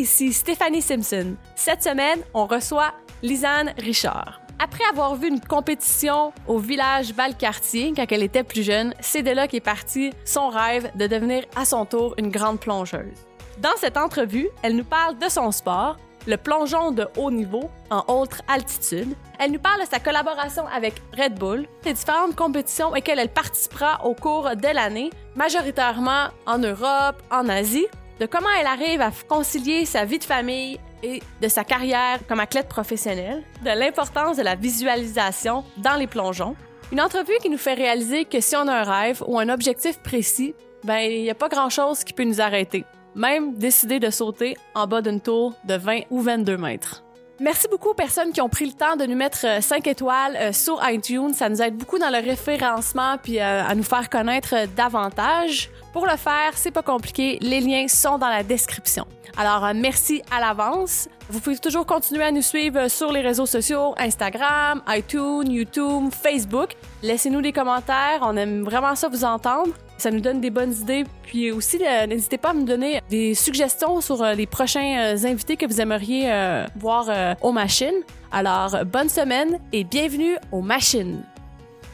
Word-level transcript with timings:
ici 0.00 0.32
Stéphanie 0.32 0.80
Simpson. 0.80 1.36
Cette 1.54 1.82
semaine, 1.82 2.20
on 2.32 2.46
reçoit 2.46 2.94
Lisanne 3.22 3.74
Richard. 3.78 4.40
Après 4.58 4.84
avoir 4.90 5.14
vu 5.14 5.28
une 5.28 5.40
compétition 5.40 6.32
au 6.46 6.58
village 6.58 7.12
Valcartier 7.12 7.92
quand 7.94 8.06
elle 8.10 8.22
était 8.22 8.42
plus 8.42 8.62
jeune, 8.62 8.94
c'est 9.00 9.22
de 9.22 9.30
là 9.30 9.46
qu'est 9.46 9.60
parti 9.60 10.10
son 10.24 10.48
rêve 10.48 10.90
de 10.96 11.06
devenir 11.06 11.44
à 11.54 11.64
son 11.64 11.84
tour 11.84 12.14
une 12.18 12.30
grande 12.30 12.60
plongeuse. 12.60 13.16
Dans 13.58 13.76
cette 13.76 13.96
entrevue, 13.96 14.48
elle 14.62 14.76
nous 14.76 14.84
parle 14.84 15.18
de 15.18 15.28
son 15.28 15.50
sport, 15.50 15.98
le 16.26 16.36
plongeon 16.36 16.92
de 16.92 17.06
haut 17.16 17.30
niveau 17.30 17.70
en 17.90 18.04
haute 18.08 18.40
altitude. 18.48 19.14
Elle 19.38 19.52
nous 19.52 19.58
parle 19.58 19.80
de 19.82 19.86
sa 19.86 19.98
collaboration 19.98 20.66
avec 20.66 20.94
Red 21.18 21.38
Bull, 21.38 21.66
des 21.82 21.92
différentes 21.92 22.36
compétitions 22.36 22.88
auxquelles 22.88 23.18
elle 23.18 23.30
participera 23.30 24.04
au 24.04 24.14
cours 24.14 24.50
de 24.56 24.74
l'année, 24.74 25.10
majoritairement 25.36 26.28
en 26.46 26.58
Europe, 26.58 27.22
en 27.30 27.48
Asie, 27.48 27.86
de 28.20 28.26
comment 28.26 28.50
elle 28.60 28.66
arrive 28.66 29.00
à 29.00 29.10
concilier 29.28 29.84
sa 29.84 30.04
vie 30.04 30.18
de 30.18 30.24
famille 30.24 30.78
et 31.02 31.22
de 31.40 31.48
sa 31.48 31.64
carrière 31.64 32.20
comme 32.28 32.40
athlète 32.40 32.68
professionnelle, 32.68 33.42
de 33.64 33.70
l'importance 33.70 34.36
de 34.36 34.42
la 34.42 34.54
visualisation 34.54 35.64
dans 35.78 35.96
les 35.96 36.06
plongeons. 36.06 36.54
Une 36.92 37.00
entrevue 37.00 37.38
qui 37.40 37.50
nous 37.50 37.58
fait 37.58 37.74
réaliser 37.74 38.26
que 38.26 38.40
si 38.40 38.54
on 38.56 38.68
a 38.68 38.74
un 38.74 38.82
rêve 38.84 39.22
ou 39.26 39.38
un 39.38 39.48
objectif 39.48 39.98
précis, 40.00 40.54
ben 40.84 40.98
il 40.98 41.22
n'y 41.22 41.30
a 41.30 41.34
pas 41.34 41.48
grand-chose 41.48 42.04
qui 42.04 42.12
peut 42.12 42.24
nous 42.24 42.40
arrêter 42.40 42.84
même 43.14 43.54
décider 43.54 43.98
de 43.98 44.10
sauter 44.10 44.56
en 44.74 44.86
bas 44.86 45.02
d'une 45.02 45.20
tour 45.20 45.54
de 45.64 45.74
20 45.74 46.02
ou 46.10 46.20
22 46.20 46.56
mètres. 46.56 47.02
Merci 47.40 47.68
beaucoup 47.70 47.88
aux 47.88 47.94
personnes 47.94 48.32
qui 48.32 48.42
ont 48.42 48.50
pris 48.50 48.66
le 48.66 48.72
temps 48.72 48.96
de 48.96 49.06
nous 49.06 49.16
mettre 49.16 49.62
5 49.62 49.86
euh, 49.86 49.90
étoiles 49.90 50.36
euh, 50.36 50.52
sur 50.52 50.78
iTunes. 50.86 51.32
Ça 51.32 51.48
nous 51.48 51.62
aide 51.62 51.74
beaucoup 51.74 51.98
dans 51.98 52.10
le 52.10 52.18
référencement 52.18 53.16
puis 53.16 53.40
euh, 53.40 53.64
à 53.66 53.74
nous 53.74 53.82
faire 53.82 54.10
connaître 54.10 54.54
davantage. 54.76 55.70
Pour 55.94 56.04
le 56.04 56.18
faire, 56.18 56.52
c'est 56.56 56.70
pas 56.70 56.82
compliqué. 56.82 57.38
Les 57.40 57.60
liens 57.60 57.88
sont 57.88 58.18
dans 58.18 58.28
la 58.28 58.42
description. 58.42 59.06
Alors, 59.38 59.72
merci 59.74 60.20
à 60.30 60.38
l'avance. 60.38 61.08
Vous 61.30 61.40
pouvez 61.40 61.56
toujours 61.56 61.86
continuer 61.86 62.24
à 62.24 62.30
nous 62.30 62.42
suivre 62.42 62.88
sur 62.88 63.10
les 63.10 63.22
réseaux 63.22 63.46
sociaux, 63.46 63.94
Instagram, 63.96 64.82
iTunes, 64.88 65.50
YouTube, 65.50 66.10
Facebook. 66.12 66.76
Laissez-nous 67.02 67.40
des 67.40 67.52
commentaires. 67.52 68.20
On 68.22 68.36
aime 68.36 68.62
vraiment 68.62 68.94
ça 68.94 69.08
vous 69.08 69.24
entendre. 69.24 69.72
Ça 69.96 70.10
nous 70.10 70.20
donne 70.20 70.40
des 70.40 70.50
bonnes 70.50 70.72
idées. 70.72 71.04
Puis 71.22 71.50
aussi, 71.50 71.78
euh, 71.82 72.06
n'hésitez 72.06 72.36
pas 72.36 72.50
à 72.50 72.54
me 72.54 72.64
donner 72.64 73.00
des 73.08 73.34
suggestions 73.34 74.00
sur 74.00 74.22
euh, 74.22 74.34
les 74.34 74.46
prochains 74.46 75.14
euh, 75.14 75.26
invités 75.26 75.56
que 75.56 75.66
vous 75.66 75.80
aimeriez 75.80 76.30
voir 76.76 77.36
aux 77.40 77.52
machines. 77.52 78.02
Alors, 78.32 78.84
bonne 78.84 79.08
semaine 79.08 79.58
et 79.72 79.84
bienvenue 79.84 80.36
aux 80.52 80.60
machines. 80.60 81.22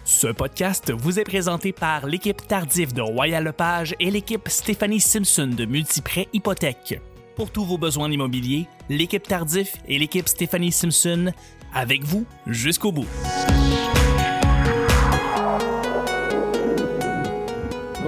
Ce 0.05 0.29
podcast 0.29 0.93
vous 0.93 1.19
est 1.19 1.25
présenté 1.25 1.73
par 1.73 2.07
l'équipe 2.07 2.47
Tardif 2.47 2.93
de 2.93 3.03
Royal 3.03 3.43
Lepage 3.45 3.95
et 3.99 4.11
l'équipe 4.11 4.49
Stéphanie 4.49 5.01
Simpson 5.01 5.51
de 5.57 5.65
Multiprêt 5.65 6.29
Hypothèque. 6.33 7.01
Pour 7.35 7.51
tous 7.51 7.65
vos 7.65 7.79
besoins 7.79 8.11
immobiliers, 8.11 8.67
l'équipe 8.89 9.27
Tardif 9.27 9.77
et 9.89 9.99
l'équipe 9.99 10.29
Stéphanie 10.29 10.73
Simpson 10.73 11.33
avec 11.75 12.05
vous 12.05 12.25
jusqu'au 12.47 12.93
bout. 12.93 13.07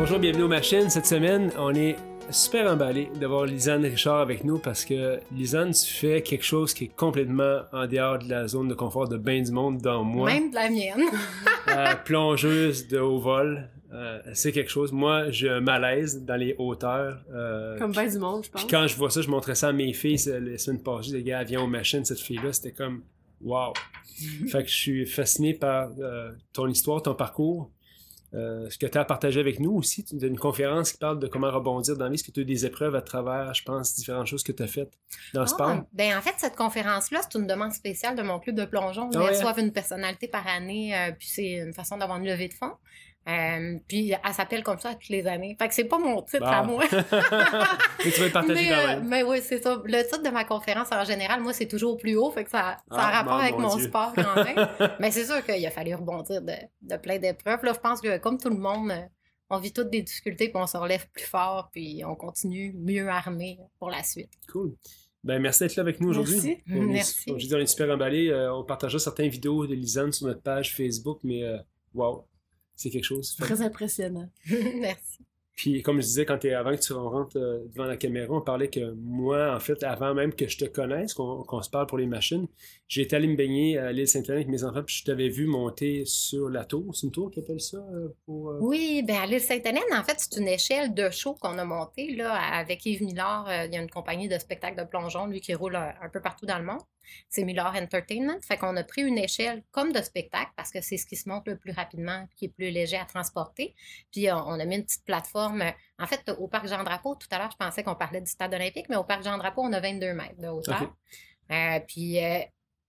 Bonjour, 0.08 0.22
bienvenue 0.22 0.44
aux 0.44 0.48
machines. 0.48 0.88
Cette 0.88 1.04
semaine, 1.04 1.52
on 1.58 1.74
est 1.74 1.94
super 2.30 2.72
emballé 2.72 3.10
d'avoir 3.20 3.44
Lisanne 3.44 3.84
Richard 3.84 4.20
avec 4.20 4.42
nous 4.42 4.58
parce 4.58 4.86
que 4.86 5.20
Lisanne, 5.36 5.72
tu 5.72 5.92
fais 5.92 6.22
quelque 6.22 6.46
chose 6.46 6.72
qui 6.72 6.84
est 6.84 6.96
complètement 6.96 7.60
en 7.74 7.86
dehors 7.86 8.18
de 8.18 8.26
la 8.26 8.48
zone 8.48 8.68
de 8.68 8.74
confort 8.74 9.06
de 9.06 9.18
bain 9.18 9.42
du 9.42 9.52
monde 9.52 9.82
dans 9.82 10.02
moi. 10.04 10.32
Même 10.32 10.48
de 10.48 10.54
la 10.54 10.70
mienne. 10.70 11.02
Euh, 11.68 11.94
plongeuse 12.06 12.88
de 12.88 12.98
haut 12.98 13.18
vol. 13.18 13.68
Euh, 13.92 14.20
c'est 14.32 14.50
quelque 14.50 14.70
chose. 14.70 14.92
Moi, 14.92 15.30
j'ai 15.30 15.50
un 15.50 15.60
malaise 15.60 16.24
dans 16.24 16.36
les 16.36 16.54
hauteurs. 16.56 17.18
Euh, 17.30 17.78
comme 17.78 17.92
bain 17.92 18.06
du 18.06 18.18
monde, 18.18 18.44
je 18.46 18.50
pense. 18.50 18.62
Puis 18.62 18.70
quand 18.70 18.86
je 18.86 18.96
vois 18.96 19.10
ça, 19.10 19.20
je 19.20 19.28
montrais 19.28 19.54
ça 19.54 19.68
à 19.68 19.72
mes 19.72 19.92
filles 19.92 20.16
la 20.40 20.56
semaine 20.56 20.82
passée. 20.82 21.12
Les 21.12 21.22
gars, 21.22 21.42
viens 21.42 21.60
aux 21.60 21.66
machines, 21.66 22.06
cette 22.06 22.20
fille-là. 22.20 22.54
C'était 22.54 22.72
comme, 22.72 23.02
wow. 23.42 23.74
fait 24.48 24.62
que 24.62 24.70
je 24.70 24.74
suis 24.74 25.04
fasciné 25.04 25.52
par 25.52 25.90
ton 26.54 26.66
histoire, 26.68 27.02
ton 27.02 27.14
parcours. 27.14 27.70
Euh, 28.34 28.68
ce 28.68 28.76
que 28.76 28.86
tu 28.86 28.98
as 28.98 29.04
partagé 29.04 29.40
avec 29.40 29.58
nous 29.58 29.72
aussi, 29.72 30.04
tu 30.04 30.14
une 30.14 30.38
conférence 30.38 30.92
qui 30.92 30.98
parle 30.98 31.18
de 31.18 31.26
comment 31.26 31.50
rebondir 31.50 31.96
dans 31.96 32.04
la 32.04 32.10
vie. 32.10 32.16
Est-ce 32.16 32.24
que 32.24 32.30
tu 32.30 32.40
as 32.40 32.42
eu 32.42 32.46
des 32.46 32.66
épreuves 32.66 32.94
à 32.94 33.00
travers, 33.00 33.54
je 33.54 33.62
pense, 33.62 33.94
différentes 33.94 34.26
choses 34.26 34.42
que 34.42 34.52
tu 34.52 34.62
as 34.62 34.66
faites 34.66 34.92
dans 35.32 35.40
le 35.40 35.46
ah, 35.46 35.48
sport? 35.48 35.80
Ben, 35.92 36.16
en 36.16 36.20
fait, 36.20 36.34
cette 36.36 36.56
conférence-là, 36.56 37.20
c'est 37.22 37.38
une 37.38 37.46
demande 37.46 37.72
spéciale 37.72 38.16
de 38.16 38.22
mon 38.22 38.38
club 38.38 38.56
de 38.56 38.66
plongeon. 38.66 39.08
Ils 39.12 39.18
ah 39.18 39.28
reçoivent 39.28 39.58
une 39.58 39.72
personnalité 39.72 40.28
par 40.28 40.46
année, 40.46 40.94
euh, 40.94 41.12
puis 41.18 41.28
c'est 41.28 41.52
une 41.52 41.72
façon 41.72 41.96
d'avoir 41.96 42.18
une 42.18 42.26
levée 42.26 42.48
de 42.48 42.54
fonds. 42.54 42.74
Euh, 43.28 43.78
puis 43.86 44.12
elle 44.12 44.32
s'appelle 44.32 44.62
comme 44.62 44.78
ça 44.78 44.94
toutes 44.94 45.10
les 45.10 45.26
années. 45.26 45.54
Fait 45.58 45.68
que 45.68 45.74
c'est 45.74 45.84
pas 45.84 45.98
mon 45.98 46.22
titre 46.22 46.46
à 46.46 46.62
moi. 46.62 46.84
mais 46.90 48.10
tu 48.10 48.20
veux 48.20 48.30
partager 48.30 48.68
quand 48.68 48.86
même. 48.86 49.06
mais 49.06 49.22
oui, 49.22 49.40
c'est 49.42 49.62
ça. 49.62 49.80
Le 49.84 50.02
titre 50.02 50.22
de 50.22 50.30
ma 50.30 50.44
conférence 50.44 50.88
en 50.92 51.04
général, 51.04 51.42
moi, 51.42 51.52
c'est 51.52 51.68
toujours 51.68 51.98
plus 51.98 52.16
haut. 52.16 52.30
Fait 52.30 52.44
que 52.44 52.50
ça, 52.50 52.78
ça 52.90 52.96
a 52.96 53.08
ah, 53.08 53.18
rapport 53.18 53.40
avec 53.40 53.58
mon 53.58 53.78
sport 53.78 54.12
quand 54.14 54.44
même. 54.44 54.68
mais 55.00 55.10
c'est 55.10 55.26
sûr 55.26 55.44
qu'il 55.44 55.64
a 55.66 55.70
fallu 55.70 55.94
rebondir 55.94 56.40
de, 56.40 56.54
de 56.82 56.96
plein 56.96 57.18
d'épreuves. 57.18 57.62
Là, 57.64 57.72
je 57.74 57.80
pense 57.80 58.00
que 58.00 58.16
comme 58.16 58.38
tout 58.38 58.48
le 58.48 58.56
monde, 58.56 58.92
on 59.50 59.58
vit 59.58 59.72
toutes 59.72 59.90
des 59.90 60.02
difficultés, 60.02 60.48
puis 60.48 60.56
on 60.56 60.66
se 60.66 60.76
relève 60.76 61.06
plus 61.10 61.24
fort, 61.24 61.68
puis 61.70 62.02
on 62.06 62.14
continue 62.14 62.74
mieux 62.78 63.08
armé 63.08 63.58
pour 63.78 63.90
la 63.90 64.02
suite. 64.02 64.30
Cool. 64.50 64.74
Ben, 65.24 65.38
merci 65.38 65.64
d'être 65.64 65.76
là 65.76 65.82
avec 65.82 66.00
nous 66.00 66.10
aujourd'hui. 66.10 66.62
Merci. 66.66 66.86
merci. 67.26 67.30
je 67.36 67.46
dis, 67.46 67.54
on 67.54 67.58
est 67.58 67.66
super 67.66 67.90
emballés. 67.90 68.30
Euh, 68.30 68.54
on 68.54 68.64
partagera 68.64 68.98
certaines 68.98 69.28
vidéos 69.28 69.66
de 69.66 69.74
Lisanne 69.74 70.12
sur 70.12 70.26
notre 70.26 70.40
page 70.40 70.74
Facebook, 70.74 71.18
mais 71.24 71.42
euh, 71.42 71.58
wow, 71.92 72.24
c'est 72.78 72.90
quelque 72.90 73.04
chose. 73.04 73.36
Très 73.36 73.60
impressionnant. 73.60 74.28
Merci. 74.80 75.18
Puis, 75.56 75.82
comme 75.82 75.96
je 75.96 76.06
disais, 76.06 76.24
quand 76.24 76.44
es, 76.44 76.54
avant 76.54 76.70
que 76.70 76.80
tu 76.80 76.92
rentres 76.92 77.36
euh, 77.36 77.58
devant 77.74 77.86
la 77.86 77.96
caméra, 77.96 78.32
on 78.32 78.40
parlait 78.40 78.68
que 78.68 78.92
moi, 78.92 79.56
en 79.56 79.58
fait, 79.58 79.82
avant 79.82 80.14
même 80.14 80.32
que 80.32 80.46
je 80.46 80.56
te 80.56 80.64
connaisse, 80.66 81.14
qu'on 81.14 81.62
se 81.62 81.68
parle 81.68 81.88
pour 81.88 81.98
les 81.98 82.06
machines, 82.06 82.46
j'étais 82.86 83.16
allé 83.16 83.26
me 83.26 83.34
baigner 83.34 83.76
à 83.76 83.90
l'île 83.90 84.06
Sainte-Hélène 84.06 84.42
avec 84.42 84.48
mes 84.48 84.62
enfants, 84.62 84.84
puis 84.84 84.98
je 85.00 85.04
t'avais 85.04 85.28
vu 85.28 85.46
monter 85.46 86.04
sur 86.04 86.48
la 86.48 86.64
tour. 86.64 86.94
C'est 86.94 87.08
une 87.08 87.12
tour 87.12 87.32
qui 87.32 87.40
appelle 87.40 87.60
ça 87.60 87.78
euh, 87.78 88.14
pour. 88.24 88.50
Euh? 88.50 88.58
Oui, 88.60 89.02
bien, 89.02 89.22
à 89.22 89.26
l'île 89.26 89.40
Sainte-Hélène, 89.40 89.82
en 89.92 90.04
fait, 90.04 90.14
c'est 90.18 90.40
une 90.40 90.46
échelle 90.46 90.94
de 90.94 91.10
show 91.10 91.34
qu'on 91.34 91.58
a 91.58 91.64
montée 91.64 92.14
là, 92.14 92.34
avec 92.34 92.86
Yves 92.86 93.02
Millard. 93.02 93.48
il 93.64 93.74
y 93.74 93.76
a 93.76 93.82
une 93.82 93.90
compagnie 93.90 94.28
de 94.28 94.38
spectacles 94.38 94.78
de 94.78 94.88
plongeon, 94.88 95.26
lui, 95.26 95.40
qui 95.40 95.54
roule 95.54 95.74
un 95.74 96.08
peu 96.12 96.20
partout 96.20 96.46
dans 96.46 96.58
le 96.58 96.64
monde 96.64 96.82
c'est 97.28 97.44
Miller 97.44 97.72
Entertainment. 97.74 98.40
Fait 98.42 98.56
qu'on 98.56 98.76
a 98.76 98.84
pris 98.84 99.02
une 99.02 99.18
échelle 99.18 99.62
comme 99.70 99.92
de 99.92 100.02
spectacle 100.02 100.50
parce 100.56 100.70
que 100.70 100.80
c'est 100.80 100.96
ce 100.96 101.06
qui 101.06 101.16
se 101.16 101.28
monte 101.28 101.46
le 101.46 101.56
plus 101.56 101.72
rapidement, 101.72 102.26
qui 102.36 102.46
est 102.46 102.48
plus 102.48 102.70
léger 102.70 102.96
à 102.96 103.04
transporter. 103.04 103.74
Puis 104.12 104.30
on, 104.30 104.58
a 104.58 104.64
mis 104.64 104.76
une 104.76 104.84
petite 104.84 105.04
plateforme. 105.04 105.62
En 105.98 106.06
fait, 106.06 106.30
au 106.38 106.48
Parc 106.48 106.68
Jean-Drapeau, 106.68 107.14
tout 107.14 107.28
à 107.30 107.38
l'heure, 107.38 107.50
je 107.50 107.56
pensais 107.56 107.82
qu'on 107.82 107.94
parlait 107.94 108.20
du 108.20 108.30
stade 108.30 108.54
olympique, 108.54 108.86
mais 108.88 108.96
au 108.96 109.04
Parc 109.04 109.22
Jean-Drapeau, 109.24 109.62
on 109.62 109.72
a 109.72 109.80
22 109.80 110.12
mètres 110.14 110.40
de 110.40 110.48
hauteur. 110.48 110.94
Euh, 111.50 111.80
puis 111.86 112.22
euh, 112.22 112.40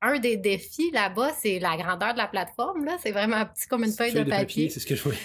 un 0.02 0.20
des 0.20 0.38
défis 0.38 0.92
là-bas, 0.92 1.32
c'est 1.40 1.60
la 1.60 1.76
grandeur 1.78 2.14
de 2.14 2.18
la 2.18 2.28
plateforme. 2.28 2.86
Là. 2.86 2.98
C'est 3.02 3.12
vraiment 3.12 3.46
petit 3.46 3.68
comme 3.68 3.84
une 3.84 3.92
feuille, 3.92 4.14
de, 4.14 4.24
papier. 4.24 4.70
c'est 4.70 4.80
ce 4.80 4.86
que 4.86 4.96
je 4.96 5.04
voulais. 5.04 5.18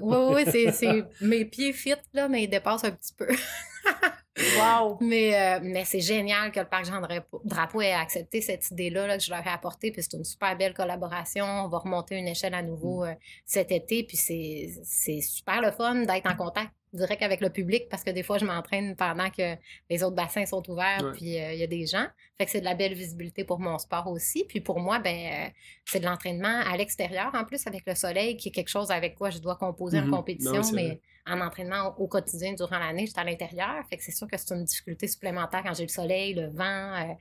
oui, 0.00 0.44
oui, 0.46 0.70
c'est, 0.72 1.04
mes 1.20 1.44
pieds 1.44 1.72
fit, 1.72 1.94
là, 2.12 2.28
mais 2.28 2.44
ils 2.44 2.48
dépassent 2.48 2.84
un 2.84 2.92
petit 2.92 3.14
peu. 3.14 3.28
Wow! 4.38 4.96
Mais, 5.00 5.34
euh, 5.34 5.60
mais 5.62 5.84
c'est 5.84 6.00
génial 6.00 6.52
que 6.52 6.60
le 6.60 6.66
Parc 6.66 6.86
Jean-Drapeau 6.86 7.80
ait 7.82 7.92
accepté 7.92 8.40
cette 8.40 8.70
idée-là 8.70 9.18
que 9.18 9.22
je 9.22 9.30
leur 9.30 9.46
ai 9.46 9.50
apportée. 9.50 9.90
Puis 9.92 10.02
c'est 10.02 10.16
une 10.16 10.24
super 10.24 10.56
belle 10.56 10.72
collaboration. 10.72 11.44
On 11.44 11.68
va 11.68 11.78
remonter 11.78 12.16
une 12.16 12.28
échelle 12.28 12.54
à 12.54 12.62
nouveau 12.62 13.04
mm. 13.04 13.08
euh, 13.08 13.14
cet 13.44 13.72
été. 13.72 14.04
Puis 14.04 14.16
c'est 14.16 15.20
super 15.20 15.60
le 15.60 15.70
fun 15.70 16.06
d'être 16.06 16.30
en 16.30 16.36
contact 16.36 16.72
direct 16.94 17.22
avec 17.22 17.40
le 17.40 17.48
public 17.48 17.88
parce 17.90 18.04
que 18.04 18.10
des 18.10 18.22
fois, 18.22 18.36
je 18.36 18.44
m'entraîne 18.44 18.96
pendant 18.96 19.30
que 19.30 19.56
les 19.88 20.02
autres 20.02 20.14
bassins 20.14 20.44
sont 20.44 20.62
ouverts, 20.70 21.12
puis 21.14 21.40
euh, 21.40 21.54
il 21.54 21.58
y 21.58 21.62
a 21.62 21.66
des 21.66 21.86
gens. 21.86 22.06
Fait 22.36 22.44
que 22.44 22.50
c'est 22.50 22.60
de 22.60 22.66
la 22.66 22.74
belle 22.74 22.92
visibilité 22.92 23.44
pour 23.44 23.60
mon 23.60 23.78
sport 23.78 24.08
aussi. 24.08 24.44
Puis 24.46 24.60
pour 24.60 24.78
moi, 24.78 24.98
ben 24.98 25.50
c'est 25.86 26.00
de 26.00 26.04
l'entraînement 26.04 26.60
à 26.70 26.76
l'extérieur 26.76 27.30
en 27.34 27.44
plus 27.44 27.66
avec 27.66 27.84
le 27.86 27.94
soleil, 27.94 28.36
qui 28.36 28.48
est 28.48 28.52
quelque 28.52 28.68
chose 28.68 28.90
avec 28.90 29.14
quoi 29.14 29.30
je 29.30 29.38
dois 29.38 29.56
composer 29.56 30.00
en 30.00 30.06
mm-hmm. 30.06 30.10
compétition, 30.10 30.62
mais 30.74 31.00
en 31.26 31.40
entraînement 31.40 31.94
au 31.98 32.06
quotidien 32.06 32.52
durant 32.54 32.78
l'année, 32.78 33.06
j'étais 33.06 33.20
à 33.20 33.24
l'intérieur. 33.24 33.84
Fait 33.88 33.96
que 33.96 34.02
c'est 34.02 34.12
sûr 34.12 34.26
que 34.26 34.36
c'est 34.36 34.54
une 34.54 34.64
difficulté 34.64 35.06
supplémentaire 35.06 35.62
quand 35.64 35.74
j'ai 35.74 35.84
le 35.84 35.88
soleil, 35.88 36.34
le 36.34 36.48
vent, 36.48 36.64
euh, 36.64 37.14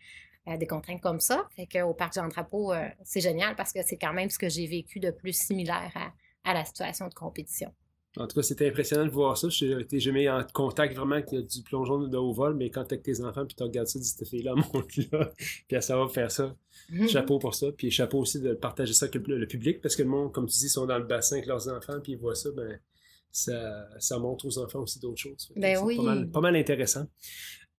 euh, 0.47 0.57
des 0.57 0.67
contraintes 0.67 1.01
comme 1.01 1.19
ça. 1.19 1.47
Fait 1.55 1.67
qu'au 1.67 1.93
Parc 1.93 2.15
Jean-Drapeau, 2.15 2.73
euh, 2.73 2.87
c'est 3.03 3.21
génial 3.21 3.55
parce 3.55 3.71
que 3.71 3.79
c'est 3.85 3.97
quand 3.97 4.13
même 4.13 4.29
ce 4.29 4.39
que 4.39 4.49
j'ai 4.49 4.65
vécu 4.65 4.99
de 4.99 5.11
plus 5.11 5.33
similaire 5.33 5.91
à, 6.43 6.53
la 6.53 6.65
situation 6.65 7.07
de 7.07 7.13
compétition. 7.13 7.71
En 8.17 8.27
tout 8.27 8.35
cas, 8.35 8.41
c'était 8.41 8.67
impressionnant 8.67 9.05
de 9.05 9.11
voir 9.11 9.37
ça. 9.37 9.47
Je 9.47 9.65
n'étais 9.65 9.99
jamais 9.99 10.27
en 10.27 10.43
contact 10.51 10.95
vraiment 10.95 11.15
avec 11.15 11.29
du 11.29 11.61
plongeon 11.61 11.99
de 11.99 12.17
haut 12.17 12.33
vol, 12.33 12.55
mais 12.55 12.69
quand 12.69 12.83
tu 12.83 12.95
avec 12.95 13.03
tes 13.03 13.21
enfants, 13.21 13.45
puis 13.45 13.55
tu 13.55 13.63
regardes 13.63 13.87
ça, 13.87 13.99
tu 13.99 14.03
dis, 14.03 14.09
cette 14.09 14.27
fille-là 14.27 14.55
monte 14.73 14.97
là, 15.11 15.31
puis 15.67 15.81
ça 15.81 15.95
va 15.95 16.09
faire 16.09 16.29
ça. 16.29 16.53
Mhm. 16.89 17.07
Chapeau 17.07 17.39
pour 17.39 17.53
ça. 17.55 17.67
Puis 17.71 17.89
chapeau 17.89 18.19
aussi 18.19 18.41
de 18.41 18.53
partager 18.53 18.93
ça 18.93 19.05
avec 19.05 19.25
le, 19.25 19.45
public, 19.45 19.79
parce 19.79 19.95
que 19.95 20.01
le 20.01 20.09
monde, 20.09 20.33
comme 20.33 20.47
tu 20.47 20.57
dis, 20.57 20.67
sont 20.69 20.87
dans 20.87 20.97
le 20.97 21.05
bassin 21.05 21.35
avec 21.35 21.45
leurs 21.45 21.69
enfants, 21.69 21.99
puis 22.01 22.13
ils 22.13 22.17
voient 22.17 22.35
ça, 22.35 22.49
ben 22.51 22.79
ça, 23.31 23.87
ça 23.99 24.19
montre 24.19 24.45
aux 24.45 24.57
enfants 24.59 24.81
aussi 24.81 24.99
d'autres 24.99 25.21
choses. 25.21 25.51
Ben 25.55 25.77
oui. 25.83 25.97
Pas 25.97 26.03
mal, 26.03 26.29
pas 26.29 26.41
mal, 26.41 26.55
intéressant. 26.55 27.07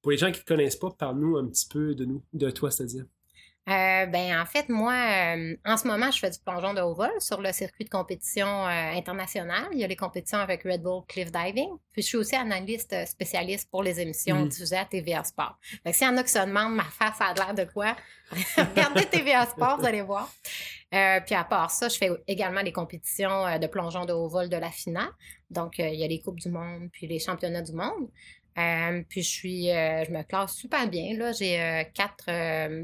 Pour 0.01 0.11
les 0.11 0.19
gens 0.19 0.33
qui 0.33 0.41
ne 0.41 0.45
connaissent 0.45 0.77
pas, 0.77 0.91
parle-nous 0.91 1.37
un 1.37 1.47
petit 1.49 1.67
peu 1.69 1.95
de 1.95 2.05
nous, 2.05 2.25
de 2.33 2.51
toi, 2.51 2.71
c'est-à-dire. 2.71 3.05
Euh, 3.69 4.07
ben, 4.07 4.41
en 4.41 4.45
fait, 4.45 4.69
moi, 4.69 4.93
euh, 4.93 5.57
en 5.65 5.77
ce 5.77 5.87
moment, 5.87 6.11
je 6.11 6.19
fais 6.19 6.31
du 6.31 6.39
plongeon 6.41 6.75
de 6.75 6.81
haut 6.81 6.95
vol 6.95 7.13
sur 7.21 7.41
le 7.41 7.53
circuit 7.53 7.85
de 7.85 7.91
compétition 7.91 8.47
euh, 8.67 8.91
international. 8.97 9.69
Il 9.73 9.79
y 9.79 9.85
a 9.85 9.87
les 9.87 9.95
compétitions 9.95 10.39
avec 10.39 10.65
Red 10.65 10.83
Bull 10.83 11.05
Cliff 11.07 11.31
Diving. 11.31 11.69
Puis, 11.93 12.03
je 12.03 12.09
suis 12.09 12.17
aussi 12.17 12.35
analyste 12.35 12.93
spécialiste 13.07 13.71
pour 13.71 13.85
les 13.85 14.01
émissions 14.01 14.41
Mhm. 14.41 14.49
diffusées 14.49 14.79
à 14.79 14.85
TVA 14.85 15.23
Sport. 15.23 15.57
Fait 15.85 15.93
que 15.93 15.97
s'il 15.97 16.09
y 16.09 16.11
en 16.11 16.17
a 16.17 16.25
qui 16.25 16.31
se 16.31 16.41
demandent 16.41 16.75
ma 16.75 16.83
face 16.85 17.21
a 17.21 17.35
l'air 17.35 17.55
de 17.55 17.71
quoi, 17.71 17.95
regardez 18.57 19.07
TVA 19.07 19.47
Sport, 19.47 19.79
vous 19.79 19.87
allez 19.87 20.03
voir. 20.03 20.29
Euh, 20.93 21.21
puis, 21.25 21.37
à 21.37 21.45
part 21.45 21.71
ça, 21.71 21.89
je 21.89 21.97
fais 21.97 22.11
également 22.27 22.63
les 22.63 22.73
compétitions 22.73 23.47
euh, 23.47 23.59
de 23.59 23.69
plongeon 23.69 24.05
de 24.07 24.13
haut 24.13 24.29
vol 24.29 24.49
de 24.49 24.57
la 24.57 24.71
FINA. 24.73 25.09
Donc, 25.51 25.79
euh, 25.79 25.89
il 25.89 26.01
y 26.01 26.05
a 26.05 26.09
les 26.09 26.21
Coupes 26.21 26.41
du 26.41 26.49
Monde, 26.49 26.89
puis 26.93 27.07
les 27.07 27.21
Championnats 27.21 27.63
du 27.63 27.73
Monde. 27.73 28.09
Euh, 28.59 29.03
puis 29.09 29.23
je 29.23 29.29
suis, 29.29 29.71
euh, 29.71 30.05
je 30.05 30.11
me 30.11 30.23
classe 30.23 30.55
super 30.55 30.87
bien. 30.89 31.17
Là, 31.17 31.33
j'ai 31.33 31.61
euh, 31.61 31.85
quatre 31.95 32.31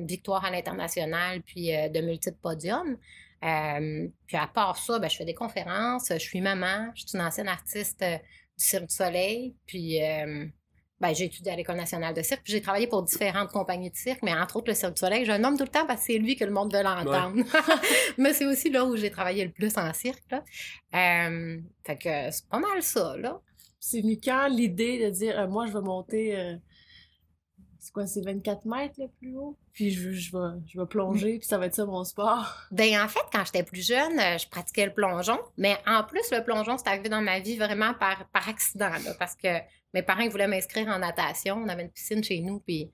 victoires 0.04 0.44
à 0.44 0.50
l'international, 0.50 1.42
puis 1.42 1.68
de 1.68 2.00
multiples 2.00 2.38
podiums. 2.40 2.96
Puis 3.40 4.36
à 4.36 4.46
part 4.46 4.76
ça, 4.76 4.98
ben, 4.98 5.08
je 5.08 5.16
fais 5.16 5.24
des 5.24 5.34
conférences. 5.34 6.08
Je 6.10 6.18
suis 6.18 6.40
maman. 6.40 6.90
Je 6.94 7.06
suis 7.06 7.18
une 7.18 7.24
ancienne 7.24 7.48
artiste 7.48 8.02
du 8.02 8.64
Cirque 8.64 8.86
du 8.86 8.94
Soleil. 8.94 9.54
Puis 9.66 10.00
ben, 11.00 11.14
j'ai 11.14 11.26
étudié 11.26 11.52
à 11.52 11.56
l'École 11.56 11.76
nationale 11.76 12.12
de 12.12 12.22
cirque. 12.22 12.42
Puis 12.42 12.52
j'ai 12.54 12.60
travaillé 12.60 12.88
pour 12.88 13.04
différentes 13.04 13.52
compagnies 13.52 13.90
de 13.90 13.96
cirque, 13.96 14.20
mais 14.22 14.34
entre 14.34 14.56
autres 14.56 14.68
le 14.68 14.74
Cirque 14.74 14.94
du 14.94 15.00
Soleil. 15.00 15.24
Je 15.24 15.32
le 15.32 15.38
nomme 15.38 15.56
tout 15.56 15.64
le 15.64 15.70
temps 15.70 15.86
parce 15.86 16.00
que 16.00 16.12
c'est 16.12 16.18
lui 16.18 16.34
que 16.34 16.44
le 16.44 16.50
monde 16.50 16.74
veut 16.74 16.82
l'entendre. 16.82 17.44
mais 18.18 18.32
c'est 18.32 18.46
aussi 18.46 18.70
là 18.70 18.84
où 18.84 18.96
j'ai 18.96 19.10
travaillé 19.10 19.44
le 19.44 19.52
plus 19.52 19.76
en 19.76 19.92
cirque. 19.92 20.24
Là. 20.30 20.42
Fait 21.86 21.96
que 21.96 22.30
c'est 22.32 22.48
pas 22.48 22.58
mal 22.58 22.82
ça, 22.82 23.16
là. 23.18 23.40
C'est 23.80 24.00
venu 24.00 24.19
quand 24.22 24.48
l'idée 24.48 25.04
de 25.04 25.10
dire, 25.10 25.38
euh, 25.38 25.46
moi, 25.46 25.66
je 25.66 25.72
vais 25.72 25.80
monter, 25.80 26.36
euh, 26.36 26.56
c'est 27.78 27.92
quoi, 27.92 28.06
c'est 28.06 28.25
24 28.25 28.64
mètres 28.64 28.96
le 28.98 29.08
plus 29.08 29.36
haut? 29.36 29.56
Puis 29.72 29.92
je, 29.92 30.10
je, 30.12 30.36
vais, 30.36 30.60
je 30.66 30.80
vais 30.80 30.86
plonger, 30.86 31.38
puis 31.38 31.46
ça 31.46 31.58
va 31.58 31.66
être 31.66 31.75
ça 31.75 31.86
mon 31.86 32.04
sport. 32.04 32.56
Ben, 32.72 33.00
en 33.00 33.08
fait, 33.08 33.20
quand 33.32 33.44
j'étais 33.44 33.62
plus 33.62 33.86
jeune, 33.86 34.19
euh, 34.19 34.38
je 34.38 34.48
pratiquais 34.48 34.86
le 34.86 34.92
plongeon. 34.92 35.38
Mais 35.56 35.76
en 35.86 36.02
plus, 36.02 36.30
le 36.32 36.42
plongeon, 36.42 36.76
c'est 36.76 36.88
arrivé 36.88 37.08
dans 37.08 37.22
ma 37.22 37.38
vie 37.38 37.56
vraiment 37.56 37.94
par, 37.94 38.28
par 38.30 38.48
accident, 38.48 38.90
parce 39.19 39.36
que 39.36 39.48
mes 39.94 40.02
parents 40.02 40.22
ils 40.22 40.30
voulaient 40.30 40.48
m'inscrire 40.48 40.88
en 40.88 40.98
natation. 40.98 41.56
On 41.56 41.69
avait 41.69 41.84
une 41.84 41.90
piscine 41.90 42.22
chez 42.22 42.40
nous, 42.40 42.60
puis 42.60 42.90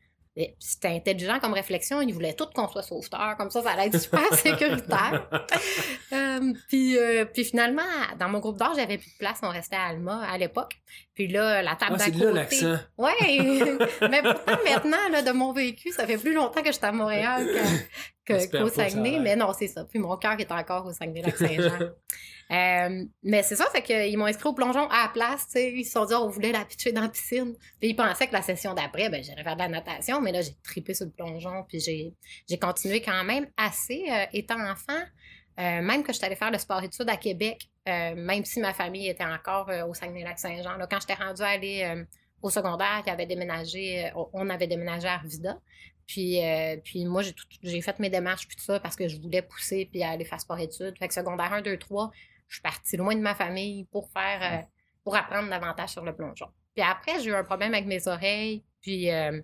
c'était 0.59 0.89
intelligent 0.89 1.39
comme 1.39 1.53
réflexion. 1.53 2.01
Ils 2.01 2.13
voulaient 2.13 2.35
tout 2.35 2.47
qu'on 2.55 2.67
soit 2.69 2.83
sauveteur, 2.83 3.37
comme 3.39 3.51
ça, 3.51 3.63
ça 3.63 3.71
allait 3.71 3.87
être 3.87 4.01
super 4.01 4.33
sécuritaire. 4.35 5.29
Euh, 6.13 6.53
puis, 6.69 6.99
euh, 6.99 7.25
puis 7.25 7.45
finalement, 7.45 7.83
dans 8.19 8.29
mon 8.29 8.41
groupe 8.41 8.59
d'âge, 8.59 8.77
j'avais 8.77 8.99
plus 8.99 9.13
de 9.13 9.19
place. 9.19 9.39
On 9.43 9.49
restait 9.51 9.77
à 9.77 9.85
Alma 9.85 10.27
à 10.29 10.37
l'époque. 10.37 10.75
Puis 11.15 11.29
là, 11.29 11.63
la 11.63 11.77
table 11.77 11.93
Ah, 11.95 11.99
d'à 11.99 12.11
côté. 12.11 12.33
l'accent. 12.33 12.77
Oui, 12.99 13.13
mais 14.11 14.23
pourtant, 14.23 14.59
maintenant, 14.65 15.09
là, 15.13 15.23
de 15.23 15.31
mon 15.31 15.53
vécu, 15.53 15.93
ça 15.93 16.07
fait 16.07 16.19
plus 16.19 16.35
longtemps 16.35 16.63
que 16.63 16.69
je 16.69 16.73
suis 16.73 16.85
à 16.85 16.93
Montréal 16.93 17.47
qu'au 18.27 18.69
Saguenay. 18.69 19.21
Mais 19.21 19.37
non, 19.37 19.53
c'est 19.57 19.69
ça. 19.69 19.85
Puis 19.85 20.01
mon 20.01 20.17
cœur 20.17 20.35
est 20.41 20.51
encore 20.51 20.87
au 20.87 20.93
Saguenay-Lac-Saint-Jean. 20.93 21.91
Euh, 22.51 23.05
mais 23.23 23.43
c'est 23.43 23.57
ça, 23.57 23.67
fait 23.71 23.83
qu'ils 23.83 24.19
m'ont 24.19 24.27
inscrit 24.27 24.49
au 24.49 24.53
plongeon 24.53 24.89
à 24.89 25.05
la 25.05 25.09
place. 25.09 25.49
Ils 25.55 25.85
se 25.85 25.93
sont 25.93 26.05
dit, 26.05 26.15
on 26.15 26.29
voulait 26.29 26.53
la 26.53 26.65
pitcher 26.65 26.93
dans 26.93 27.03
la 27.03 27.09
piscine. 27.09 27.55
Puis 27.81 27.91
ils 27.91 27.97
pensaient 27.97 28.27
que 28.27 28.33
la 28.33 28.43
session 28.43 28.75
d'après, 28.75 29.09
ben, 29.09 29.23
j'irais 29.23 29.43
faire 29.43 29.55
de 29.55 29.61
la 29.61 29.69
natation. 29.69 30.21
Mais 30.21 30.33
là, 30.33 30.43
j'ai 30.43 30.55
tripé 30.63 30.95
sur 30.95 31.07
le 31.07 31.13
plongeon. 31.13 31.65
Puis 31.69 31.81
j'ai, 31.81 32.59
continué 32.59 33.01
quand 33.01 33.25
même 33.25 33.47
assez, 33.57 34.05
euh, 34.11 34.27
étant 34.33 34.61
enfant. 34.61 35.03
Euh, 35.61 35.83
même 35.83 36.03
que 36.03 36.13
j'étais 36.13 36.27
allée 36.27 36.37
faire 36.37 36.51
le 36.51 36.59
sport-études 36.59 37.09
à 37.09 37.17
Québec, 37.17 37.69
même 37.87 38.45
si 38.45 38.61
ma 38.61 38.73
famille 38.73 39.09
était 39.09 39.25
encore 39.25 39.71
au 39.89 39.95
Saguenay-Lac-Saint-Jean. 39.95 40.79
Quand 40.91 40.99
j'étais 41.01 41.23
rendue 41.23 41.43
à 41.43 41.49
aller 41.49 42.05
au 42.43 42.51
secondaire, 42.51 43.03
qui 43.05 43.11
avait 43.11 43.27
déménagé, 43.27 44.11
on 44.33 44.51
avait 44.51 44.67
déménagé 44.67 45.07
à 45.07 45.15
Arvida. 45.15 45.59
Puis, 46.09 46.41
puis 46.83 47.05
moi, 47.05 47.23
j'ai 47.63 47.81
fait 47.83 47.99
mes 48.01 48.11
démarches 48.11 48.49
puis 48.49 48.57
tout 48.57 48.65
ça 48.65 48.81
parce 48.81 48.97
que 48.97 49.07
je 49.07 49.21
voulais 49.21 49.43
pousser 49.43 49.89
puis 49.93 50.03
aller 50.03 50.25
faire 50.25 50.41
sport-études. 50.41 50.99
Fait 50.99 51.07
que 51.07 51.15
secondaire 51.15 51.53
1, 51.53 51.63
2, 51.63 51.77
3, 51.77 52.11
je 52.49 52.57
suis 52.57 52.63
partie 52.63 52.97
loin 52.97 53.15
de 53.15 53.21
ma 53.21 53.35
famille 53.35 53.85
pour 53.87 54.11
faire, 54.11 54.41
euh, 54.43 54.63
pour 55.03 55.17
apprendre 55.17 55.49
davantage 55.49 55.91
sur 55.91 56.05
le 56.05 56.15
plongeon. 56.15 56.47
Puis 56.75 56.85
après, 56.85 57.21
j'ai 57.21 57.31
eu 57.31 57.35
un 57.35 57.45
problème 57.45 57.75
avec 57.75 57.87
mes 57.87 58.07
oreilles, 58.09 58.65
puis 58.81 59.11
euh, 59.11 59.41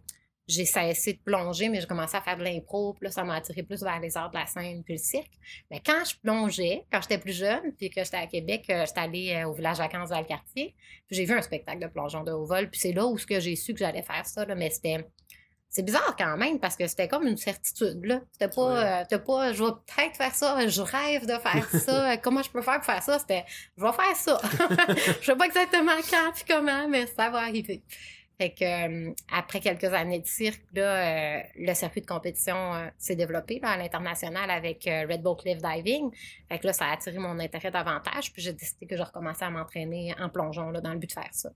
j'ai 0.48 0.64
cessé 0.64 1.14
de 1.14 1.18
plonger, 1.18 1.68
mais 1.68 1.80
j'ai 1.80 1.86
commencé 1.86 2.16
à 2.16 2.20
faire 2.20 2.36
de 2.36 2.42
l'impro, 2.42 2.94
puis 2.94 3.04
là, 3.04 3.10
ça 3.12 3.22
m'a 3.22 3.36
attiré 3.36 3.62
plus 3.62 3.82
vers 3.82 4.00
les 4.00 4.16
arts 4.16 4.30
de 4.30 4.36
la 4.36 4.46
scène 4.46 4.82
puis 4.82 4.94
le 4.94 4.98
cirque. 4.98 5.30
Mais 5.70 5.80
quand 5.84 6.04
je 6.04 6.16
plongeais, 6.18 6.84
quand 6.90 7.00
j'étais 7.02 7.18
plus 7.18 7.36
jeune, 7.36 7.72
puis 7.78 7.88
que 7.90 8.02
j'étais 8.02 8.16
à 8.16 8.26
Québec, 8.26 8.64
euh, 8.70 8.84
j'étais 8.86 9.00
allée 9.00 9.44
au 9.44 9.52
village 9.52 9.78
vacances 9.78 10.10
dans 10.10 10.18
le 10.18 10.26
quartier, 10.26 10.74
puis 11.06 11.16
j'ai 11.16 11.24
vu 11.24 11.34
un 11.34 11.42
spectacle 11.42 11.80
de 11.80 11.86
plongeon 11.86 12.24
de 12.24 12.32
haut 12.32 12.46
vol, 12.46 12.68
puis 12.68 12.80
c'est 12.80 12.92
là 12.92 13.06
où 13.06 13.16
ce 13.16 13.26
que 13.26 13.38
j'ai 13.38 13.54
su 13.54 13.72
que 13.72 13.78
j'allais 13.78 14.02
faire 14.02 14.26
ça, 14.26 14.44
là, 14.44 14.54
mais 14.54 14.70
c'était... 14.70 15.06
C'est 15.72 15.82
bizarre 15.84 16.16
quand 16.18 16.36
même 16.36 16.58
parce 16.58 16.74
que 16.76 16.86
c'était 16.88 17.06
comme 17.06 17.26
une 17.28 17.36
certitude 17.36 18.04
là. 18.04 18.20
C'était 18.32 18.48
pas, 18.52 18.74
Ouais. 19.06 19.14
euh, 19.14 19.18
pas, 19.18 19.52
je 19.52 19.62
vais 19.62 19.70
peut-être 19.70 20.16
faire 20.16 20.34
ça, 20.34 20.66
je 20.66 20.82
rêve 20.82 21.26
de 21.26 21.34
faire 21.38 21.68
ça. 21.80 22.16
Comment 22.16 22.42
je 22.42 22.50
peux 22.50 22.60
faire 22.60 22.76
pour 22.76 22.84
faire 22.86 23.02
ça? 23.02 23.18
C'était, 23.20 23.44
je 23.78 23.82
vais 23.84 23.92
faire 23.92 24.16
ça. 24.16 24.40
je 25.20 25.26
sais 25.26 25.36
pas 25.36 25.46
exactement 25.46 25.92
quand 26.10 26.32
puis 26.34 26.44
comment, 26.48 26.88
mais 26.88 27.06
ça 27.06 27.30
va 27.30 27.38
arriver. 27.38 27.82
Fait 28.36 28.50
que 28.50 28.64
euh, 28.64 29.12
après 29.32 29.60
quelques 29.60 29.84
années 29.84 30.18
de 30.20 30.26
cirque, 30.26 30.62
là, 30.74 30.82
euh, 30.82 31.40
le 31.56 31.74
circuit 31.74 32.00
de 32.00 32.06
compétition 32.06 32.90
s'est 32.98 33.14
développé 33.14 33.60
là, 33.62 33.72
à 33.72 33.76
l'international 33.76 34.50
avec 34.50 34.84
Red 34.86 35.22
Bull 35.22 35.36
Cliff 35.36 35.58
Diving. 35.58 36.10
Fait 36.48 36.58
que 36.58 36.66
là, 36.66 36.72
ça 36.72 36.86
a 36.86 36.92
attiré 36.94 37.18
mon 37.18 37.38
intérêt 37.38 37.70
davantage. 37.70 38.32
Puis 38.32 38.42
j'ai 38.42 38.54
décidé 38.54 38.86
que 38.86 38.96
je 38.96 39.02
recommençais 39.02 39.44
à 39.44 39.50
m'entraîner 39.50 40.14
en 40.18 40.30
plongeon 40.30 40.70
là, 40.70 40.80
dans 40.80 40.92
le 40.94 40.98
but 40.98 41.06
de 41.08 41.12
faire 41.12 41.28
ça. 41.32 41.50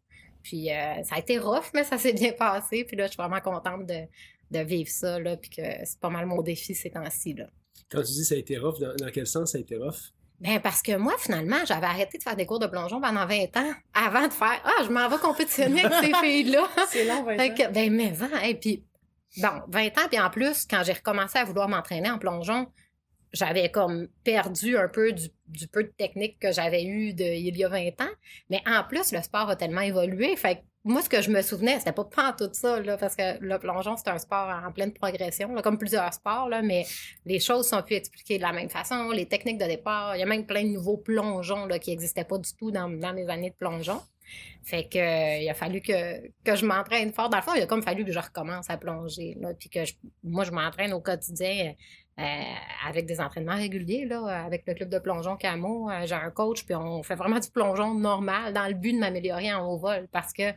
Puis 0.44 0.70
euh, 0.70 1.02
ça 1.02 1.16
a 1.16 1.18
été 1.18 1.38
rough, 1.38 1.72
mais 1.74 1.82
ça 1.82 1.98
s'est 1.98 2.12
bien 2.12 2.32
passé. 2.32 2.84
Puis 2.84 2.96
là, 2.96 3.06
je 3.06 3.12
suis 3.12 3.16
vraiment 3.16 3.40
contente 3.40 3.86
de, 3.86 4.02
de 4.50 4.58
vivre 4.60 4.90
ça, 4.90 5.18
là, 5.18 5.36
puis 5.36 5.50
que 5.50 5.62
c'est 5.84 5.98
pas 5.98 6.10
mal 6.10 6.26
mon 6.26 6.42
défi 6.42 6.74
ces 6.74 6.90
temps-ci. 6.90 7.34
Là. 7.34 7.46
Quand 7.90 8.02
tu 8.02 8.12
dis 8.12 8.24
ça 8.24 8.34
a 8.36 8.38
été 8.38 8.58
rough, 8.58 8.78
dans, 8.78 8.94
dans 8.94 9.10
quel 9.10 9.26
sens 9.26 9.52
ça 9.52 9.58
a 9.58 9.60
été 9.60 9.76
rough? 9.76 10.12
Ben 10.40 10.60
parce 10.60 10.82
que 10.82 10.96
moi, 10.96 11.14
finalement, 11.18 11.64
j'avais 11.64 11.86
arrêté 11.86 12.18
de 12.18 12.22
faire 12.22 12.36
des 12.36 12.44
cours 12.44 12.58
de 12.58 12.66
plongeon 12.66 13.00
pendant 13.00 13.26
20 13.26 13.56
ans 13.56 13.72
avant 13.94 14.26
de 14.26 14.32
faire 14.32 14.60
Ah, 14.64 14.82
je 14.84 14.90
m'en 14.90 15.08
vais 15.08 15.16
compétitionner 15.16 15.84
avec 15.84 16.04
ces 16.04 16.12
filles-là. 16.22 16.68
C'est 16.90 17.04
long, 17.06 17.22
Vincent. 17.22 17.42
Fait 17.42 17.54
que, 17.54 17.72
ben, 17.72 17.92
mais 17.94 18.10
20, 18.10 18.40
et 18.42 18.54
puis, 18.54 18.84
bon, 19.38 19.62
20 19.68 19.86
ans, 19.86 20.08
puis 20.10 20.20
en 20.20 20.30
plus, 20.30 20.66
quand 20.68 20.82
j'ai 20.84 20.92
recommencé 20.92 21.38
à 21.38 21.44
vouloir 21.44 21.68
m'entraîner 21.68 22.10
en 22.10 22.18
plongeon, 22.18 22.66
j'avais 23.34 23.68
comme 23.70 24.08
perdu 24.22 24.78
un 24.78 24.88
peu 24.88 25.12
du, 25.12 25.28
peu 25.68 25.82
de 25.82 25.92
technique 25.98 26.38
que 26.38 26.52
j'avais 26.52 26.84
eu 26.84 27.10
il 27.10 27.56
y 27.56 27.64
a 27.64 27.68
20 27.68 28.00
ans. 28.00 28.14
Mais 28.48 28.62
en 28.66 28.84
plus, 28.84 29.12
le 29.12 29.20
sport 29.22 29.50
a 29.50 29.56
tellement 29.56 29.80
évolué. 29.80 30.36
Fait 30.36 30.56
que 30.56 30.60
moi, 30.84 31.02
ce 31.02 31.08
que 31.08 31.20
je 31.20 31.30
me 31.30 31.42
souvenais, 31.42 31.78
c'était 31.78 31.92
pas 31.92 32.04
pas 32.04 32.34
tout 32.38 32.50
ça, 32.52 32.78
là, 32.80 32.96
parce 32.96 33.16
que 33.16 33.38
le 33.40 33.58
plongeon, 33.58 33.96
c'est 33.96 34.08
un 34.08 34.18
sport 34.18 34.48
en 34.48 34.70
pleine 34.70 34.92
progression, 34.92 35.52
là, 35.52 35.62
comme 35.62 35.78
plusieurs 35.78 36.12
sports, 36.12 36.48
là, 36.48 36.60
mais 36.60 36.84
les 37.24 37.40
choses 37.40 37.66
sont 37.66 37.82
plus 37.82 37.96
expliquées 37.96 38.36
de 38.36 38.42
la 38.42 38.52
même 38.52 38.68
façon, 38.68 39.10
les 39.10 39.26
techniques 39.26 39.58
de 39.58 39.64
départ, 39.64 40.14
il 40.14 40.20
y 40.20 40.22
a 40.22 40.26
même 40.26 40.44
plein 40.44 40.62
de 40.62 40.68
nouveaux 40.68 40.98
plongeons 40.98 41.64
là, 41.64 41.78
qui 41.78 41.90
n'existaient 41.90 42.24
pas 42.24 42.36
du 42.36 42.50
tout 42.54 42.70
dans, 42.70 42.88
dans 42.90 43.14
mes 43.14 43.28
années 43.30 43.50
de 43.50 43.54
plongeon. 43.54 44.00
Fait 44.62 44.88
que 44.88 44.98
euh, 44.98 45.42
il 45.42 45.48
a 45.48 45.54
fallu 45.54 45.80
que, 45.80 46.28
que 46.42 46.56
je 46.56 46.64
m'entraîne 46.64 47.12
fort. 47.12 47.28
Dans 47.28 47.36
le 47.36 47.42
fond, 47.42 47.52
il 47.54 47.62
a 47.62 47.66
comme 47.66 47.82
fallu 47.82 48.04
que 48.04 48.12
je 48.12 48.18
recommence 48.18 48.70
à 48.70 48.78
plonger. 48.78 49.36
Là, 49.38 49.52
puis 49.54 49.68
que 49.68 49.80
moi, 50.22 50.44
je 50.44 50.50
m'entraîne 50.50 50.92
au 50.92 51.00
quotidien 51.00 51.74
avec 52.16 53.06
des 53.06 53.20
entraînements 53.20 53.56
réguliers, 53.56 54.04
là, 54.04 54.44
avec 54.44 54.64
le 54.66 54.74
club 54.74 54.88
de 54.88 54.98
plongeon 54.98 55.36
Camo. 55.36 55.90
Euh, 55.90 56.06
J'ai 56.06 56.14
un 56.14 56.30
coach, 56.30 56.64
puis 56.64 56.74
on 56.74 57.02
fait 57.02 57.16
vraiment 57.16 57.40
du 57.40 57.50
plongeon 57.50 57.94
normal 57.94 58.52
dans 58.52 58.66
le 58.68 58.74
but 58.74 58.92
de 58.92 58.98
m'améliorer 58.98 59.52
en 59.52 59.66
haut 59.66 59.78
vol 59.78 60.06
parce 60.12 60.32
que 60.32 60.42
euh, 60.42 60.52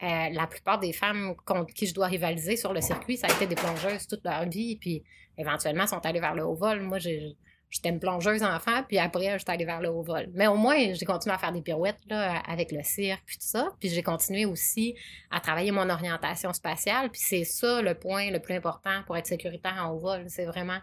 la 0.00 0.46
plupart 0.46 0.78
des 0.78 0.92
femmes 0.92 1.34
contre 1.44 1.72
qui 1.72 1.86
je 1.86 1.94
dois 1.94 2.06
rivaliser 2.06 2.56
sur 2.56 2.72
le 2.72 2.80
circuit, 2.80 3.16
ça 3.16 3.26
a 3.26 3.32
été 3.32 3.46
des 3.46 3.54
plongeuses 3.54 4.06
toute 4.06 4.24
leur 4.24 4.48
vie, 4.48 4.76
puis 4.76 5.02
éventuellement 5.38 5.86
sont 5.86 6.04
allées 6.04 6.20
vers 6.20 6.34
le 6.34 6.44
haut 6.44 6.54
vol. 6.54 6.80
Moi, 6.82 6.98
j'ai 6.98 7.36
J'étais 7.70 7.90
une 7.90 8.00
plongeuse 8.00 8.42
enfant, 8.42 8.82
puis 8.88 8.98
après, 8.98 9.38
j'étais 9.38 9.52
allée 9.52 9.66
vers 9.66 9.80
le 9.80 9.90
haut 9.90 10.02
vol. 10.02 10.30
Mais 10.32 10.46
au 10.46 10.56
moins, 10.56 10.94
j'ai 10.94 11.04
continué 11.04 11.34
à 11.34 11.38
faire 11.38 11.52
des 11.52 11.60
pirouettes 11.60 12.00
là, 12.08 12.40
avec 12.48 12.72
le 12.72 12.82
cirque, 12.82 13.22
puis 13.26 13.36
tout 13.36 13.46
ça. 13.46 13.68
Puis 13.78 13.90
j'ai 13.90 14.02
continué 14.02 14.46
aussi 14.46 14.94
à 15.30 15.40
travailler 15.40 15.70
mon 15.70 15.88
orientation 15.90 16.52
spatiale. 16.52 17.10
Puis 17.10 17.20
c'est 17.22 17.44
ça 17.44 17.82
le 17.82 17.94
point 17.94 18.30
le 18.30 18.40
plus 18.40 18.54
important 18.54 19.02
pour 19.06 19.16
être 19.16 19.26
sécuritaire 19.26 19.76
en 19.84 19.92
haut 19.92 19.98
vol. 19.98 20.24
C'est 20.28 20.46
vraiment 20.46 20.78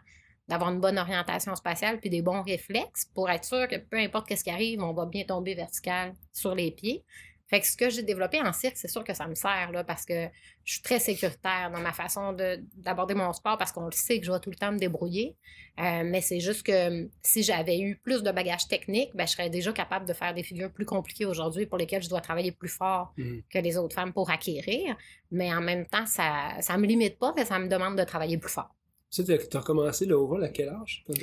d'avoir 0.48 0.72
une 0.72 0.80
bonne 0.80 1.00
orientation 1.00 1.56
spatiale 1.56 2.00
puis 2.00 2.10
des 2.10 2.22
bons 2.22 2.44
réflexes 2.44 3.06
pour 3.16 3.30
être 3.30 3.46
sûr 3.46 3.68
que 3.68 3.78
peu 3.78 3.98
importe 3.98 4.36
ce 4.36 4.44
qui 4.44 4.52
arrive, 4.52 4.82
on 4.82 4.94
va 4.94 5.06
bien 5.06 5.24
tomber 5.24 5.56
vertical 5.56 6.14
sur 6.34 6.54
les 6.54 6.72
pieds. 6.72 7.04
Fait 7.48 7.60
que 7.62 7.68
ce 7.68 7.78
que 7.78 7.90
j'ai 7.92 8.02
développé 8.02 8.42
en 8.42 8.52
cirque, 8.54 8.76
c'est 8.76 8.88
sûr 8.88 9.04
que 9.04 9.14
ça 9.14 9.28
me 9.28 9.36
sert 9.36 9.72
là, 9.72 9.84
parce 9.84 10.04
que 10.04 10.28
je 10.64 10.74
suis 10.74 10.82
très 10.82 11.00
sécuritaire 11.00 11.70
dans 11.72 11.80
ma 11.80 11.94
façon 11.94 12.34
de- 12.34 12.60
d'aborder 12.76 13.14
mon 13.14 13.32
sport 13.34 13.58
parce 13.60 13.72
qu'on 13.72 13.86
le 13.86 13.92
sait 13.92 14.20
que 14.20 14.26
je 14.26 14.32
vais 14.32 14.40
tout 14.40 14.50
le 14.50 14.56
temps 14.56 14.72
me 14.72 14.80
débrouiller. 14.80 15.36
Euh, 15.80 16.02
mais 16.06 16.22
c'est 16.22 16.40
juste 16.40 16.64
que 16.66 16.88
hum, 17.04 17.10
si 17.22 17.44
j'avais 17.44 17.80
eu 17.80 17.98
plus 17.98 18.24
de 18.24 18.32
bagages 18.32 18.68
techniques, 18.68 19.12
ben, 19.16 19.28
je 19.28 19.34
serais 19.34 19.50
déjà 19.52 19.72
capable 19.74 20.08
de 20.08 20.14
faire 20.14 20.34
des 20.34 20.42
figures 20.44 20.72
plus 20.72 20.86
compliquées 20.86 21.26
aujourd'hui 21.26 21.66
pour 21.68 21.78
lesquelles 21.78 22.02
je 22.04 22.10
dois 22.10 22.22
travailler 22.22 22.52
plus 22.52 22.70
fort 22.70 23.14
Mhm. 23.18 23.44
que 23.50 23.60
les 23.60 23.78
autres 23.78 23.94
femmes 23.94 24.12
pour 24.14 24.30
acquérir. 24.32 24.96
Mais 25.32 25.54
en 25.54 25.62
même 25.62 25.86
temps, 25.86 26.06
ça 26.08 26.58
ne 26.72 26.78
me 26.78 26.88
limite 26.88 27.20
pas, 27.20 27.34
mais 27.36 27.46
ça 27.46 27.60
me 27.60 27.68
demande 27.68 27.96
de 27.98 28.04
travailler 28.04 28.38
plus 28.40 28.52
fort. 28.52 28.74
Tu 29.16 29.24
sais, 29.24 29.38
t'as- 29.38 29.46
t'as 29.48 29.60
recommencé 29.62 30.06
le 30.06 30.16
vol 30.16 30.44
à 30.44 30.50
quel 30.50 30.68
âge? 30.68 31.06
Quand. 31.08 31.14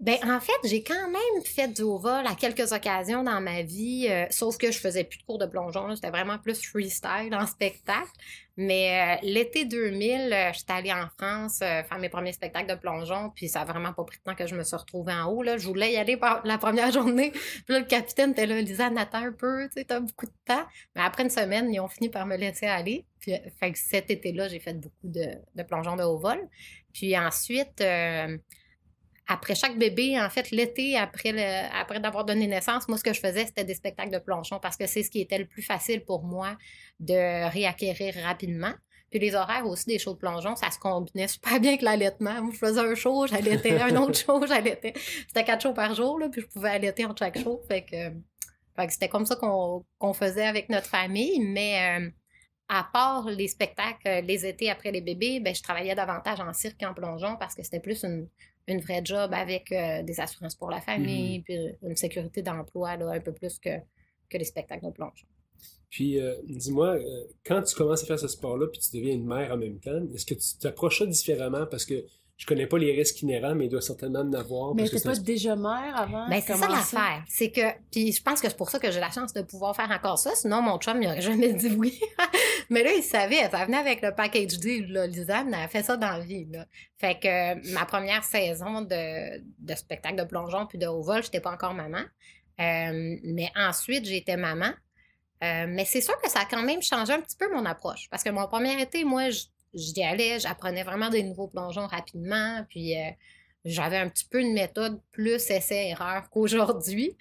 Ben, 0.00 0.16
en 0.24 0.40
fait, 0.40 0.56
j'ai 0.64 0.82
quand 0.82 1.10
même 1.10 1.44
fait 1.44 1.68
du 1.68 1.82
vol 1.82 2.26
à 2.26 2.34
quelques 2.34 2.72
occasions 2.72 3.22
dans 3.22 3.42
ma 3.42 3.60
vie, 3.60 4.06
euh, 4.08 4.24
sauf 4.30 4.56
que 4.56 4.72
je 4.72 4.78
faisais 4.78 5.04
plus 5.04 5.18
de 5.18 5.24
cours 5.24 5.36
de 5.36 5.44
plongeon. 5.44 5.94
C'était 5.94 6.08
vraiment 6.08 6.38
plus 6.38 6.62
freestyle 6.64 7.34
en 7.34 7.46
spectacle. 7.46 8.08
Mais 8.62 9.16
euh, 9.16 9.26
l'été 9.26 9.64
2000, 9.64 10.34
euh, 10.34 10.52
j'étais 10.52 10.72
allée 10.74 10.92
en 10.92 11.08
France 11.16 11.60
euh, 11.62 11.82
faire 11.82 11.98
mes 11.98 12.10
premiers 12.10 12.34
spectacles 12.34 12.68
de 12.68 12.78
plongeon, 12.78 13.30
puis 13.34 13.48
ça 13.48 13.62
a 13.62 13.64
vraiment 13.64 13.94
pas 13.94 14.04
pris 14.04 14.18
de 14.18 14.22
temps 14.22 14.34
que 14.34 14.46
je 14.46 14.54
me 14.54 14.62
suis 14.64 14.76
retrouvée 14.76 15.14
en 15.14 15.30
haut. 15.30 15.42
Là. 15.42 15.56
Je 15.56 15.66
voulais 15.66 15.94
y 15.94 15.96
aller 15.96 16.18
par 16.18 16.42
la 16.44 16.58
première 16.58 16.90
journée. 16.92 17.30
Puis 17.30 17.64
là, 17.68 17.78
le 17.78 17.86
capitaine 17.86 18.32
était 18.32 18.44
là, 18.44 18.60
Lisa, 18.60 18.90
attends 18.94 19.24
un 19.24 19.32
peu, 19.32 19.66
tu 19.74 19.80
sais, 19.80 20.00
beaucoup 20.00 20.26
de 20.26 20.32
temps. 20.44 20.66
Mais 20.94 21.00
après 21.00 21.22
une 21.22 21.30
semaine, 21.30 21.72
ils 21.72 21.80
ont 21.80 21.88
fini 21.88 22.10
par 22.10 22.26
me 22.26 22.36
laisser 22.36 22.66
aller. 22.66 23.06
Puis 23.18 23.32
fait 23.58 23.72
que 23.72 23.78
cet 23.78 24.10
été-là, 24.10 24.48
j'ai 24.48 24.60
fait 24.60 24.74
beaucoup 24.74 25.08
de, 25.08 25.24
de 25.54 25.62
plongeons 25.62 25.96
de 25.96 26.02
haut 26.02 26.18
vol. 26.18 26.46
Puis 26.92 27.16
ensuite, 27.16 27.82
après 29.30 29.54
chaque 29.54 29.78
bébé, 29.78 30.20
en 30.20 30.28
fait, 30.28 30.50
l'été, 30.50 30.96
après, 30.96 31.30
le, 31.30 31.80
après 31.80 32.00
d'avoir 32.00 32.24
donné 32.24 32.48
naissance, 32.48 32.88
moi, 32.88 32.98
ce 32.98 33.04
que 33.04 33.12
je 33.12 33.20
faisais, 33.20 33.46
c'était 33.46 33.64
des 33.64 33.74
spectacles 33.74 34.10
de 34.10 34.18
plongeon 34.18 34.58
parce 34.58 34.76
que 34.76 34.88
c'est 34.88 35.04
ce 35.04 35.10
qui 35.10 35.20
était 35.20 35.38
le 35.38 35.46
plus 35.46 35.62
facile 35.62 36.04
pour 36.04 36.24
moi 36.24 36.58
de 36.98 37.48
réacquérir 37.48 38.14
rapidement. 38.24 38.72
Puis 39.08 39.20
les 39.20 39.36
horaires 39.36 39.66
aussi 39.66 39.86
des 39.86 40.00
shows 40.00 40.14
de 40.14 40.18
plongeon, 40.18 40.56
ça 40.56 40.72
se 40.72 40.80
combinait 40.80 41.28
super 41.28 41.60
bien 41.60 41.70
avec 41.70 41.82
l'allaitement. 41.82 42.42
Moi, 42.42 42.50
je 42.52 42.58
faisais 42.58 42.80
un 42.80 42.94
show, 42.96 43.28
j'allaitais, 43.28 43.78
un 43.78 43.94
autre 43.96 44.18
show, 44.26 44.44
j'allaitais. 44.46 44.94
C'était 45.28 45.44
quatre 45.44 45.62
shows 45.62 45.74
par 45.74 45.94
jour, 45.94 46.18
là, 46.18 46.28
puis 46.28 46.40
je 46.40 46.46
pouvais 46.48 46.70
allaiter 46.70 47.04
entre 47.04 47.20
chaque 47.20 47.38
show. 47.38 47.62
Fait 47.68 47.82
que, 47.82 47.96
fait 48.76 48.86
que 48.88 48.92
c'était 48.92 49.08
comme 49.08 49.26
ça 49.26 49.36
qu'on, 49.36 49.84
qu'on 49.98 50.12
faisait 50.12 50.46
avec 50.46 50.68
notre 50.70 50.88
famille. 50.88 51.38
Mais 51.38 52.00
euh, 52.00 52.10
à 52.68 52.88
part 52.92 53.28
les 53.30 53.46
spectacles, 53.46 54.24
les 54.24 54.44
étés 54.44 54.70
après 54.70 54.90
les 54.90 55.00
bébés, 55.00 55.38
ben, 55.38 55.54
je 55.54 55.62
travaillais 55.62 55.94
davantage 55.94 56.40
en 56.40 56.52
cirque 56.52 56.80
qu'en 56.80 56.94
plongeon 56.94 57.36
parce 57.38 57.54
que 57.54 57.62
c'était 57.62 57.80
plus 57.80 58.02
une, 58.04 58.28
une 58.68 58.80
vraie 58.80 59.02
job 59.04 59.32
avec 59.32 59.72
euh, 59.72 60.02
des 60.02 60.20
assurances 60.20 60.54
pour 60.54 60.70
la 60.70 60.80
famille, 60.80 61.38
Mhm. 61.38 61.44
puis 61.44 61.58
une 61.82 61.96
sécurité 61.96 62.42
d'emploi 62.42 62.90
un 62.90 63.20
peu 63.20 63.32
plus 63.32 63.58
que, 63.58 63.78
que 64.28 64.38
les 64.38 64.44
spectacles 64.44 64.86
de 64.86 64.90
plongeon. 64.92 65.26
Puis, 65.90 66.20
euh, 66.20 66.36
dis-moi, 66.44 66.96
euh, 66.96 67.24
quand 67.44 67.62
tu 67.62 67.74
commences 67.74 68.04
à 68.04 68.06
faire 68.06 68.18
ce 68.18 68.28
sport-là, 68.28 68.68
puis 68.68 68.80
tu 68.80 68.96
deviens 68.96 69.12
une 69.14 69.26
mère 69.26 69.52
en 69.52 69.56
même 69.56 69.80
temps, 69.80 70.00
est-ce 70.14 70.24
que 70.24 70.34
tu 70.34 70.58
t'approches 70.60 71.00
ça 71.00 71.06
différemment? 71.06 71.66
Parce 71.66 71.84
que 71.84 72.04
je 72.40 72.46
connais 72.46 72.66
pas 72.66 72.78
les 72.78 72.92
risques 72.96 73.20
inhérents, 73.20 73.54
mais 73.54 73.66
il 73.66 73.68
doit 73.68 73.82
certainement 73.82 74.20
en 74.20 74.32
avoir. 74.32 74.74
Mais 74.74 74.88
t'es 74.88 74.98
pas 74.98 75.10
un- 75.10 75.20
déjà 75.22 75.56
mère 75.56 75.92
avant? 75.94 76.26
Ben, 76.26 76.40
c'est 76.40 76.54
ça 76.54 76.68
l'affaire. 76.68 77.22
C'est 77.28 77.50
que, 77.50 77.60
puis 77.92 78.12
je 78.12 78.22
pense 78.22 78.40
que 78.40 78.48
c'est 78.48 78.56
pour 78.56 78.70
ça 78.70 78.78
que 78.78 78.90
j'ai 78.90 78.98
la 78.98 79.10
chance 79.10 79.34
de 79.34 79.42
pouvoir 79.42 79.76
faire 79.76 79.90
encore 79.90 80.18
ça. 80.18 80.34
Sinon, 80.34 80.62
mon 80.62 80.78
chum, 80.78 81.02
il 81.02 81.06
aurait 81.06 81.20
jamais 81.20 81.52
dit 81.52 81.68
oui. 81.76 82.00
Mais 82.70 82.82
là, 82.82 82.92
il 82.94 83.02
savait. 83.02 83.50
Ça 83.50 83.66
venait 83.66 83.76
avec 83.76 84.00
le 84.00 84.14
package 84.14 84.58
deal, 84.58 84.90
là. 84.90 85.06
Lisanne, 85.06 85.48
elle 85.48 85.64
a 85.64 85.68
fait 85.68 85.82
ça 85.82 85.98
dans 85.98 86.12
la 86.16 86.20
vie, 86.20 86.46
là. 86.50 86.64
Fait 86.96 87.18
que 87.18 87.28
euh, 87.58 87.60
ma 87.74 87.84
première 87.84 88.24
saison 88.24 88.80
de, 88.80 89.42
de 89.58 89.74
spectacle 89.74 90.16
de 90.16 90.24
plongeon 90.24 90.66
puis 90.66 90.78
de 90.78 90.86
haut 90.86 91.02
vol, 91.02 91.22
j'étais 91.22 91.40
pas 91.40 91.52
encore 91.52 91.74
maman. 91.74 92.00
Euh, 92.60 93.16
mais 93.22 93.50
ensuite, 93.54 94.06
j'étais 94.06 94.36
maman. 94.38 94.70
Euh, 95.42 95.66
mais 95.68 95.84
c'est 95.84 96.00
sûr 96.00 96.18
que 96.22 96.28
ça 96.30 96.40
a 96.40 96.44
quand 96.44 96.62
même 96.62 96.82
changé 96.82 97.12
un 97.12 97.20
petit 97.20 97.36
peu 97.36 97.52
mon 97.54 97.64
approche. 97.64 98.08
Parce 98.10 98.22
que 98.22 98.30
mon 98.30 98.46
premier 98.46 98.80
été, 98.80 99.04
moi, 99.04 99.30
je- 99.30 99.44
j'y 99.74 100.02
allais, 100.02 100.40
j'apprenais 100.40 100.82
vraiment 100.82 101.10
des 101.10 101.22
nouveaux 101.22 101.48
plongeons 101.48 101.86
rapidement. 101.86 102.64
Puis 102.68 102.96
euh, 102.96 103.10
j'avais 103.64 103.98
un 103.98 104.08
petit 104.08 104.24
peu 104.24 104.40
une 104.40 104.54
méthode 104.54 105.00
plus 105.12 105.50
essai-erreur 105.50 106.30
qu'aujourd'hui. 106.30 107.16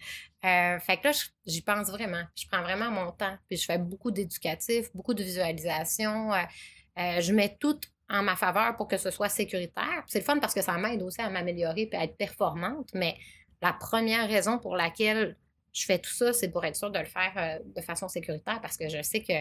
Euh, 0.46 0.80
fait 0.80 0.98
que 0.98 1.08
là, 1.08 1.12
j'y 1.46 1.62
pense 1.62 1.90
vraiment. 1.90 2.24
Je 2.36 2.48
prends 2.50 2.62
vraiment 2.62 2.90
mon 2.90 3.12
temps. 3.12 3.36
Puis 3.50 3.58
je 3.58 3.66
fais 3.66 3.78
beaucoup 3.78 4.12
d'éducatif, 4.12 4.88
beaucoup 4.94 5.14
de 5.14 5.24
visualisation. 5.24 6.34
Euh, 6.34 6.38
euh, 6.98 7.22
je 7.22 7.34
mets 7.34 7.58
tout 7.60 7.80
en 8.10 8.24
ma 8.24 8.36
faveur 8.36 8.76
pour 8.78 8.88
que 8.88 8.98
ce 8.98 9.12
soit 9.12 9.30
sécuritaire. 9.30 10.04
C'est 10.08 10.20
le 10.20 10.26
fun 10.26 10.40
parce 10.40 10.54
que 10.54 10.62
ça 10.62 10.78
m'aide 10.78 11.02
aussi 11.04 11.22
à 11.22 11.30
m'améliorer 11.30 11.90
et 11.92 11.96
à 11.96 12.04
être 12.06 12.16
performante. 12.16 12.90
Mais 12.94 13.18
la 13.62 13.74
première 13.74 14.28
raison 14.28 14.58
pour 14.60 14.76
laquelle 14.76 15.38
je 15.74 15.86
fais 15.86 16.00
tout 16.00 16.12
ça, 16.12 16.34
c'est 16.34 16.50
pour 16.50 16.64
être 16.66 16.76
sûre 16.76 16.90
de 16.90 17.00
le 17.00 17.06
faire 17.06 17.60
de 17.64 17.82
façon 17.82 18.08
sécuritaire 18.08 18.60
parce 18.62 18.78
que 18.78 18.90
je 18.90 19.02
sais 19.04 19.22
que 19.22 19.34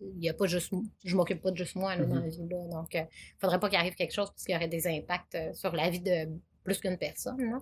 il 0.00 0.22
y 0.24 0.28
a 0.28 0.34
pas 0.34 0.46
juste 0.46 0.72
je 1.04 1.16
m'occupe 1.16 1.42
pas 1.42 1.50
de 1.50 1.56
juste 1.56 1.74
moi 1.76 1.96
là, 1.96 2.04
dans 2.04 2.20
la 2.20 2.28
vie 2.28 2.46
là. 2.48 2.68
donc 2.70 2.94
il 2.94 3.06
faudrait 3.40 3.58
pas 3.58 3.68
qu'il 3.68 3.78
arrive 3.78 3.94
quelque 3.94 4.14
chose 4.14 4.30
parce 4.30 4.44
qu'il 4.44 4.54
y 4.54 4.56
aurait 4.56 4.68
des 4.68 4.86
impacts 4.86 5.34
euh, 5.34 5.52
sur 5.54 5.72
la 5.74 5.90
vie 5.90 6.00
de 6.00 6.28
plus 6.62 6.78
qu'une 6.78 6.96
personne 6.98 7.38
là. 7.50 7.58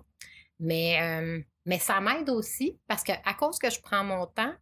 mais 0.59 1.01
euh, 1.01 1.41
mais 1.65 1.79
ça 1.79 1.99
m'aide 1.99 2.29
aussi 2.29 2.77
parce 2.87 3.03
que 3.03 3.11
à 3.25 3.33
cause 3.33 3.57
que 3.57 3.69
je 3.69 3.81
prends 3.81 4.03
mon 4.03 4.27
temps 4.27 4.53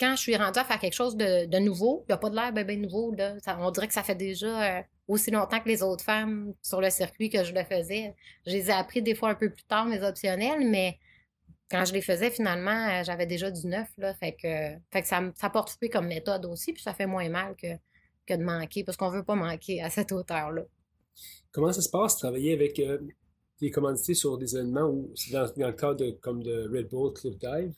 quand 0.00 0.16
je 0.16 0.22
suis 0.22 0.36
rendue 0.36 0.58
à 0.58 0.64
faire 0.64 0.78
quelque 0.80 0.94
chose 0.94 1.14
de, 1.14 1.44
de 1.44 1.58
nouveau, 1.58 2.04
il 2.08 2.12
n'y 2.12 2.14
a 2.14 2.16
pas 2.16 2.30
de 2.30 2.34
l'air 2.34 2.52
bien, 2.54 2.64
bien 2.64 2.78
nouveau. 2.78 3.12
Là. 3.14 3.38
Ça- 3.40 3.58
on 3.60 3.70
dirait 3.70 3.86
que 3.86 3.92
ça 3.92 4.02
fait 4.02 4.14
déjà 4.14 4.78
euh, 4.78 4.82
aussi 5.06 5.30
longtemps 5.30 5.60
que 5.60 5.68
les 5.68 5.82
autres 5.82 6.02
femmes 6.02 6.54
sur 6.62 6.80
le 6.80 6.88
circuit 6.88 7.28
que 7.28 7.44
je 7.44 7.52
le 7.52 7.62
faisais. 7.64 8.14
Je 8.46 8.52
les 8.52 8.70
ai 8.70 8.72
appris 8.72 9.02
des 9.02 9.14
fois 9.14 9.28
un 9.28 9.34
peu 9.34 9.50
plus 9.50 9.64
tard, 9.64 9.84
mes 9.84 10.02
optionnels, 10.02 10.66
mais 10.66 10.98
quand 11.70 11.84
je 11.84 11.92
les 11.92 12.02
faisais, 12.02 12.30
finalement, 12.30 12.88
euh, 12.88 13.04
j'avais 13.04 13.26
déjà 13.26 13.50
du 13.50 13.66
neuf. 13.66 13.88
Là, 13.96 14.14
fait 14.14 14.32
que, 14.32 14.78
fait 14.90 15.02
que 15.02 15.08
ça, 15.08 15.22
ça 15.36 15.50
porte 15.50 15.70
fruit 15.70 15.88
comme 15.88 16.06
méthode 16.06 16.44
aussi, 16.46 16.72
puis 16.72 16.82
ça 16.82 16.92
fait 16.94 17.06
moins 17.06 17.28
mal 17.28 17.54
que, 17.56 17.74
que 18.26 18.34
de 18.34 18.42
manquer, 18.42 18.84
parce 18.84 18.96
qu'on 18.96 19.10
veut 19.10 19.24
pas 19.24 19.36
manquer 19.36 19.80
à 19.82 19.90
cette 19.90 20.12
hauteur-là. 20.12 20.62
Comment 21.52 21.72
ça 21.72 21.82
se 21.82 21.90
passe, 21.90 22.16
travailler 22.16 22.52
avec 22.52 22.78
euh, 22.78 22.98
des 23.60 23.70
commandités 23.70 24.14
sur 24.14 24.38
des 24.38 24.56
événements 24.56 24.88
ou 24.88 25.12
dans 25.32 25.50
le 25.56 25.72
cadre 25.72 25.96
de, 25.96 26.10
comme 26.10 26.42
de 26.42 26.68
Red 26.72 26.88
Bull 26.88 27.12
Cliff 27.12 27.38
Dive? 27.38 27.74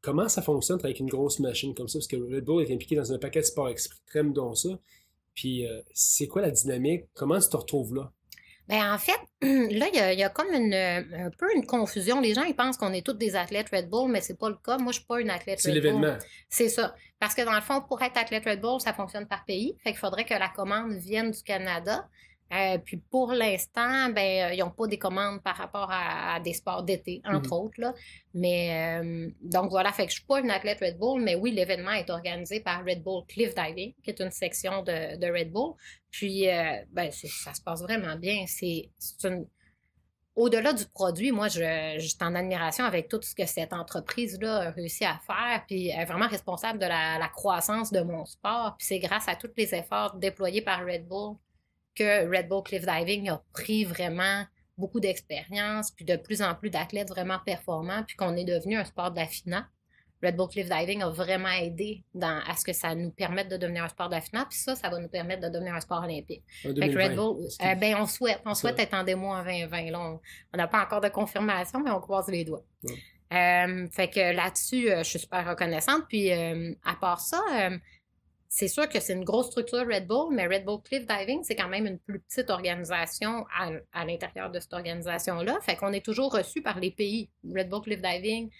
Comment 0.00 0.28
ça 0.28 0.42
fonctionne 0.42 0.80
avec 0.82 0.98
une 0.98 1.08
grosse 1.08 1.38
machine 1.38 1.74
comme 1.74 1.88
ça? 1.88 1.98
Parce 1.98 2.08
que 2.08 2.16
Red 2.16 2.44
Bull 2.44 2.62
est 2.62 2.72
impliqué 2.72 2.96
dans 2.96 3.12
un 3.12 3.18
paquet 3.18 3.40
de 3.40 3.44
sports 3.44 3.68
extrêmes 3.68 4.32
dont 4.32 4.54
ça. 4.54 4.70
Puis, 5.34 5.66
euh, 5.66 5.80
c'est 5.94 6.26
quoi 6.26 6.42
la 6.42 6.50
dynamique? 6.50 7.04
Comment 7.14 7.38
tu 7.38 7.48
te 7.48 7.56
retrouves 7.56 7.94
là? 7.94 8.12
Ben, 8.72 8.90
en 8.90 8.96
fait, 8.96 9.20
là, 9.42 9.86
il 9.92 9.94
y 9.94 9.98
a, 9.98 10.12
il 10.14 10.18
y 10.18 10.22
a 10.24 10.30
comme 10.30 10.50
une, 10.50 10.72
un 10.72 11.30
peu 11.38 11.54
une 11.54 11.66
confusion. 11.66 12.22
Les 12.22 12.32
gens, 12.32 12.44
ils 12.44 12.56
pensent 12.56 12.78
qu'on 12.78 12.94
est 12.94 13.04
tous 13.04 13.12
des 13.12 13.36
athlètes 13.36 13.68
Red 13.70 13.90
Bull, 13.90 14.10
mais 14.10 14.22
c'est 14.22 14.38
pas 14.38 14.48
le 14.48 14.54
cas. 14.54 14.78
Moi, 14.78 14.92
je 14.92 14.98
suis 14.98 15.06
pas 15.06 15.20
une 15.20 15.28
athlète 15.28 15.60
C'est 15.60 15.72
Red 15.72 15.82
Bull. 15.82 16.00
l'événement. 16.00 16.16
C'est 16.48 16.70
ça. 16.70 16.94
Parce 17.20 17.34
que 17.34 17.42
dans 17.42 17.54
le 17.54 17.60
fond, 17.60 17.82
pour 17.82 18.00
être 18.00 18.16
athlète 18.16 18.46
Red 18.46 18.62
Bull, 18.62 18.80
ça 18.80 18.94
fonctionne 18.94 19.26
par 19.26 19.44
pays. 19.44 19.76
Fait 19.84 19.90
qu'il 19.90 19.98
faudrait 19.98 20.24
que 20.24 20.32
la 20.32 20.48
commande 20.48 20.94
vienne 20.94 21.32
du 21.32 21.42
Canada. 21.42 22.08
Euh, 22.52 22.78
puis 22.78 22.98
pour 22.98 23.32
l'instant, 23.32 24.10
ben, 24.10 24.50
euh, 24.50 24.54
ils 24.54 24.58
n'ont 24.58 24.70
pas 24.70 24.86
des 24.86 24.98
commandes 24.98 25.42
par 25.42 25.56
rapport 25.56 25.90
à, 25.90 26.34
à 26.34 26.40
des 26.40 26.52
sports 26.52 26.82
d'été, 26.82 27.22
entre 27.24 27.46
Mhm. 27.46 27.52
autres. 27.52 27.80
Là. 27.80 27.94
Mais 28.34 29.00
euh, 29.02 29.30
donc 29.40 29.70
voilà, 29.70 29.90
fait 29.92 30.04
que 30.04 30.10
je 30.10 30.16
suis 30.16 30.26
pas 30.26 30.40
une 30.40 30.50
athlète 30.50 30.80
Red 30.80 30.98
Bull, 30.98 31.22
mais 31.22 31.34
oui, 31.34 31.52
l'événement 31.52 31.92
est 31.92 32.10
organisé 32.10 32.60
par 32.60 32.84
Red 32.84 33.02
Bull 33.02 33.24
Cliff 33.26 33.54
Diving, 33.54 33.94
qui 34.02 34.10
est 34.10 34.20
une 34.20 34.30
section 34.30 34.82
de, 34.82 35.16
de 35.16 35.26
Red 35.32 35.50
Bull. 35.50 35.74
Puis 36.10 36.48
euh, 36.48 36.76
ben, 36.90 37.10
ça 37.10 37.54
se 37.54 37.62
passe 37.62 37.80
vraiment 37.82 38.16
bien. 38.16 38.44
C'est 38.46 38.90
c'est 38.98 39.28
une 39.28 39.46
au-delà 40.34 40.72
du 40.72 40.86
produit, 40.86 41.30
moi, 41.30 41.48
je, 41.48 41.96
je 41.98 42.06
suis 42.06 42.16
en 42.22 42.34
admiration 42.34 42.86
avec 42.86 43.08
tout 43.08 43.20
ce 43.22 43.34
que 43.34 43.44
cette 43.44 43.74
entreprise-là 43.74 44.68
a 44.68 44.70
réussi 44.70 45.04
à 45.04 45.20
faire, 45.26 45.62
puis 45.66 45.88
elle 45.88 46.00
est 46.00 46.04
vraiment 46.06 46.26
responsable 46.26 46.78
de 46.78 46.86
la, 46.86 47.18
la 47.18 47.28
croissance 47.28 47.92
de 47.92 48.00
mon 48.00 48.24
sport. 48.24 48.74
Puis 48.78 48.86
c'est 48.86 48.98
grâce 48.98 49.28
à 49.28 49.36
tous 49.36 49.50
les 49.58 49.74
efforts 49.74 50.16
déployés 50.16 50.62
par 50.62 50.86
Red 50.86 51.06
Bull 51.06 51.36
que 51.94 52.28
Red 52.28 52.48
Bull 52.48 52.62
Cliff 52.62 52.84
Diving 52.86 53.30
a 53.30 53.42
pris 53.52 53.84
vraiment 53.84 54.44
beaucoup 54.78 55.00
d'expérience, 55.00 55.90
puis 55.90 56.04
de 56.04 56.16
plus 56.16 56.42
en 56.42 56.54
plus 56.54 56.70
d'athlètes 56.70 57.08
vraiment 57.08 57.38
performants, 57.44 58.02
puis 58.06 58.16
qu'on 58.16 58.36
est 58.36 58.44
devenu 58.44 58.76
un 58.76 58.84
sport 58.84 59.10
d'affinat. 59.10 59.68
Red 60.22 60.36
Bull 60.36 60.48
Cliff 60.48 60.68
Diving 60.68 61.02
a 61.02 61.10
vraiment 61.10 61.50
aidé 61.50 62.04
dans, 62.14 62.40
à 62.46 62.56
ce 62.56 62.64
que 62.64 62.72
ça 62.72 62.94
nous 62.94 63.10
permette 63.10 63.48
de 63.48 63.56
devenir 63.56 63.84
un 63.84 63.88
sport 63.88 64.08
d'affinat, 64.08 64.46
puis 64.48 64.58
ça, 64.58 64.76
ça 64.76 64.88
va 64.88 64.98
nous 64.98 65.08
permettre 65.08 65.42
de 65.42 65.48
devenir 65.48 65.74
un 65.74 65.80
sport 65.80 66.02
olympique. 66.04 66.44
Fait 66.62 66.68
que 66.68 66.74
2020. 66.74 67.02
Red 67.02 67.16
Bull, 67.16 67.48
euh, 67.60 67.74
ben, 67.74 67.96
on 67.98 68.06
souhaite. 68.06 68.40
On 68.44 68.54
souhaite 68.54 68.78
être 68.78 68.94
en 68.94 69.02
démo 69.02 69.28
en 69.28 69.42
2020. 69.42 69.90
là. 69.90 69.98
on 70.00 70.56
n'a 70.56 70.68
pas 70.68 70.82
encore 70.84 71.00
de 71.00 71.08
confirmation, 71.08 71.80
mais 71.80 71.90
on 71.90 72.00
croise 72.00 72.28
les 72.28 72.44
doigts. 72.44 72.64
Ouais. 72.84 72.94
Euh, 73.32 73.88
fait 73.90 74.08
que 74.08 74.34
là-dessus, 74.34 74.90
euh, 74.90 74.98
je 74.98 75.10
suis 75.10 75.18
super 75.18 75.48
reconnaissante. 75.48 76.04
Puis, 76.08 76.30
à 76.30 76.94
part 77.00 77.20
ça, 77.20 77.40
c'est 78.54 78.68
sûr 78.68 78.86
que 78.86 79.00
c'est 79.00 79.14
une 79.14 79.24
grosse 79.24 79.46
structure 79.46 79.86
Red 79.90 80.06
Bull, 80.06 80.26
mais 80.30 80.46
Red 80.46 80.66
Bull 80.66 80.82
Cliff 80.82 81.06
Diving, 81.06 81.42
c'est 81.42 81.56
quand 81.56 81.70
même 81.70 81.86
une 81.86 81.98
plus 81.98 82.20
petite 82.20 82.50
organisation 82.50 83.46
à, 83.58 83.70
à 83.94 84.04
l'intérieur 84.04 84.50
de 84.50 84.60
cette 84.60 84.74
organisation-là. 84.74 85.58
Fait 85.62 85.74
qu'on 85.74 85.94
est 85.94 86.04
toujours 86.04 86.30
reçu 86.30 86.60
par 86.60 86.78
les 86.78 86.90
pays. 86.90 87.30
Red 87.50 87.70
Bull 87.70 87.80
Cliff 87.80 88.02
Diving 88.02 88.50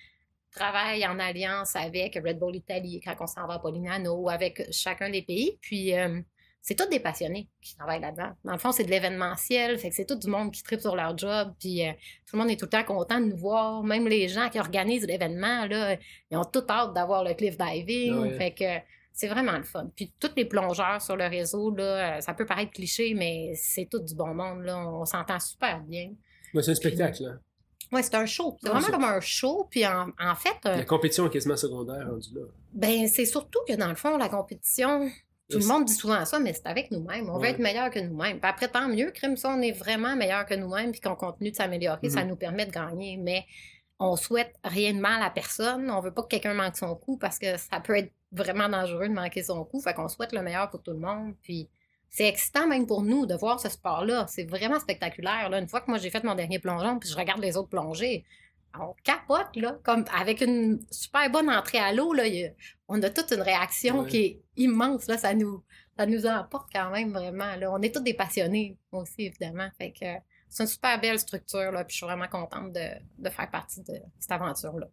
travaille 0.51 1.07
en 1.07 1.19
alliance 1.19 1.77
avec 1.77 2.15
Red 2.15 2.39
Bull 2.39 2.57
Italie 2.57 3.03
quand 3.05 3.15
on 3.21 3.27
s'en 3.27 3.47
va 3.47 3.55
à 3.55 3.59
Polignano 3.59 4.15
ou 4.15 4.31
avec 4.31 4.67
chacun 4.73 5.11
des 5.11 5.21
pays. 5.21 5.59
Puis, 5.61 5.95
euh, 5.95 6.23
c'est 6.63 6.75
tous 6.75 6.89
des 6.89 7.01
passionnés 7.01 7.49
qui 7.61 7.77
travaillent 7.77 8.01
là-dedans. 8.01 8.31
Dans 8.45 8.53
le 8.53 8.59
fond, 8.59 8.73
c'est 8.73 8.85
de 8.85 8.91
l'événementiel, 8.91 9.79
fait 9.79 9.91
que 9.91 9.95
c'est 9.95 10.07
tout 10.07 10.19
du 10.19 10.29
monde 10.29 10.53
qui 10.53 10.63
tripe 10.63 10.81
sur 10.81 10.97
leur 10.97 11.19
job, 11.19 11.53
puis 11.61 11.87
euh, 11.87 11.93
tout 12.27 12.37
le 12.37 12.39
monde 12.39 12.51
est 12.51 12.57
tout 12.57 12.65
le 12.65 12.71
temps 12.71 12.85
content 12.85 13.21
de 13.21 13.27
nous 13.27 13.37
voir. 13.37 13.83
Même 13.83 14.09
les 14.09 14.29
gens 14.29 14.49
qui 14.49 14.59
organisent 14.59 15.07
l'événement, 15.07 15.67
là, 15.67 15.99
ils 16.31 16.39
ont 16.39 16.47
tout 16.47 16.65
hâte 16.71 16.95
d'avoir 16.95 17.25
le 17.25 17.35
cliff 17.35 17.59
diving, 17.59 18.15
ouais. 18.15 18.39
fait 18.39 18.55
que 18.55 19.02
c'est 19.15 19.29
vraiment 19.29 19.57
le 19.57 19.63
fun. 19.65 19.89
Puis 19.95 20.13
tous 20.21 20.31
les 20.37 20.45
plongeurs 20.45 21.01
sur 21.03 21.17
le 21.17 21.25
réseau, 21.27 21.75
là, 21.75 22.17
euh, 22.17 22.21
ça 22.21 22.35
peut 22.35 22.47
paraître 22.47 22.73
cliché, 22.73 23.15
mais 23.15 23.53
c'est 23.55 23.87
tout 23.91 24.01
du 24.01 24.15
bon 24.15 24.35
monde, 24.35 24.63
là. 24.65 24.79
On 24.79 25.05
s'entend 25.05 25.39
super 25.41 25.81
bien. 25.81 26.13
Ouais, 26.55 26.63
c'est 26.63 26.71
un 26.73 26.75
spectacle. 26.75 27.23
Là. 27.25 27.31
Ouais, 27.93 28.03
c'est 28.03 28.15
un 28.15 28.27
show. 28.27 28.57
C'est 28.63 28.69
Ah, 28.71 28.79
vraiment 28.79 28.89
comme 28.89 29.05
un 29.05 29.21
show, 29.21 29.67
puis 29.71 29.87
en, 29.87 30.09
en 30.19 30.35
fait... 30.35 30.57
euh, 30.67 30.77
La 30.77 30.85
compétition 30.85 31.27
est 31.27 31.31
quasiment 31.31 31.57
secondaire 31.57 32.09
rendue 32.09 32.35
là. 32.35 32.43
ben, 32.73 33.07
c'est 33.07 33.27
surtout 33.27 33.61
que 33.69 33.75
dans 33.75 33.89
le 33.89 33.95
fond, 33.97 34.17
la 34.17 34.29
compétition, 34.31 35.11
tout 35.51 35.59
le 35.59 35.67
monde 35.67 35.85
dit 35.85 35.93
souvent 35.93 36.25
ça, 36.25 36.39
mais 36.41 36.55
c'est 36.55 36.67
avec 36.67 36.91
nous-mêmes. 36.91 37.29
On 37.29 37.39
veut 37.39 37.49
être 37.49 37.59
meilleur 37.59 37.91
que 37.91 37.99
nous-mêmes. 37.99 38.41
Puis 38.41 38.49
après, 38.51 38.69
tant 38.69 38.89
mieux, 38.89 39.11
crime, 39.11 39.37
ça, 39.37 39.51
on 39.51 39.61
est 39.61 39.73
vraiment 39.73 40.17
meilleur 40.17 40.47
que 40.47 40.55
nous-mêmes, 40.55 40.93
puis 40.93 41.01
qu'on 41.03 41.17
continue 41.17 41.51
de 41.51 41.57
s'améliorer, 41.57 42.09
ça 42.09 42.23
Mhm. 42.23 42.29
nous 42.31 42.37
permet 42.37 42.65
de 42.65 42.71
gagner. 42.73 43.19
Mais 43.19 43.45
on 43.99 44.17
souhaite 44.17 44.55
rien 44.65 44.95
de 44.95 44.99
mal 44.99 45.23
à 45.23 45.29
personne. 45.29 45.91
On 45.91 46.01
veut 46.01 46.15
pas 46.15 46.23
que 46.23 46.29
quelqu'un 46.29 46.55
manque 46.55 46.77
son 46.79 46.95
coup 46.97 47.19
parce 47.19 47.39
que 47.39 47.59
ça 47.59 47.79
peut 47.81 47.97
être 47.99 48.11
vraiment 48.33 48.69
dangereux 48.69 49.09
de 49.09 49.15
manquer 49.15 49.43
son 49.43 49.65
coup. 49.65 49.81
Fait 49.81 49.95
qu'on 49.95 50.09
souhaite 50.09 50.33
le 50.33 50.43
meilleur 50.43 50.71
pour 50.71 50.83
tout 50.83 50.93
le 50.93 50.99
monde. 50.99 51.35
Puis 51.43 51.69
c'est 52.09 52.29
excitant 52.29 52.67
même 52.67 52.87
pour 52.87 53.03
nous 53.03 53.27
de 53.27 53.35
voir 53.35 53.61
ce 53.61 53.69
sport-là. 53.69 54.27
C'est 54.29 54.45
vraiment 54.45 54.81
spectaculaire. 54.81 55.49
Là. 55.51 55.59
Une 55.59 55.69
fois 55.69 55.81
que 55.81 55.91
moi 55.91 55.99
j'ai 55.99 56.11
fait 56.11 56.25
mon 56.25 56.35
dernier 56.35 56.59
plongeon, 56.59 56.99
puis 56.99 57.09
je 57.09 57.17
regarde 57.17 57.41
les 57.41 57.57
autres 57.57 57.69
plonger, 57.69 58.25
on 58.79 58.95
capote, 59.05 59.55
là. 59.57 59.79
Comme 59.83 60.05
avec 60.19 60.41
une 60.41 60.81
super 60.91 61.31
bonne 61.31 61.51
entrée 61.51 61.79
à 61.79 61.93
l'eau, 61.93 62.13
là. 62.15 62.25
on 62.89 63.03
a 63.03 63.11
toute 63.11 63.31
une 63.33 63.43
réaction 63.43 64.01
Ouais. 64.01 64.09
qui 64.09 64.17
est 64.19 64.41
immense, 64.57 65.07
là. 65.09 65.19
Ça 65.19 65.35
nous, 65.35 65.63
ça 65.97 66.07
nous 66.07 66.27
emporte 66.27 66.69
quand 66.73 66.91
même 66.91 67.13
vraiment, 67.13 67.55
là. 67.57 67.71
On 67.71 67.81
est 67.83 67.95
tous 67.95 68.01
des 68.03 68.15
passionnés 68.15 68.77
aussi, 68.91 69.27
évidemment. 69.27 69.69
Fait 69.79 69.93
que 69.93 70.07
c'est 70.55 70.63
une 70.65 70.69
super 70.69 71.01
belle 71.01 71.19
structure, 71.19 71.73
là. 71.73 71.85
Puis 71.85 71.95
je 71.95 71.97
suis 71.99 72.07
vraiment 72.07 72.29
contente 72.29 72.73
de, 72.73 72.81
de 73.19 73.29
faire 73.31 73.51
partie 73.51 73.81
de 73.81 73.95
cette 74.19 74.31
aventure-là. 74.33 74.89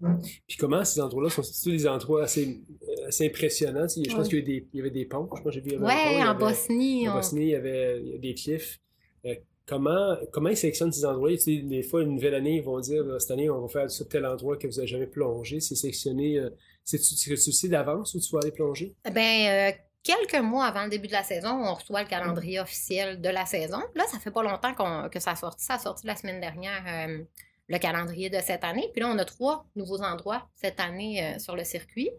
Puis 0.47 0.57
comment 0.57 0.83
ces 0.85 1.01
endroits-là 1.01 1.29
sont 1.29 1.43
c'est 1.43 1.69
des 1.71 1.85
endroits 1.87 2.23
assez, 2.23 2.61
euh, 2.83 3.07
assez 3.07 3.25
impressionnants? 3.27 3.87
tu 3.87 4.09
Je 4.09 4.15
pense 4.15 4.27
qu'il 4.29 4.39
y, 4.39 4.41
avait 4.41 4.51
des- 4.61 4.67
il 4.73 4.77
y 4.77 4.81
avait 4.81 4.89
des 4.91 5.05
ponts. 5.05 5.25
Je 5.25 5.29
pense 5.29 5.41
que 5.43 5.51
j'ai 5.51 5.61
vu 5.61 5.71
y 5.73 5.77
en 5.77 5.83
avait- 5.83 6.33
Bosnie. 6.39 7.07
En 7.07 7.11
on- 7.11 7.15
Bosnie, 7.15 7.41
il 7.41 7.49
y 7.49 7.55
avait 7.55 8.17
des 8.19 8.33
cliffs. 8.33 8.79
Euh, 9.25 9.35
comment, 9.65 10.15
comment 10.31 10.49
ils 10.49 10.57
sélectionnent 10.57 10.91
ces 10.91 11.05
endroits? 11.05 11.29
Tu 11.31 11.37
sais, 11.39 11.57
des 11.57 11.83
fois, 11.83 12.01
une 12.03 12.13
nouvelle 12.15 12.35
année, 12.35 12.55
ils 12.57 12.63
vont 12.63 12.79
dire 12.79 13.03
euh, 13.03 13.19
cette 13.19 13.31
année, 13.31 13.49
on 13.49 13.61
va 13.61 13.67
faire 13.67 13.91
sur 13.91 14.07
tel 14.07 14.25
endroit 14.25 14.55
que 14.57 14.65
vous 14.67 14.75
n'avez 14.75 14.87
jamais 14.87 15.07
plongé. 15.07 15.59
C'est 15.59 15.75
sélectionné. 15.75 16.39
euh, 16.39 16.49
C'est-tu 16.85 17.03
c'est-tu 17.15 17.51
sais 17.51 17.67
d'avance 17.67 18.15
où 18.15 18.19
tu 18.19 18.31
vas 18.31 18.39
aller 18.41 18.51
plonger? 18.51 18.95
Ben, 19.13 19.71
euh, 19.73 19.77
quelques 20.03 20.41
mois 20.43 20.65
avant 20.65 20.83
le 20.83 20.89
début 20.89 21.07
de 21.07 21.13
la 21.13 21.23
saison, 21.23 21.49
on 21.49 21.73
reçoit 21.73 22.01
le 22.03 22.07
calendrier 22.07 22.59
officiel 22.59 23.19
de 23.21 23.29
la 23.29 23.45
saison. 23.45 23.81
Là, 23.95 24.05
ça 24.11 24.19
fait 24.19 24.31
pas 24.31 24.43
longtemps 24.43 24.73
qu'on- 24.73 25.09
que 25.09 25.19
ça 25.19 25.31
a 25.31 25.35
sorti. 25.35 25.65
Ça 25.65 25.75
a 25.75 25.79
sorti 25.79 26.07
la 26.07 26.15
semaine 26.15 26.39
dernière, 26.39 26.83
euh, 26.87 27.23
le 27.67 27.77
calendrier 27.77 28.29
de 28.29 28.39
cette 28.39 28.63
année. 28.63 28.89
Puis 28.93 29.01
là, 29.01 29.07
on 29.09 29.17
a 29.17 29.25
trois 29.25 29.65
nouveaux 29.75 30.01
endroits 30.01 30.47
cette 30.55 30.79
année 30.79 31.23
euh, 31.23 31.39
sur 31.39 31.55
le 31.55 31.63
circuit. 31.63 32.09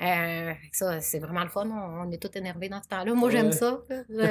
Euh, 0.00 0.52
ça, 0.72 1.00
c'est 1.00 1.20
vraiment 1.20 1.42
le 1.44 1.48
fun. 1.48 1.68
On, 1.70 2.08
on 2.08 2.10
est 2.10 2.18
tous 2.20 2.36
énervés 2.36 2.68
dans 2.68 2.82
ce 2.82 2.88
temps-là. 2.88 3.14
Moi, 3.14 3.30
j'aime 3.30 3.52
ça. 3.52 3.80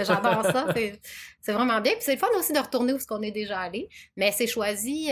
J'adore 0.03 0.43
ça. 0.45 0.67
C'est- 0.75 0.99
C'est 1.39 1.53
vraiment 1.53 1.79
bien. 1.81 1.93
Puis 1.93 2.01
c'est 2.01 2.13
le 2.15 2.19
fun 2.19 2.27
aussi 2.37 2.51
de 2.53 2.59
retourner 2.59 2.93
où 2.93 2.99
ce 2.99 3.07
qu'on 3.07 3.21
est 3.21 3.31
déjà 3.31 3.59
allé. 3.59 3.87
Mais 4.17 4.31
c'est 4.31 4.47
choisi. 4.47 5.09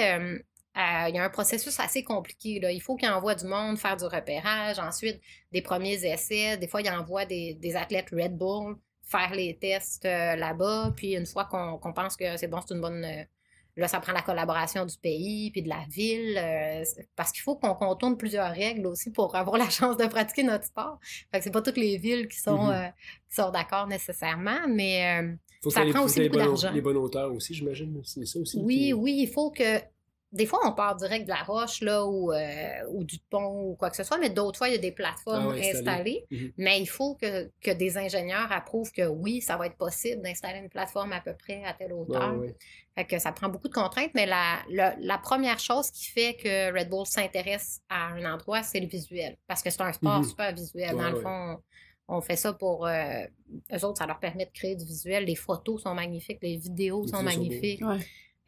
Euh, 0.79 1.09
il 1.09 1.15
y 1.15 1.19
a 1.19 1.23
un 1.23 1.29
processus 1.29 1.79
assez 1.79 2.03
compliqué. 2.03 2.59
Là. 2.59 2.71
Il 2.71 2.79
faut 2.81 2.95
qu'il 2.95 3.09
envoie 3.09 3.35
du 3.35 3.45
monde 3.45 3.77
faire 3.77 3.97
du 3.97 4.05
repérage, 4.05 4.79
ensuite 4.79 5.19
des 5.51 5.61
premiers 5.61 6.05
essais. 6.05 6.57
Des 6.57 6.67
fois, 6.67 6.81
il 6.81 6.89
envoie 6.89 7.25
des, 7.25 7.53
des 7.55 7.75
athlètes 7.75 8.09
Red 8.11 8.37
Bull 8.37 8.75
faire 9.03 9.33
les 9.33 9.57
tests 9.57 10.05
euh, 10.05 10.35
là-bas. 10.35 10.93
Puis 10.95 11.15
une 11.15 11.25
fois 11.25 11.45
qu'on 11.45 11.93
pense 11.93 12.15
que 12.15 12.37
c'est 12.37 12.47
bon, 12.47 12.59
c'est 12.65 12.73
une 12.75 12.81
bonne. 12.81 13.03
euh, 13.03 13.23
là, 13.75 13.87
ça 13.87 13.99
prend 13.99 14.11
la 14.13 14.21
collaboration 14.21 14.85
du 14.85 14.97
pays 14.97 15.51
puis 15.51 15.61
de 15.61 15.69
la 15.69 15.83
ville. 15.89 16.37
euh, 16.37 16.83
parce 17.15 17.31
qu'il 17.31 17.41
faut 17.41 17.55
qu'on 17.55 17.73
contourne 17.75 18.17
plusieurs 18.17 18.51
règles 18.53 18.85
aussi 18.87 19.09
pour 19.11 19.35
avoir 19.35 19.57
la 19.57 19.69
chance 19.69 19.97
de 19.97 20.05
pratiquer 20.05 20.43
notre 20.43 20.65
sport. 20.65 20.99
Fait 21.31 21.39
que 21.39 21.43
c'est 21.43 21.51
pas 21.51 21.61
toutes 21.61 21.77
les 21.77 21.97
villes 21.97 22.27
qui 22.27 22.37
sont, 22.39 22.69
euh, 22.69 22.87
qui 23.29 23.35
sont 23.35 23.49
d'accord 23.51 23.87
nécessairement, 23.87 24.67
mais. 24.67 25.21
euh, 25.23 25.33
Faut 25.63 25.71
Ça 25.71 25.81
prend 25.81 25.91
tu 25.91 25.97
aussi 26.05 26.19
les 26.19 26.29
beaucoup 26.29 26.39
bonnes- 26.43 26.47
d'argent. 26.53 26.71
Les 26.71 26.81
bonnes 26.81 26.97
hauteurs 26.97 27.33
aussi, 27.33 27.53
j'imagine. 27.53 27.99
C'est 28.05 28.25
ça 28.25 28.39
aussi. 28.39 28.59
Oui, 28.61 28.77
qui- 28.77 28.93
oui, 28.93 29.15
il 29.21 29.27
faut 29.27 29.49
que. 29.51 29.79
Des 30.31 30.45
fois, 30.45 30.59
on 30.63 30.73
part 30.73 30.95
direct 30.95 31.25
de 31.25 31.29
la 31.31 31.41
roche 31.41 31.81
là, 31.81 32.05
ou, 32.05 32.31
euh, 32.31 32.83
ou 32.89 33.03
du 33.03 33.17
pont 33.31 33.63
ou 33.71 33.75
quoi 33.75 33.89
que 33.89 33.95
ce 33.95 34.03
soit, 34.03 34.19
mais 34.19 34.29
d'autres 34.29 34.59
fois, 34.59 34.67
il 34.69 34.73
y 34.73 34.77
a 34.77 34.79
des 34.79 34.91
plateformes 34.91 35.47
Ah 35.49 35.53
ouais, 35.55 35.69
installées. 35.71 35.79
installées. 35.79 36.25
Mhm. 36.29 36.51
Mais 36.57 36.79
il 36.79 36.85
faut 36.85 37.15
que, 37.15 37.49
que 37.61 37.71
des 37.71 37.97
ingénieurs 37.97 38.51
approuvent 38.51 38.91
que 38.91 39.07
oui, 39.07 39.41
ça 39.41 39.57
va 39.57 39.65
être 39.65 39.75
possible 39.77 40.21
d'installer 40.21 40.59
une 40.59 40.69
plateforme 40.69 41.13
à 41.13 41.21
peu 41.21 41.33
près 41.33 41.63
à 41.65 41.73
telle 41.73 41.93
hauteur. 41.93 42.37
ouais. 42.37 42.55
Fait 42.95 43.05
que 43.05 43.17
ça 43.17 43.31
prend 43.31 43.49
beaucoup 43.49 43.69
de 43.69 43.73
contraintes, 43.73 44.11
mais 44.13 44.27
la, 44.27 44.59
la, 44.69 44.95
la 44.99 45.17
première 45.17 45.57
chose 45.57 45.89
qui 45.89 46.05
fait 46.05 46.35
que 46.35 46.77
Red 46.77 46.89
Bull 46.89 47.05
s'intéresse 47.07 47.79
à 47.89 48.09
un 48.09 48.31
endroit, 48.31 48.61
c'est 48.61 48.79
le 48.79 48.87
visuel. 48.87 49.35
Parce 49.47 49.63
que 49.63 49.69
c'est 49.71 49.81
un 49.81 49.93
sport 49.93 50.19
Mhm. 50.19 50.23
super 50.25 50.53
visuel. 50.53 50.93
Ouais, 50.95 51.01
Dans 51.01 51.09
le 51.09 51.15
ouais. 51.15 51.23
fond, 51.23 51.57
on 52.07 52.21
fait 52.21 52.35
ça 52.35 52.53
pour. 52.53 52.85
Euh, 52.85 53.23
eux 53.73 53.85
autres, 53.85 53.97
ça 53.97 54.05
leur 54.05 54.19
permet 54.19 54.45
de 54.45 54.51
créer 54.51 54.75
du 54.75 54.85
visuel. 54.85 55.25
Les 55.25 55.35
photos 55.35 55.81
sont 55.81 55.95
magnifiques, 55.95 56.39
les 56.43 56.57
vidéos 56.57 57.03
Les 57.05 57.11
sont 57.11 57.17
vidéos 57.23 57.39
magnifiques. 57.43 57.81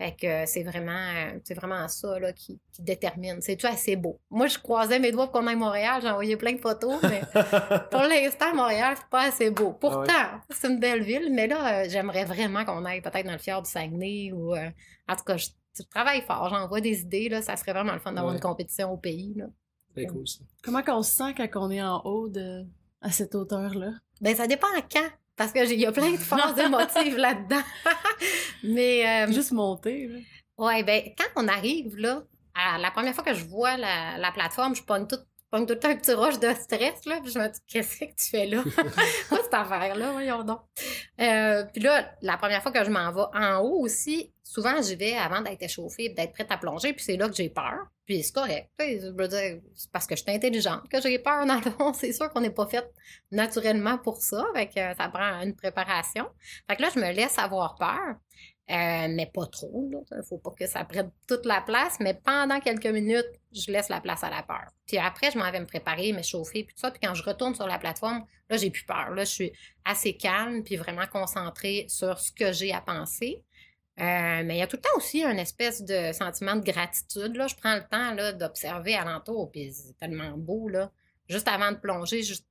Fait 0.01 0.15
que 0.19 0.25
euh, 0.25 0.43
c'est 0.47 0.63
vraiment, 0.63 0.91
euh, 1.15 1.37
c'est 1.43 1.53
vraiment 1.53 1.87
ça 1.87 2.17
là, 2.17 2.33
qui, 2.33 2.59
qui 2.73 2.81
détermine. 2.81 3.39
C'est-tu 3.39 3.67
assez 3.67 3.95
beau? 3.95 4.19
Moi, 4.31 4.47
je 4.47 4.57
croisais 4.57 4.97
mes 4.97 5.11
doigts 5.11 5.27
pour 5.27 5.33
qu'on 5.41 5.45
aille 5.45 5.53
à 5.53 5.57
Montréal. 5.57 5.99
J'ai 6.01 6.09
envoyé 6.09 6.37
plein 6.37 6.53
de 6.53 6.57
photos, 6.59 6.95
mais 7.03 7.21
pour 7.91 8.01
l'instant, 8.01 8.55
Montréal, 8.55 8.95
c'est 8.97 9.09
pas 9.11 9.27
assez 9.27 9.51
beau. 9.51 9.73
Pourtant, 9.73 10.07
Ah 10.09 10.41
c'est 10.49 10.69
une 10.69 10.79
belle 10.79 11.03
ville, 11.03 11.29
mais 11.31 11.45
là, 11.45 11.81
euh, 11.83 11.85
j'aimerais 11.87 12.25
vraiment 12.25 12.65
qu'on 12.65 12.83
aille 12.83 13.01
peut-être 13.01 13.27
dans 13.27 13.31
le 13.33 13.37
fjord 13.37 13.61
du 13.61 13.69
Saguenay 13.69 14.31
ou. 14.31 14.55
euh, 14.55 14.69
en 15.07 15.15
tout 15.15 15.23
cas, 15.23 15.37
je, 15.37 15.49
je 15.77 15.83
travaille 15.83 16.21
fort, 16.21 16.49
j'envoie 16.49 16.81
des 16.81 17.01
idées. 17.01 17.29
Là, 17.29 17.43
ça 17.43 17.55
serait 17.55 17.73
vraiment 17.73 17.93
le 17.93 17.99
fun 17.99 18.11
d'avoir 18.13 18.31
Ouais. 18.33 18.37
une 18.39 18.41
compétition 18.43 18.91
au 18.91 18.97
pays. 18.97 19.35
Là. 19.35 19.45
C'est 19.95 20.07
cool, 20.07 20.27
ça. 20.27 20.39
Comment 20.63 20.81
qu'on 20.81 21.03
se 21.03 21.11
sent 21.11 21.35
quand 21.37 21.47
on 21.67 21.69
est 21.69 21.81
en 21.83 22.01
haut 22.05 22.27
de... 22.27 22.65
à 23.01 23.11
cette 23.11 23.35
hauteur-là? 23.35 23.91
Ben, 24.19 24.35
ça 24.35 24.47
dépend 24.47 24.67
à 24.75 24.81
quand. 24.81 25.09
Parce 25.41 25.51
qu'il 25.53 25.79
y 25.79 25.85
a 25.85 25.91
plein 25.91 26.11
de 26.11 26.17
phases 26.17 26.57
émotives 26.65 27.17
là-dedans. 27.17 27.61
mais. 28.63 29.25
euh, 29.27 29.31
Juste 29.31 29.51
monter, 29.51 30.07
là. 30.07 30.19
Ouais, 30.57 30.83
ben, 30.83 31.01
quand 31.17 31.41
on 31.43 31.47
arrive, 31.47 31.95
là, 31.97 32.23
à 32.53 32.77
la 32.77 32.91
première 32.91 33.15
fois 33.15 33.23
que 33.23 33.33
je 33.33 33.45
vois 33.45 33.77
la, 33.77 34.17
la 34.17 34.31
plateforme, 34.31 34.75
je 34.75 34.83
pogne 34.83 35.07
tout, 35.07 35.17
pogne 35.51 35.65
tout 35.65 35.73
le 35.73 35.79
temps 35.79 35.89
un 35.89 35.95
petit 35.97 36.13
rush 36.13 36.39
de 36.39 36.53
stress, 36.53 37.05
là, 37.05 37.19
puis 37.21 37.31
je 37.31 37.37
me 37.37 37.47
dis, 37.47 37.59
qu'est-ce 37.67 37.99
que 37.99 38.05
tu 38.05 38.29
fais 38.29 38.45
là? 38.45 38.63
Quoi 39.29 39.39
cette 39.43 39.53
affaire-là? 39.53 40.11
Voyons 40.13 40.43
donc. 40.43 40.61
Euh, 41.19 41.65
puis 41.73 41.81
là, 41.81 42.15
la 42.21 42.37
première 42.37 42.63
fois 42.63 42.71
que 42.71 42.83
je 42.83 42.89
m'en 42.89 43.11
vais 43.11 43.37
en 43.37 43.59
haut 43.59 43.83
aussi, 43.83 44.31
souvent, 44.43 44.81
j'y 44.81 44.95
vais 44.95 45.13
avant 45.13 45.41
d'être 45.41 45.61
échauffée, 45.61 46.09
d'être 46.09 46.31
prête 46.31 46.51
à 46.51 46.57
plonger, 46.57 46.93
puis 46.93 47.03
c'est 47.03 47.17
là 47.17 47.27
que 47.27 47.35
j'ai 47.35 47.49
peur. 47.49 47.87
Puis 48.05 48.23
c'est 48.23 48.33
correct. 48.33 48.69
Je 48.79 49.13
veux 49.13 49.27
dire, 49.27 49.61
c'est 49.75 49.91
parce 49.91 50.07
que 50.07 50.15
je 50.15 50.23
suis 50.23 50.31
intelligente 50.31 50.87
que 50.89 51.01
j'ai 51.01 51.19
peur, 51.19 51.45
dans 51.45 51.55
le 51.55 51.61
fond. 51.61 51.93
C'est 52.01 52.13
sûr 52.13 52.29
qu'on 52.29 52.41
n'est 52.41 52.49
pas 52.49 52.67
fait 52.67 52.89
naturellement 53.29 53.97
pour 53.97 54.21
ça, 54.21 54.45
fait 54.55 54.67
que 54.67 54.97
ça 54.97 55.09
prend 55.09 55.41
une 55.41 55.55
préparation. 55.55 56.27
Fait 56.69 56.75
que 56.75 56.81
là, 56.81 56.89
je 56.93 56.99
me 56.99 57.11
laisse 57.11 57.37
avoir 57.37 57.75
peur. 57.75 58.15
Euh, 58.71 59.07
mais 59.09 59.29
pas 59.33 59.47
trop. 59.47 59.89
Il 59.91 60.23
faut 60.23 60.37
pas 60.37 60.51
que 60.51 60.65
ça 60.65 60.85
prenne 60.85 61.11
toute 61.27 61.45
la 61.45 61.59
place. 61.59 61.97
Mais 61.99 62.13
pendant 62.13 62.59
quelques 62.61 62.87
minutes, 62.87 63.27
je 63.51 63.69
laisse 63.69 63.89
la 63.89 63.99
place 63.99 64.23
à 64.23 64.29
la 64.29 64.43
peur. 64.43 64.65
Puis 64.87 64.97
après, 64.97 65.29
je 65.29 65.37
m'en 65.37 65.51
vais 65.51 65.59
me 65.59 65.65
préparer, 65.65 66.13
me 66.13 66.21
chauffer, 66.21 66.63
puis 66.63 66.73
tout 66.73 66.79
ça. 66.79 66.89
Puis 66.89 67.01
quand 67.03 67.13
je 67.13 67.23
retourne 67.23 67.53
sur 67.53 67.67
la 67.67 67.77
plateforme, 67.77 68.23
là, 68.49 68.55
j'ai 68.55 68.69
plus 68.69 68.85
peur. 68.85 69.09
Là, 69.09 69.25
je 69.25 69.29
suis 69.29 69.51
assez 69.83 70.15
calme, 70.15 70.63
puis 70.63 70.77
vraiment 70.77 71.05
concentrée 71.11 71.85
sur 71.89 72.17
ce 72.17 72.31
que 72.31 72.53
j'ai 72.53 72.71
à 72.71 72.79
penser. 72.79 73.43
Euh, 73.99 74.43
mais 74.45 74.55
il 74.55 74.59
y 74.59 74.61
a 74.61 74.67
tout 74.67 74.77
le 74.77 74.81
temps 74.81 74.95
aussi 74.95 75.21
un 75.23 75.37
espèce 75.37 75.83
de 75.83 76.13
sentiment 76.13 76.55
de 76.55 76.63
gratitude. 76.63 77.35
Là. 77.35 77.47
Je 77.47 77.55
prends 77.55 77.75
le 77.75 77.83
temps 77.83 78.37
d'observer 78.37 78.95
alentour, 78.95 79.51
puis 79.51 79.73
c'est 79.73 79.97
tellement 79.97 80.31
beau. 80.37 80.69
Là. 80.69 80.91
Juste 81.27 81.49
avant 81.49 81.73
de 81.73 81.77
plonger, 81.77 82.23
juste 82.23 82.47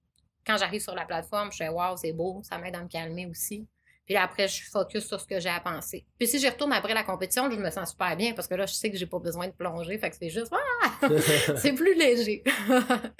quand 0.47 0.59
j'arrive 0.59 0.83
sur 0.83 0.95
la 0.95 1.07
plateforme, 1.07 1.51
je 1.51 1.57
fais 1.57 1.69
Waouh, 1.69 1.97
c'est 1.97 2.13
beau, 2.13 2.43
ça 2.45 2.59
m'aide 2.59 2.77
à 2.77 2.83
me 2.83 2.89
calmer 2.89 3.27
aussi. 3.27 3.67
Puis 4.11 4.17
là, 4.17 4.25
après, 4.25 4.49
je 4.49 4.55
suis 4.55 4.69
focus 4.69 5.07
sur 5.07 5.21
ce 5.21 5.25
que 5.29 5.39
j'ai 5.39 5.51
à 5.51 5.61
penser. 5.61 6.05
Puis 6.19 6.27
si 6.27 6.41
j'y 6.41 6.49
retourne 6.49 6.73
après 6.73 6.95
la 6.95 7.05
compétition, 7.05 7.49
je 7.49 7.57
me 7.57 7.71
sens 7.71 7.91
super 7.91 8.17
bien 8.17 8.33
parce 8.33 8.49
que 8.49 8.57
là, 8.57 8.67
je 8.67 8.73
sais 8.75 8.91
que 8.91 8.97
j'ai 8.99 9.07
pas 9.07 9.21
besoin 9.21 9.47
de 9.47 9.53
plonger. 9.53 9.97
Fait 9.99 10.11
que 10.11 10.17
c'est 10.21 10.31
juste, 10.31 10.51
ah! 10.51 11.09
c'est 11.59 11.75
plus 11.75 11.95
léger. 11.95 12.43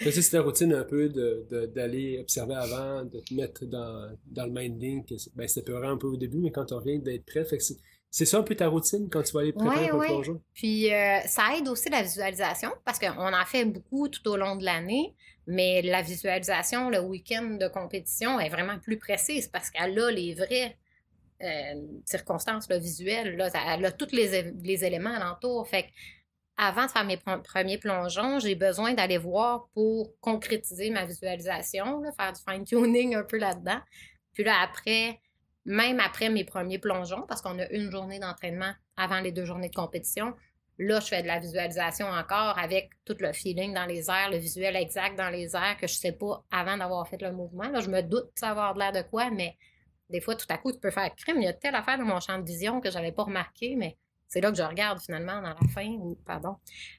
C'est 0.01 0.31
ta 0.31 0.41
routine 0.43 0.75
un 0.75 0.83
peu 0.83 1.09
de- 1.09 1.47
de- 1.49 1.67
d'aller 1.67 2.19
observer 2.19 2.57
avant, 2.57 3.05
de 3.05 3.21
te 3.21 3.33
mettre 3.35 3.67
dans, 3.67 4.11
dans 4.27 4.47
le 4.47 4.51
minding. 4.51 5.05
Ben, 5.37 5.47
c'était 5.47 5.71
peurant 5.71 5.91
un 5.91 5.97
peu 5.97 6.09
au 6.09 6.17
début, 6.17 6.39
mais 6.39 6.51
quand 6.51 6.65
tu 6.65 6.75
reviens, 6.75 6.99
d'être 6.99 7.25
prêt. 7.25 7.45
Fait 7.45 7.59
que 7.59 7.63
c'est- 8.11 8.25
ça 8.27 8.39
un 8.39 8.43
peu 8.43 8.55
ta 8.55 8.69
routine 8.69 9.09
quand 9.11 9.23
tu 9.23 9.33
vas 9.33 9.41
aller 9.41 9.53
préparer 9.53 9.81
Ouais, 9.85 9.89
pour 9.91 9.99
ouais. 10.01 10.09
le 10.09 10.13
plongeon? 10.15 10.43
Puis 10.55 10.93
euh, 10.93 11.21
ça 11.27 11.57
aide 11.57 11.69
aussi 11.69 11.89
la 11.91 12.03
visualisation 12.03 12.71
parce 12.85 12.99
qu'on 12.99 13.33
en 13.33 13.45
fait 13.47 13.65
beaucoup 13.65 14.09
tout 14.09 14.27
au 14.29 14.37
long 14.37 14.57
de 14.57 14.65
l'année, 14.65 15.15
mais 15.47 15.83
la 15.83 16.03
visualisation, 16.03 16.91
le 16.91 17.01
week-end 17.01 17.57
de 17.61 17.69
compétition 17.69 18.39
est 18.41 18.49
vraiment 18.51 18.79
plus 18.79 18.99
précise 18.99 19.49
parce 19.49 19.71
qu'elle 19.71 19.99
a 19.99 20.11
les 20.11 20.35
vraies 20.35 20.77
euh, 21.43 21.75
circonstances 22.05 22.69
là, 22.69 22.79
visuelles. 22.79 23.37
Là, 23.37 23.49
elle 23.75 23.85
a 23.87 23.93
tous 23.93 24.13
les, 24.13 24.53
les 24.63 24.85
éléments 24.85 25.15
alentour. 25.15 25.67
Fait 25.67 25.85
que 25.85 25.89
avant 26.59 26.85
de 26.85 26.91
faire 26.91 27.05
mes 27.07 27.17
pr- 27.17 27.43
premiers 27.43 27.79
plongeons, 27.79 28.39
j'ai 28.41 28.55
besoin 28.55 28.93
d'aller 28.93 29.17
voir 29.17 29.69
pour 29.73 30.13
concrétiser 30.21 30.91
ma 30.91 31.07
visualisation, 31.07 32.01
là, 32.03 32.11
faire 32.13 32.35
du 32.35 32.41
fine-tuning 32.47 33.15
un 33.15 33.23
peu 33.25 33.39
là-dedans. 33.39 33.81
Puis 34.35 34.45
là, 34.45 34.57
après, 34.63 35.19
même 35.65 36.01
après 36.01 36.29
mes 36.31 36.45
premiers 36.45 36.79
plongeons, 36.79 37.25
parce 37.29 37.43
qu'on 37.43 37.59
a 37.59 37.69
une 37.71 37.91
journée 37.91 38.19
d'entraînement 38.19 38.73
avant 38.97 39.21
les 39.21 39.33
deux 39.33 39.45
journées 39.45 39.69
de 39.69 39.75
compétition, 39.75 40.35
là, 40.79 41.01
je 41.01 41.07
fais 41.07 41.23
de 41.23 41.27
la 41.27 41.39
visualisation 41.39 42.07
encore 42.07 42.59
avec 42.59 42.91
tout 43.05 43.17
le 43.21 43.33
feeling 43.33 43.75
dans 43.75 43.87
les 43.87 44.09
airs, 44.11 44.31
le 44.31 44.39
visuel 44.39 44.77
exact 44.77 45.17
dans 45.17 45.29
les 45.29 45.55
airs 45.55 45.77
que 45.79 45.87
je 45.87 45.95
sais 45.95 46.13
pas 46.13 46.43
avant 46.51 46.77
d'avoir 46.77 47.07
fait 47.07 47.21
le 47.21 47.33
mouvement. 47.33 47.69
Là, 47.69 47.81
je 47.81 47.91
me 47.91 48.01
doute 48.03 48.27
de 48.35 48.39
savoir 48.39 48.75
de 48.75 48.79
l'air 48.79 48.93
de 48.93 49.03
quoi, 49.03 49.31
mais 49.31 49.57
des 50.09 50.21
fois, 50.21 50.35
tout 50.35 50.47
à 50.49 50.59
coup, 50.59 50.73
tu 50.73 50.79
peux 50.79 50.91
faire 50.91 51.15
crime. 51.15 51.37
Il 51.39 51.45
y 51.45 51.49
a 51.49 51.53
telle 51.53 51.75
affaire 51.75 51.99
dans 51.99 52.05
mon 52.05 52.21
champ 52.21 52.39
de 52.39 52.45
vision 52.45 52.81
que 52.81 52.91
j'avais 52.91 53.13
pas 53.13 53.25
remarqué, 53.25 53.77
mais 53.77 53.97
c'est 54.27 54.41
là 54.41 54.51
que 54.51 54.57
je 54.57 54.63
regarde 54.63 55.01
finalement 55.01 55.41
dans 55.43 55.49
la 55.49 55.69
fin, 55.75 55.87
ou 55.87 56.17
pardon. 56.25 56.57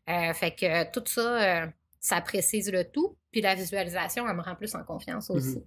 Euh, 0.10 0.34
fait 0.34 0.52
que 0.52 0.66
euh, 0.66 0.86
tout 0.92 1.04
ça, 1.06 1.64
euh, 1.64 1.68
ça 2.00 2.22
précise 2.22 2.72
le 2.72 2.84
tout. 2.84 3.18
Puis 3.32 3.42
la 3.42 3.56
visualisation, 3.56 4.28
elle 4.28 4.36
me 4.36 4.42
rend 4.42 4.56
plus 4.56 4.76
en 4.76 4.84
confiance 4.84 5.30
aussi. 5.30 5.58
Mhm. 5.58 5.66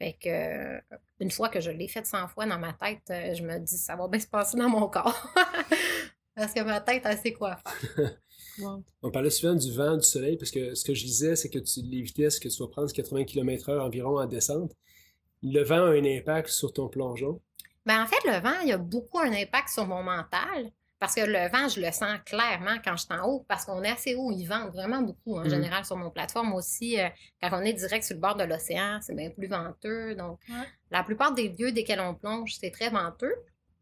Fait 0.00 0.14
que 0.14 0.28
euh, 0.28 0.80
une 1.20 1.30
fois 1.30 1.50
que 1.50 1.60
je 1.60 1.70
l'ai 1.70 1.86
faite 1.86 2.06
100 2.06 2.28
fois 2.28 2.46
dans 2.46 2.58
ma 2.58 2.72
tête, 2.72 3.02
euh, 3.10 3.34
je 3.34 3.42
me 3.42 3.58
dis 3.58 3.76
ça 3.76 3.96
va 3.96 4.08
bien 4.08 4.18
se 4.18 4.26
passer 4.26 4.56
dans 4.56 4.68
mon 4.68 4.88
corps. 4.88 5.30
Parce 6.34 6.54
que 6.54 6.60
ma 6.62 6.80
tête, 6.80 7.02
elle 7.04 7.18
sait 7.18 7.34
quoi 7.34 7.56
faire. 7.56 8.18
On 9.02 9.10
parlait 9.10 9.30
souvent 9.30 9.54
du 9.54 9.72
vent, 9.72 9.96
du 9.96 10.02
soleil, 10.02 10.36
parce 10.36 10.50
que 10.50 10.74
ce 10.74 10.84
que 10.84 10.92
je 10.92 11.04
disais, 11.04 11.34
c'est 11.34 11.48
que 11.48 11.58
tu, 11.58 11.80
les 11.80 12.02
vitesses 12.02 12.38
que 12.38 12.48
tu 12.48 12.62
vas 12.62 12.68
prendre, 12.68 12.88
c'est 12.88 12.96
80 12.96 13.24
km/h 13.24 13.80
environ 13.80 14.20
en 14.20 14.26
descente. 14.26 14.72
Le 15.42 15.62
vent 15.62 15.86
a 15.86 15.90
un 15.90 16.04
impact 16.04 16.48
sur 16.48 16.72
ton 16.72 16.88
plongeon? 16.88 17.40
Ben, 17.86 18.02
en 18.02 18.06
fait, 18.06 18.22
le 18.26 18.38
vent, 18.40 18.60
il 18.64 18.72
a 18.72 18.76
beaucoup 18.76 19.18
un 19.18 19.32
impact 19.32 19.70
sur 19.70 19.86
mon 19.86 20.02
mental. 20.02 20.70
Parce 21.00 21.14
que 21.14 21.22
le 21.22 21.48
vent, 21.50 21.66
je 21.68 21.80
le 21.80 21.90
sens 21.90 22.18
clairement 22.26 22.76
quand 22.84 22.94
je 22.96 23.04
suis 23.06 23.12
en 23.14 23.24
haut, 23.26 23.44
parce 23.48 23.64
qu'on 23.64 23.82
est 23.82 23.90
assez 23.90 24.14
haut, 24.14 24.30
il 24.30 24.44
vente 24.46 24.70
vraiment 24.72 25.00
beaucoup 25.02 25.36
en 25.38 25.44
Mhm. 25.44 25.50
général 25.50 25.84
sur 25.84 25.96
mon 25.96 26.10
plateforme 26.10 26.52
aussi. 26.52 27.00
euh, 27.00 27.08
quand 27.42 27.48
on 27.52 27.62
est 27.62 27.72
direct 27.72 28.04
sur 28.04 28.14
le 28.14 28.20
bord 28.20 28.36
de 28.36 28.44
l'océan, 28.44 29.00
c'est 29.00 29.14
bien 29.16 29.30
plus 29.30 29.48
venteux. 29.48 30.14
Donc, 30.14 30.38
la 30.90 31.02
plupart 31.02 31.32
des 31.32 31.48
lieux 31.48 31.72
desquels 31.72 32.00
on 32.00 32.14
plonge, 32.14 32.54
c'est 32.60 32.70
très 32.70 32.90
venteux. 32.90 33.34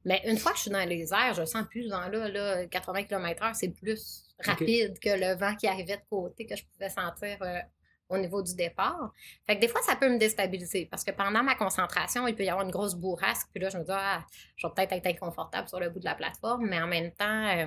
Mais 0.04 0.22
une 0.26 0.38
fois 0.38 0.52
que 0.52 0.58
je 0.58 0.62
suis 0.62 0.70
dans 0.70 0.88
les 0.88 1.12
airs, 1.12 1.34
je 1.34 1.44
sens 1.44 1.66
plus 1.68 1.84
ce 1.84 1.90
vent-là. 1.90 2.28
Là, 2.28 2.66
80 2.66 3.02
km/h, 3.02 3.52
c'est 3.54 3.70
plus 3.70 4.24
rapide 4.38 4.98
que 5.00 5.10
le 5.10 5.36
vent 5.36 5.56
qui 5.56 5.66
arrivait 5.66 5.96
de 5.96 6.02
côté 6.08 6.46
que 6.46 6.54
je 6.56 6.64
pouvais 6.72 6.88
sentir 6.88 7.36
euh, 7.42 7.58
au 8.08 8.18
niveau 8.18 8.42
du 8.42 8.54
départ. 8.54 9.12
Fait 9.46 9.56
que 9.56 9.60
des 9.60 9.68
fois, 9.68 9.80
ça 9.82 9.96
peut 9.96 10.08
me 10.08 10.18
déstabiliser 10.18 10.86
parce 10.86 11.04
que 11.04 11.10
pendant 11.10 11.42
ma 11.42 11.54
concentration, 11.54 12.26
il 12.26 12.34
peut 12.34 12.44
y 12.44 12.48
avoir 12.48 12.64
une 12.64 12.70
grosse 12.70 12.94
bourrasque. 12.94 13.48
Puis 13.52 13.62
là, 13.62 13.68
je 13.68 13.78
me 13.78 13.84
dis, 13.84 13.92
ah, 13.92 14.24
je 14.56 14.66
vais 14.66 14.72
peut-être 14.74 14.92
être 14.92 15.06
inconfortable 15.06 15.68
sur 15.68 15.80
le 15.80 15.90
bout 15.90 16.00
de 16.00 16.04
la 16.04 16.14
plateforme, 16.14 16.66
mais 16.68 16.80
en 16.80 16.86
même 16.86 17.12
temps, 17.12 17.48
euh, 17.48 17.66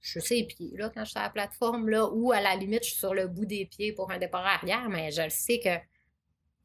je, 0.00 0.20
je 0.20 0.34
les 0.34 0.44
pieds 0.44 0.72
là, 0.76 0.90
quand 0.94 1.04
je 1.04 1.10
suis 1.10 1.18
à 1.18 1.24
la 1.24 1.30
plateforme, 1.30 1.88
là, 1.88 2.08
ou 2.12 2.32
à 2.32 2.40
la 2.40 2.56
limite, 2.56 2.84
je 2.84 2.90
suis 2.90 2.98
sur 2.98 3.14
le 3.14 3.28
bout 3.28 3.46
des 3.46 3.66
pieds 3.66 3.92
pour 3.92 4.10
un 4.10 4.18
départ 4.18 4.46
arrière, 4.46 4.88
mais 4.88 5.10
je 5.10 5.22
le 5.22 5.30
sais 5.30 5.60
que 5.60 5.70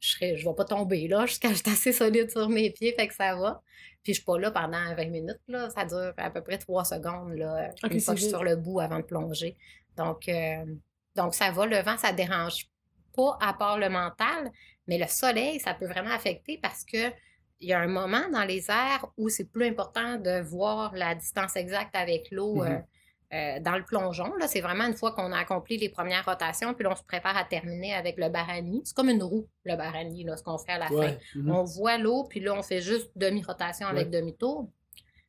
je 0.00 0.24
ne 0.24 0.36
je 0.36 0.48
vais 0.48 0.54
pas 0.54 0.64
tomber 0.64 1.08
là 1.08 1.26
jusqu'à 1.26 1.50
je 1.50 1.56
suis 1.56 1.70
assez 1.70 1.92
solide 1.92 2.30
sur 2.30 2.48
mes 2.48 2.70
pieds, 2.70 2.94
fait 2.94 3.08
que 3.08 3.14
ça 3.14 3.34
va. 3.36 3.62
Puis 4.02 4.14
je 4.14 4.18
suis 4.18 4.24
pas 4.24 4.38
là 4.38 4.50
pendant 4.50 4.94
20 4.94 5.06
minutes, 5.06 5.40
là. 5.48 5.68
ça 5.68 5.84
dure 5.84 6.14
à 6.16 6.30
peu 6.30 6.42
près 6.42 6.56
3 6.56 6.84
secondes 6.84 7.34
là, 7.34 7.70
une 7.90 8.00
fois 8.00 8.14
que 8.14 8.20
je 8.20 8.24
suis 8.24 8.30
sur 8.30 8.44
le 8.44 8.56
bout 8.56 8.80
avant 8.80 8.98
de 8.98 9.04
plonger. 9.04 9.58
Donc, 9.96 10.26
euh, 10.28 10.64
donc 11.16 11.34
ça 11.34 11.50
va, 11.50 11.66
le 11.66 11.78
vent, 11.82 11.96
ça 11.96 12.12
dérange 12.12 12.66
pas 13.16 13.36
à 13.40 13.52
part 13.52 13.78
le 13.78 13.88
mental, 13.88 14.50
mais 14.86 14.98
le 14.98 15.06
soleil, 15.06 15.60
ça 15.60 15.74
peut 15.74 15.86
vraiment 15.86 16.10
affecter 16.12 16.58
parce 16.62 16.84
que 16.84 17.10
il 17.62 17.68
y 17.68 17.72
a 17.74 17.80
un 17.80 17.88
moment 17.88 18.28
dans 18.32 18.44
les 18.44 18.70
airs 18.70 19.06
où 19.18 19.28
c'est 19.28 19.44
plus 19.50 19.66
important 19.66 20.16
de 20.16 20.40
voir 20.40 20.94
la 20.94 21.14
distance 21.14 21.56
exacte 21.56 21.94
avec 21.94 22.30
l'eau 22.30 22.56
Mhm. 22.64 22.72
euh, 22.72 22.78
euh, 23.32 23.60
dans 23.60 23.76
le 23.76 23.84
plongeon. 23.84 24.34
Là, 24.40 24.48
c'est 24.48 24.60
vraiment 24.62 24.84
une 24.86 24.96
fois 24.96 25.12
qu'on 25.12 25.30
a 25.30 25.38
accompli 25.38 25.76
les 25.76 25.88
premières 25.90 26.24
rotations, 26.24 26.72
puis 26.74 26.84
là, 26.84 26.90
on 26.92 26.96
se 26.96 27.04
prépare 27.04 27.36
à 27.36 27.44
terminer 27.44 27.94
avec 27.94 28.16
le 28.16 28.28
barani. 28.28 28.80
C'est 28.84 28.96
comme 28.96 29.08
une 29.10 29.22
roue, 29.22 29.46
le 29.64 29.76
barani, 29.76 30.24
là, 30.24 30.36
ce 30.36 30.42
qu'on 30.42 30.58
fait 30.58 30.72
à 30.72 30.78
la 30.78 30.88
fin. 30.88 31.16
Mhm. 31.36 31.50
On 31.50 31.62
voit 31.64 31.98
l'eau, 31.98 32.24
puis 32.24 32.40
là, 32.40 32.54
on 32.54 32.62
fait 32.62 32.80
juste 32.80 33.10
demi-rotation 33.14 33.86
avec 33.86 34.10
demi-tour. 34.10 34.68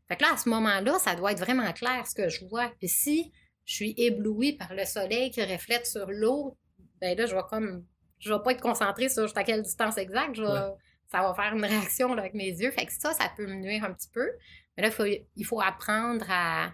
Fait 0.07 0.15
que 0.15 0.23
là, 0.23 0.29
à 0.33 0.37
ce 0.37 0.49
moment-là, 0.49 0.97
ça 0.99 1.15
doit 1.15 1.31
être 1.33 1.39
vraiment 1.39 1.71
clair 1.73 2.07
ce 2.07 2.15
que 2.15 2.27
je 2.29 2.43
vois. 2.45 2.71
Puis 2.79 2.87
si 2.87 3.31
je 3.65 3.73
suis 3.75 3.93
éblouie 3.97 4.53
par 4.53 4.73
le 4.73 4.85
soleil 4.85 5.31
qui 5.31 5.43
reflète 5.43 5.85
sur 5.85 6.09
l'eau, 6.11 6.57
ben 6.99 7.17
là, 7.17 7.25
je 7.25 7.35
vais 7.35 7.41
comme. 7.49 7.85
Je 8.19 8.31
vais 8.31 8.39
pas 8.43 8.51
être 8.51 8.61
concentrée 8.61 9.09
sur 9.09 9.23
jusqu'à 9.23 9.43
quelle 9.43 9.63
distance 9.63 9.97
exacte. 9.97 10.35
Je 10.35 10.43
vais- 10.43 10.47
Ouais. 10.49 10.75
Ça 11.11 11.21
va 11.21 11.33
faire 11.33 11.53
une 11.53 11.65
réaction 11.65 12.13
là, 12.13 12.21
avec 12.21 12.33
mes 12.35 12.47
yeux. 12.49 12.71
Fait 12.71 12.85
que 12.85 12.93
ça, 12.93 13.11
ça 13.13 13.29
peut 13.35 13.45
me 13.45 13.55
nuire 13.55 13.83
un 13.83 13.91
petit 13.93 14.07
peu. 14.13 14.29
Mais 14.77 14.83
là, 14.83 14.87
il 14.89 14.93
faut, 14.93 15.05
il 15.35 15.45
faut 15.45 15.59
apprendre 15.59 16.25
à, 16.29 16.71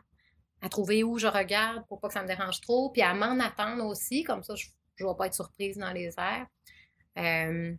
à 0.62 0.70
trouver 0.70 1.04
où 1.04 1.18
je 1.18 1.26
regarde 1.26 1.84
pour 1.88 2.00
pas 2.00 2.08
que 2.10 2.14
ça 2.14 2.22
me 2.22 2.28
dérange 2.28 2.62
trop, 2.62 2.92
puis 2.92 3.02
à 3.02 3.14
m'en 3.16 3.40
attendre 3.40 3.84
aussi. 3.86 4.24
Comme 4.24 4.44
ça, 4.44 4.54
je 4.56 4.68
ne 5.00 5.08
vais 5.10 5.16
pas 5.18 5.26
être 5.28 5.34
surprise 5.34 5.78
dans 5.78 5.92
les 5.92 6.14
airs. 6.20 6.46
Euh, 7.18 7.74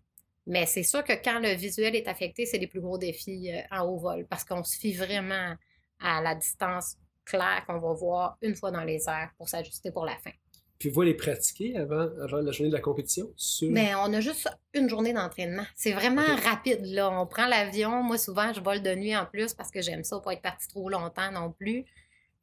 mais 0.46 0.66
c'est 0.66 0.82
sûr 0.82 1.04
que 1.04 1.12
quand 1.12 1.38
le 1.38 1.54
visuel 1.54 1.94
est 1.94 2.08
affecté, 2.08 2.44
c'est 2.46 2.58
les 2.58 2.66
plus 2.66 2.80
gros 2.80 2.98
défis 2.98 3.52
euh, 3.52 3.60
en 3.70 3.82
haut 3.86 3.98
vol 3.98 4.26
parce 4.28 4.44
qu'on 4.44 4.64
se 4.64 4.76
fie 4.78 4.94
vraiment 4.94 5.54
à 6.00 6.20
la 6.22 6.34
distance 6.34 6.96
claire 7.28 7.64
qu'on 7.66 7.78
va 7.78 7.92
voir 7.92 8.36
une 8.42 8.54
fois 8.54 8.70
dans 8.70 8.84
les 8.84 9.08
airs 9.08 9.30
pour 9.36 9.48
s'ajuster 9.48 9.90
pour 9.90 10.04
la 10.04 10.16
fin. 10.16 10.30
Puis 10.78 10.90
vous 10.90 11.02
les 11.02 11.14
pratiquer 11.14 11.76
avant, 11.76 12.08
avant 12.22 12.38
la 12.38 12.52
journée 12.52 12.70
de 12.70 12.76
la 12.76 12.80
compétition 12.80 13.26
sur... 13.36 13.68
Mais 13.70 13.94
on 13.96 14.12
a 14.14 14.20
juste 14.20 14.48
une 14.74 14.88
journée 14.88 15.12
d'entraînement. 15.12 15.64
C'est 15.74 15.90
vraiment 15.92 16.22
rapide, 16.44 16.84
là. 16.84 17.10
On 17.10 17.26
prend 17.26 17.48
l'avion. 17.48 18.02
Moi, 18.04 18.16
souvent, 18.16 18.52
je 18.52 18.60
vole 18.60 18.80
de 18.80 18.94
nuit 18.94 19.16
en 19.16 19.26
plus 19.26 19.54
parce 19.54 19.72
que 19.72 19.82
j'aime 19.82 20.04
ça, 20.04 20.20
pas 20.20 20.34
être 20.34 20.42
parti 20.42 20.68
trop 20.68 20.88
longtemps 20.88 21.32
non 21.32 21.50
plus. 21.50 21.84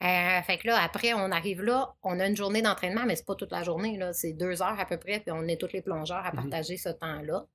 Euh, 0.03 0.41
fait 0.41 0.57
que 0.57 0.67
là, 0.67 0.77
après, 0.83 1.13
on 1.13 1.31
arrive 1.31 1.61
là, 1.63 1.93
on 2.03 2.19
a 2.19 2.27
une 2.27 2.35
journée 2.35 2.61
d'entraînement, 2.61 3.05
mais 3.05 3.15
c'est 3.15 3.25
pas 3.25 3.35
toute 3.35 3.51
la 3.53 3.63
journée, 3.63 3.95
là. 3.97 4.11
C'est 4.11 4.33
deux 4.33 4.61
heures 4.61 4.77
à 4.77 4.85
peu 4.85 4.97
près, 4.97 5.21
puis 5.21 5.31
on 5.31 5.47
est 5.47 5.55
tous 5.59 5.71
les 5.71 5.81
plongeurs 5.81 6.25
à 6.25 6.31
Mhm. 6.33 6.35
partager 6.35 6.75
ce 6.75 6.89
temps-là. 6.89 7.45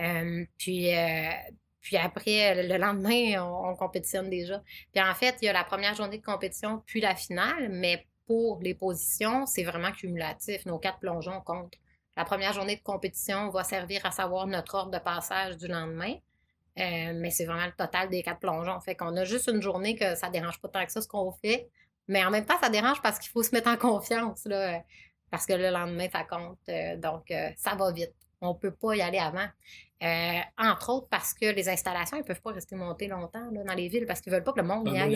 Euh, 0.00 0.44
puis, 0.56 0.96
euh, 0.96 1.30
puis 1.86 1.96
après, 1.96 2.64
le 2.64 2.78
lendemain, 2.78 3.40
on, 3.44 3.68
on 3.68 3.76
compétitionne 3.76 4.28
déjà. 4.28 4.60
Puis 4.92 5.00
en 5.00 5.14
fait, 5.14 5.36
il 5.40 5.44
y 5.44 5.48
a 5.48 5.52
la 5.52 5.62
première 5.62 5.94
journée 5.94 6.18
de 6.18 6.24
compétition, 6.24 6.82
puis 6.84 7.00
la 7.00 7.14
finale, 7.14 7.68
mais 7.70 8.04
pour 8.26 8.58
les 8.60 8.74
positions, 8.74 9.46
c'est 9.46 9.62
vraiment 9.62 9.92
cumulatif. 9.92 10.66
Nos 10.66 10.80
quatre 10.80 10.98
plongeons 10.98 11.40
comptent. 11.42 11.76
La 12.16 12.24
première 12.24 12.52
journée 12.52 12.74
de 12.74 12.82
compétition 12.82 13.50
va 13.50 13.62
servir 13.62 14.04
à 14.04 14.10
savoir 14.10 14.48
notre 14.48 14.74
ordre 14.74 14.90
de 14.90 14.98
passage 14.98 15.56
du 15.58 15.68
lendemain. 15.68 16.14
Euh, 16.78 17.12
mais 17.14 17.30
c'est 17.30 17.44
vraiment 17.44 17.66
le 17.66 17.72
total 17.72 18.08
des 18.08 18.24
quatre 18.24 18.40
plongeons. 18.40 18.80
Fait 18.80 18.96
qu'on 18.96 19.16
a 19.16 19.24
juste 19.24 19.48
une 19.48 19.62
journée 19.62 19.94
que 19.94 20.16
ça 20.16 20.28
dérange 20.28 20.60
pas 20.60 20.68
tant 20.68 20.84
que 20.84 20.90
ça 20.90 21.00
ce 21.00 21.06
qu'on 21.06 21.30
fait. 21.30 21.68
Mais 22.08 22.24
en 22.24 22.30
même 22.32 22.44
temps, 22.44 22.58
ça 22.60 22.68
dérange 22.68 23.00
parce 23.00 23.20
qu'il 23.20 23.30
faut 23.30 23.44
se 23.44 23.54
mettre 23.54 23.68
en 23.68 23.76
confiance. 23.76 24.44
Là, 24.44 24.74
euh, 24.74 24.78
parce 25.30 25.46
que 25.46 25.52
le 25.52 25.70
lendemain, 25.70 26.08
ça 26.10 26.24
compte. 26.24 26.58
Euh, 26.68 26.96
donc, 26.96 27.30
euh, 27.30 27.50
ça 27.56 27.76
va 27.76 27.92
vite. 27.92 28.15
On 28.40 28.54
peut 28.54 28.70
pas 28.70 28.94
y 28.94 29.00
aller 29.02 29.18
avant. 29.18 29.46
Euh, 30.02 30.40
entre 30.58 30.90
autres 30.92 31.08
parce 31.08 31.32
que 31.32 31.46
les 31.46 31.68
installations, 31.70 32.18
ils 32.18 32.22
peuvent 32.24 32.42
pas 32.42 32.52
rester 32.52 32.76
montées 32.76 33.08
longtemps 33.08 33.50
là, 33.50 33.64
dans 33.64 33.72
les 33.74 33.88
villes 33.88 34.04
parce 34.06 34.20
qu'ils 34.20 34.30
veulent 34.32 34.44
pas 34.44 34.52
que 34.52 34.60
le 34.60 34.66
monde 34.66 34.86
Ah, 34.90 34.94
y 34.94 34.98
aille. 35.00 35.10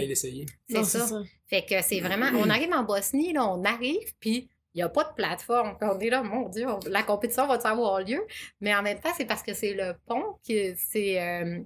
C'est 0.68 0.84
ça. 0.84 1.22
Fait 1.48 1.66
que 1.66 1.82
c'est 1.82 2.00
vraiment. 2.00 2.26
On 2.38 2.48
arrive 2.48 2.72
en 2.72 2.82
Bosnie, 2.82 3.32
là, 3.34 3.46
on 3.46 3.62
arrive, 3.64 4.14
puis 4.20 4.48
il 4.72 4.78
n'y 4.78 4.82
a 4.82 4.88
pas 4.88 5.04
de 5.04 5.12
plateforme. 5.14 5.76
On 5.82 5.98
est 5.98 6.08
là, 6.08 6.22
mon 6.22 6.48
Dieu, 6.48 6.66
on- 6.66 6.80
la 6.88 7.02
compétition 7.02 7.46
va 7.46 7.54
avoir 7.54 8.00
lieu? 8.00 8.24
Mais 8.60 8.74
en 8.74 8.82
même 8.82 8.98
temps, 9.00 9.10
c'est 9.16 9.26
parce 9.26 9.42
que 9.42 9.52
c'est 9.52 9.74
le 9.74 9.94
pont 10.06 10.38
qui. 10.42 10.74
C'est. 10.76 11.20
euh, 11.20 11.60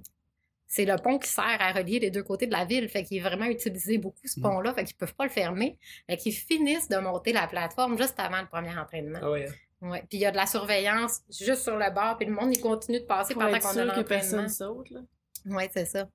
c'est 0.67 0.87
le 0.87 0.97
pont 0.97 1.19
qui 1.21 1.29
sert 1.29 1.45
à 1.61 1.71
relier 1.71 2.01
les 2.01 2.11
deux 2.11 2.25
côtés 2.25 2.49
de 2.49 2.53
la 2.53 2.64
ville. 2.64 2.88
Fait 2.88 3.05
qu'il 3.05 3.19
est 3.19 3.21
vraiment 3.21 3.45
utilisé 3.45 3.97
beaucoup, 3.99 4.19
ce 4.27 4.40
Mhm. 4.40 4.43
pont-là. 4.43 4.75
Fait 4.75 4.83
qu'ils 4.83 4.97
peuvent 4.97 5.14
pas 5.14 5.23
le 5.25 5.31
fermer. 5.31 5.79
Fait 6.11 6.17
qu'ils 6.17 6.33
finissent 6.33 6.88
de 6.88 6.97
monter 6.97 7.33
la 7.33 7.47
plateforme 7.47 7.97
juste 7.97 8.19
avant 8.19 8.40
le 8.40 8.49
premier 8.49 8.77
entraînement. 8.77 9.21
Ah 9.23 9.31
ouais. 9.31 9.47
Ouais. 9.85 10.01
Puis 10.09 10.18
il 10.18 10.20
y 10.20 10.27
a 10.27 10.31
de 10.31 10.37
la 10.37 10.47
surveillance 10.47 11.20
juste 11.31 11.62
sur 11.62 11.77
le 11.77 11.90
bord. 11.94 12.16
Puis 12.16 12.27
le 12.27 12.33
monde, 12.33 12.55
il 12.55 12.61
continue 12.61 13.01
de 13.01 13.05
passer 13.05 13.35
pendant 13.35 13.59
qu'on 13.59 13.68
a 13.68 13.73
que 13.73 13.79
l'entraînement. 13.81 14.05
personne 14.09 14.49
saute, 14.49 14.90
là. 14.90 15.01
Oui, 15.47 15.64
c'est 15.73 15.85
ça. 15.85 16.09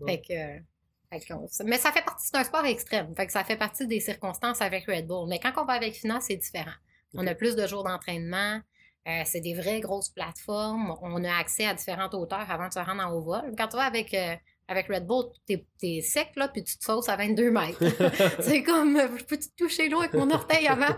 Ouais. 0.00 0.12
Fait 0.12 0.20
que, 0.22 0.32
euh, 0.32 0.60
fait 1.20 1.26
qu'on- 1.32 1.46
mais 1.64 1.78
ça 1.78 1.92
fait 1.92 2.02
partie, 2.04 2.26
c'est 2.26 2.36
un 2.36 2.44
sport 2.44 2.64
extrême. 2.66 3.14
Fait 3.16 3.26
que 3.26 3.32
ça 3.32 3.44
fait 3.44 3.56
partie 3.56 3.86
des 3.86 4.00
circonstances 4.00 4.60
avec 4.60 4.86
Red 4.86 5.06
Bull. 5.06 5.28
Mais 5.28 5.38
quand 5.38 5.52
on 5.56 5.64
va 5.64 5.74
avec 5.74 5.94
FINA, 5.94 6.20
c'est 6.20 6.36
différent. 6.36 6.72
On 7.14 7.26
a 7.26 7.34
plus 7.34 7.54
de 7.56 7.66
jours 7.66 7.84
d'entraînement. 7.84 8.60
euh, 9.08 9.22
c'est 9.24 9.40
des 9.40 9.54
vraies 9.54 9.80
grosses 9.80 10.10
plateformes. 10.10 10.94
On 11.02 11.24
a 11.24 11.34
accès 11.36 11.66
à 11.66 11.74
différentes 11.74 12.14
hauteurs 12.14 12.48
avant 12.48 12.68
de 12.68 12.72
se 12.72 12.78
rendre 12.78 13.02
en 13.04 13.10
haut 13.12 13.20
vol. 13.20 13.52
Quand 13.58 13.66
tu 13.66 13.76
vas 13.76 13.82
avec, 13.82 14.14
euh, 14.14 14.36
avec 14.68 14.86
Red 14.88 15.06
Bull, 15.06 15.26
t'es 15.46 15.66
es 15.82 16.00
sec, 16.00 16.30
là, 16.36 16.48
puis 16.48 16.62
tu 16.64 16.78
te 16.78 16.84
sauces 16.84 17.08
à 17.08 17.16
22 17.16 17.50
mètres. 17.50 17.78
c'est 18.40 18.62
comme, 18.62 18.96
euh, 18.96 19.08
je 19.18 19.24
peux-tu 19.24 19.48
te 19.50 19.56
toucher 19.56 19.88
l'eau 19.88 20.00
avec 20.00 20.14
mon 20.14 20.30
orteil 20.30 20.66
avant? 20.66 20.94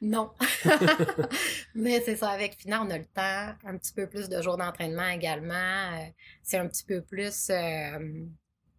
non. 0.00 0.30
Mais 1.74 2.00
c'est 2.00 2.16
ça, 2.16 2.30
avec 2.30 2.54
FINA, 2.60 2.82
on 2.82 2.90
a 2.90 2.98
le 2.98 3.04
temps, 3.06 3.54
un 3.68 3.76
petit 3.76 3.92
peu 3.92 4.08
plus 4.08 4.28
de 4.28 4.40
jours 4.42 4.56
d'entraînement 4.56 5.08
également. 5.08 5.54
euh, 5.54 6.04
c'est 6.42 6.58
un 6.58 6.66
petit 6.68 6.84
peu 6.84 7.02
plus 7.02 7.50
euh, 7.50 8.24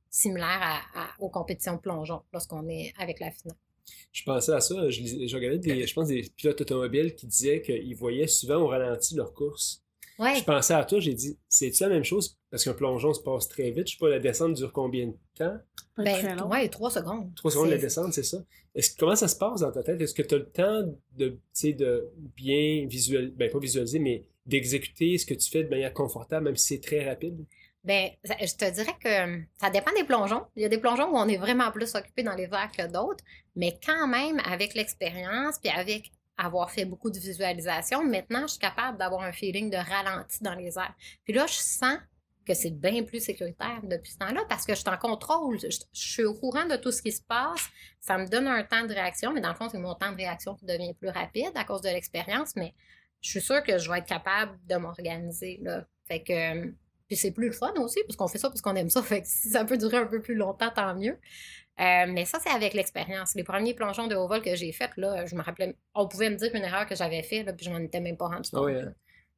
similaire 0.10 0.60
à- 0.62 1.02
à- 1.02 1.10
aux 1.19 1.30
compétitions 1.30 1.75
de 1.75 1.82
plongeon 1.82 2.21
lorsqu'on 2.34 2.67
est 2.69 2.93
avec 2.97 3.19
la 3.19 3.32
FINA. 3.32 3.54
Je 4.12 4.23
pensais 4.23 4.54
à 4.54 4.62
ça, 4.62 4.89
je, 4.89 5.02
je 5.28 5.36
regardais 5.36 5.58
des, 5.60 5.86
je 5.88 5.93
pense 5.93 6.08
des 6.08 6.21
pilotes 6.36 6.62
automobiles 6.62 7.15
qui 7.15 7.28
disaient 7.28 7.62
qu'ils 7.62 7.95
voyaient 7.95 8.28
souvent 8.28 8.58
au 8.58 8.67
ralenti 8.67 9.15
leur 9.15 9.34
course. 9.34 9.84
Je 10.19 10.43
pensais 10.43 10.73
à 10.73 10.84
toi, 10.84 10.99
j'ai 10.99 11.13
dit, 11.13 11.38
c'est-tu 11.47 11.84
la 11.84 11.89
même 11.89 12.03
chose? 12.03 12.38
Parce 12.51 12.63
qu'un 12.63 12.73
plongeon 12.73 13.13
se 13.13 13.21
passe 13.21 13.47
très 13.47 13.71
vite. 13.71 13.88
Je 13.88 13.93
sais 13.93 13.97
pas, 13.99 14.10
la 14.10 14.19
descente 14.19 14.53
dure 14.53 14.73
combien 14.73 15.08
de 15.08 15.15
temps? 15.36 15.58
Ben, 15.97 16.41
ouais, 16.43 16.67
trois 16.69 16.91
secondes. 16.91 17.34
Trois 17.36 17.51
secondes 17.51 17.67
de 17.67 17.73
la 17.73 17.77
descente, 17.77 18.13
c'est 18.13 18.23
ça. 18.23 18.38
Est-ce, 18.75 18.95
comment 18.97 19.15
ça 19.15 19.27
se 19.27 19.36
passe 19.38 19.62
dans 19.62 19.71
ta 19.71 19.82
tête? 19.84 19.99
Est-ce 20.01 20.13
que 20.13 20.21
tu 20.21 20.36
as 20.36 20.38
le 20.39 20.49
temps 20.49 20.84
de, 21.17 21.29
tu 21.29 21.39
sais, 21.53 21.73
de 21.73 22.10
bien 22.36 22.86
visualiser, 22.88 23.34
ben 23.36 23.49
pas 23.49 23.60
visualiser, 23.60 23.99
mais 23.99 24.25
d'exécuter 24.45 25.17
ce 25.17 25.25
que 25.25 25.34
tu 25.34 25.49
fais 25.49 25.63
de 25.63 25.69
manière 25.69 25.93
confortable, 25.93 26.45
même 26.45 26.55
si 26.55 26.75
c'est 26.75 26.82
très 26.84 27.08
rapide? 27.08 27.45
Ben, 27.84 28.10
ça- 28.23 28.36
je 28.39 28.53
te 28.55 28.69
dirais 28.73 28.95
que 29.01 29.08
euh, 29.38 29.41
ça 29.60 29.69
dépend 29.69 29.91
des 29.97 30.03
plongeons. 30.03 30.43
Il 30.55 30.62
y 30.62 30.65
a 30.65 30.69
des 30.69 30.77
plongeons 30.79 31.10
où 31.12 31.15
on 31.17 31.27
est 31.27 31.38
vraiment 31.38 31.71
plus 31.71 31.95
occupé 31.95 32.23
dans 32.23 32.36
les 32.36 32.43
airs 32.45 32.71
que 32.77 32.86
d'autres, 32.91 33.23
mais 33.55 33.79
quand 33.86 34.08
même, 34.08 34.39
avec 34.45 34.73
l'expérience, 34.73 35.58
puis 35.60 35.71
avec 35.71 36.12
avoir 36.39 36.71
fait 36.71 36.86
beaucoup 36.86 37.12
de 37.12 37.19
visualisation, 37.19 38.04
maintenant, 38.04 38.43
je 38.43 38.54
suis 38.54 38.60
capable 38.60 38.97
d'avoir 38.97 39.21
un 39.21 39.34
feeling 39.34 39.69
de 39.69 39.78
ralenti 39.78 40.41
dans 40.41 40.56
les 40.56 40.78
airs. 40.78 40.95
Puis 41.25 41.34
là, 41.34 41.45
je 41.45 41.54
sens 41.54 41.97
que 42.47 42.54
c'est 42.54 42.71
bien 42.71 43.04
plus 43.04 43.23
sécuritaire 43.23 43.82
depuis 43.84 44.13
ce 44.13 44.17
temps-là 44.19 44.41
parce 44.47 44.65
que 44.65 44.73
je 44.73 44.80
suis 44.80 44.89
en 44.89 44.97
contrôle. 44.97 45.60
Je, 45.60 45.78
suis 45.91 46.23
au 46.23 46.34
courant 46.34 46.65
de 46.65 46.78
tout 46.78 46.91
ce 46.91 47.02
qui 47.02 47.12
se 47.12 47.21
passe. 47.21 47.67
Ça 47.99 48.17
me 48.17 48.25
donne 48.25 48.47
un 48.47 48.63
temps 48.63 48.86
de 48.86 48.93
réaction, 48.93 49.34
mais 49.34 49.41
dans 49.41 49.49
le 49.49 49.56
fond, 49.56 49.69
c'est 49.69 49.78
mon 49.78 49.93
temps 49.93 50.12
de 50.12 50.17
réaction 50.17 50.56
qui 50.56 50.65
devient 50.65 50.93
plus 50.93 51.10
rapide 51.10 51.52
à 51.56 51.65
cause 51.65 51.82
de 51.82 51.89
l'expérience, 51.89 52.56
mais 52.56 52.73
je 53.21 53.30
suis 53.30 53.41
sûre 53.41 53.62
que 53.62 53.78
je 53.78 53.91
vais 53.91 53.99
être 53.99 54.08
capable 54.08 54.58
de 54.65 54.75
m'organiser. 54.78 55.60
là. 55.62 55.86
Fait 56.08 56.23
que 56.23 56.34
euh, 56.34 56.71
Puis 57.09 57.17
c'est 57.17 57.31
plus 57.31 57.47
le 57.47 57.53
fun 57.53 57.73
aussi, 57.77 57.99
parce 58.05 58.15
qu'on 58.15 58.27
fait 58.27 58.37
ça 58.37 58.49
parce 58.49 58.61
qu'on 58.61 58.75
aime 58.75 58.89
ça. 58.89 59.01
Fait 59.03 59.21
que 59.21 59.27
si 59.27 59.49
ça 59.49 59.65
peut 59.65 59.77
durer 59.77 59.97
un 59.97 60.05
peu 60.05 60.21
plus 60.21 60.35
longtemps, 60.35 60.69
tant 60.73 60.95
mieux. 60.95 61.17
Euh, 61.79 62.05
mais 62.07 62.25
ça, 62.25 62.39
c'est 62.39 62.51
avec 62.51 62.73
l'expérience. 62.73 63.33
Les 63.35 63.43
premiers 63.43 63.73
plongeons 63.73 64.07
de 64.07 64.15
haut 64.15 64.27
vol 64.27 64.41
que 64.41 64.55
j'ai 64.55 64.71
faits, 64.71 64.91
là, 64.97 65.25
je 65.25 65.35
me 65.35 65.41
rappelais, 65.41 65.75
on 65.95 66.07
pouvait 66.07 66.29
me 66.29 66.35
dire 66.35 66.53
une 66.53 66.63
erreur 66.63 66.85
que 66.85 66.95
j'avais 66.95 67.23
faite, 67.23 67.45
là, 67.45 67.53
puis 67.53 67.65
je 67.65 67.71
m'en 67.71 67.79
étais 67.79 67.99
même 67.99 68.17
pas 68.17 68.27
rendu 68.27 68.49
compte. 68.51 68.65
Oui, 68.65 68.73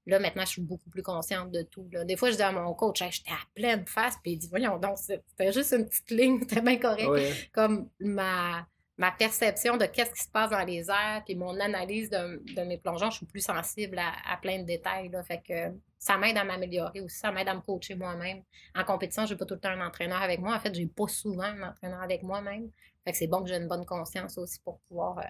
là. 0.07 0.19
maintenant, 0.19 0.43
je 0.43 0.49
suis 0.49 0.61
beaucoup 0.61 0.89
plus 0.89 1.03
consciente 1.03 1.51
de 1.51 1.61
tout. 1.61 1.87
là. 1.93 2.03
Des 2.03 2.17
fois, 2.17 2.31
je 2.31 2.35
dis 2.35 2.41
à 2.41 2.51
mon 2.51 2.73
coach, 2.73 3.01
Hey, 3.01 3.11
j'étais 3.11 3.31
à 3.31 3.39
pleine 3.53 3.85
face, 3.85 4.15
puis 4.21 4.33
il 4.33 4.37
dit, 4.37 4.49
voyons 4.49 4.77
donc, 4.79 4.97
c'était 4.97 5.53
juste 5.53 5.71
une 5.71 5.87
petite 5.87 6.09
ligne, 6.11 6.39
c'était 6.49 6.61
bien 6.61 6.77
correct. 6.77 7.07
Hein. 7.07 7.45
Comme 7.53 7.89
ma, 7.99 8.67
ma 8.97 9.11
perception 9.11 9.77
de 9.77 9.85
qu'est-ce 9.85 10.11
qui 10.11 10.23
se 10.23 10.29
passe 10.29 10.49
dans 10.49 10.65
les 10.65 10.89
airs, 10.89 11.21
puis 11.23 11.35
mon 11.35 11.57
analyse 11.59 12.09
de, 12.09 12.41
de 12.55 12.61
mes 12.63 12.79
plongeons, 12.79 13.11
je 13.11 13.17
suis 13.17 13.25
plus 13.27 13.45
sensible 13.45 13.99
à, 13.99 14.13
à 14.27 14.37
plein 14.37 14.57
de 14.57 14.65
détails. 14.65 15.09
Là, 15.09 15.23
fait 15.23 15.41
que 15.47 15.71
ça 16.03 16.17
m'aide 16.17 16.35
à 16.35 16.43
m'améliorer 16.43 16.99
aussi, 17.01 17.19
ça 17.19 17.31
m'aide 17.31 17.47
à 17.47 17.53
me 17.53 17.61
coacher 17.61 17.93
moi-même. 17.93 18.41
En 18.75 18.83
compétition, 18.83 19.27
j'ai 19.27 19.35
pas 19.35 19.45
tout 19.45 19.53
le 19.53 19.59
temps 19.59 19.69
un 19.69 19.85
entraîneur 19.85 20.19
avec 20.19 20.39
moi. 20.39 20.55
En 20.55 20.59
fait, 20.59 20.73
j'ai 20.73 20.87
pas 20.87 21.07
souvent 21.07 21.43
un 21.43 21.61
entraîneur 21.61 22.01
avec 22.01 22.23
moi-même. 22.23 22.71
Fait 23.05 23.11
que 23.11 23.17
c'est 23.19 23.27
bon 23.27 23.43
que 23.43 23.49
j'ai 23.49 23.55
une 23.57 23.67
bonne 23.67 23.85
conscience 23.85 24.35
aussi 24.39 24.59
pour 24.63 24.79
pouvoir 24.87 25.19
euh, 25.19 25.23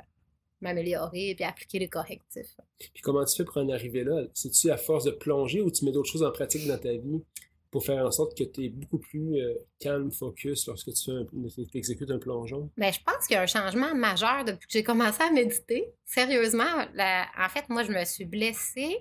m'améliorer 0.61 1.31
et 1.31 1.35
puis 1.35 1.43
appliquer 1.43 1.79
les 1.79 1.89
correctifs. 1.89 2.55
Puis 2.79 3.01
comment 3.03 3.25
tu 3.25 3.35
fais 3.35 3.43
pour 3.43 3.57
en 3.57 3.67
arriver 3.69 4.05
là? 4.05 4.23
C'est-tu 4.33 4.71
à 4.71 4.77
force 4.77 5.03
de 5.03 5.11
plonger 5.11 5.61
ou 5.61 5.69
tu 5.71 5.83
mets 5.83 5.91
d'autres 5.91 6.09
choses 6.09 6.23
en 6.23 6.31
pratique 6.31 6.65
dans 6.65 6.77
ta 6.77 6.93
vie 6.93 7.21
pour 7.69 7.83
faire 7.83 8.05
en 8.05 8.11
sorte 8.11 8.37
que 8.37 8.43
tu 8.45 8.65
es 8.65 8.69
beaucoup 8.69 8.99
plus 8.99 9.41
euh, 9.41 9.53
calme, 9.79 10.09
focus 10.11 10.67
lorsque 10.67 10.93
tu 10.93 11.11
un, 11.11 11.25
exécutes 11.73 12.11
un 12.11 12.19
plongeon? 12.19 12.69
Mais 12.77 12.93
je 12.93 12.99
pense 13.03 13.27
qu'il 13.27 13.35
y 13.35 13.37
a 13.37 13.41
un 13.41 13.45
changement 13.45 13.93
majeur 13.95 14.45
depuis 14.45 14.67
que 14.67 14.73
j'ai 14.73 14.83
commencé 14.83 15.21
à 15.21 15.31
méditer. 15.31 15.91
Sérieusement, 16.05 16.85
la- 16.93 17.27
en 17.37 17.49
fait, 17.49 17.67
moi, 17.67 17.83
je 17.83 17.91
me 17.91 18.05
suis 18.05 18.25
blessée. 18.25 18.97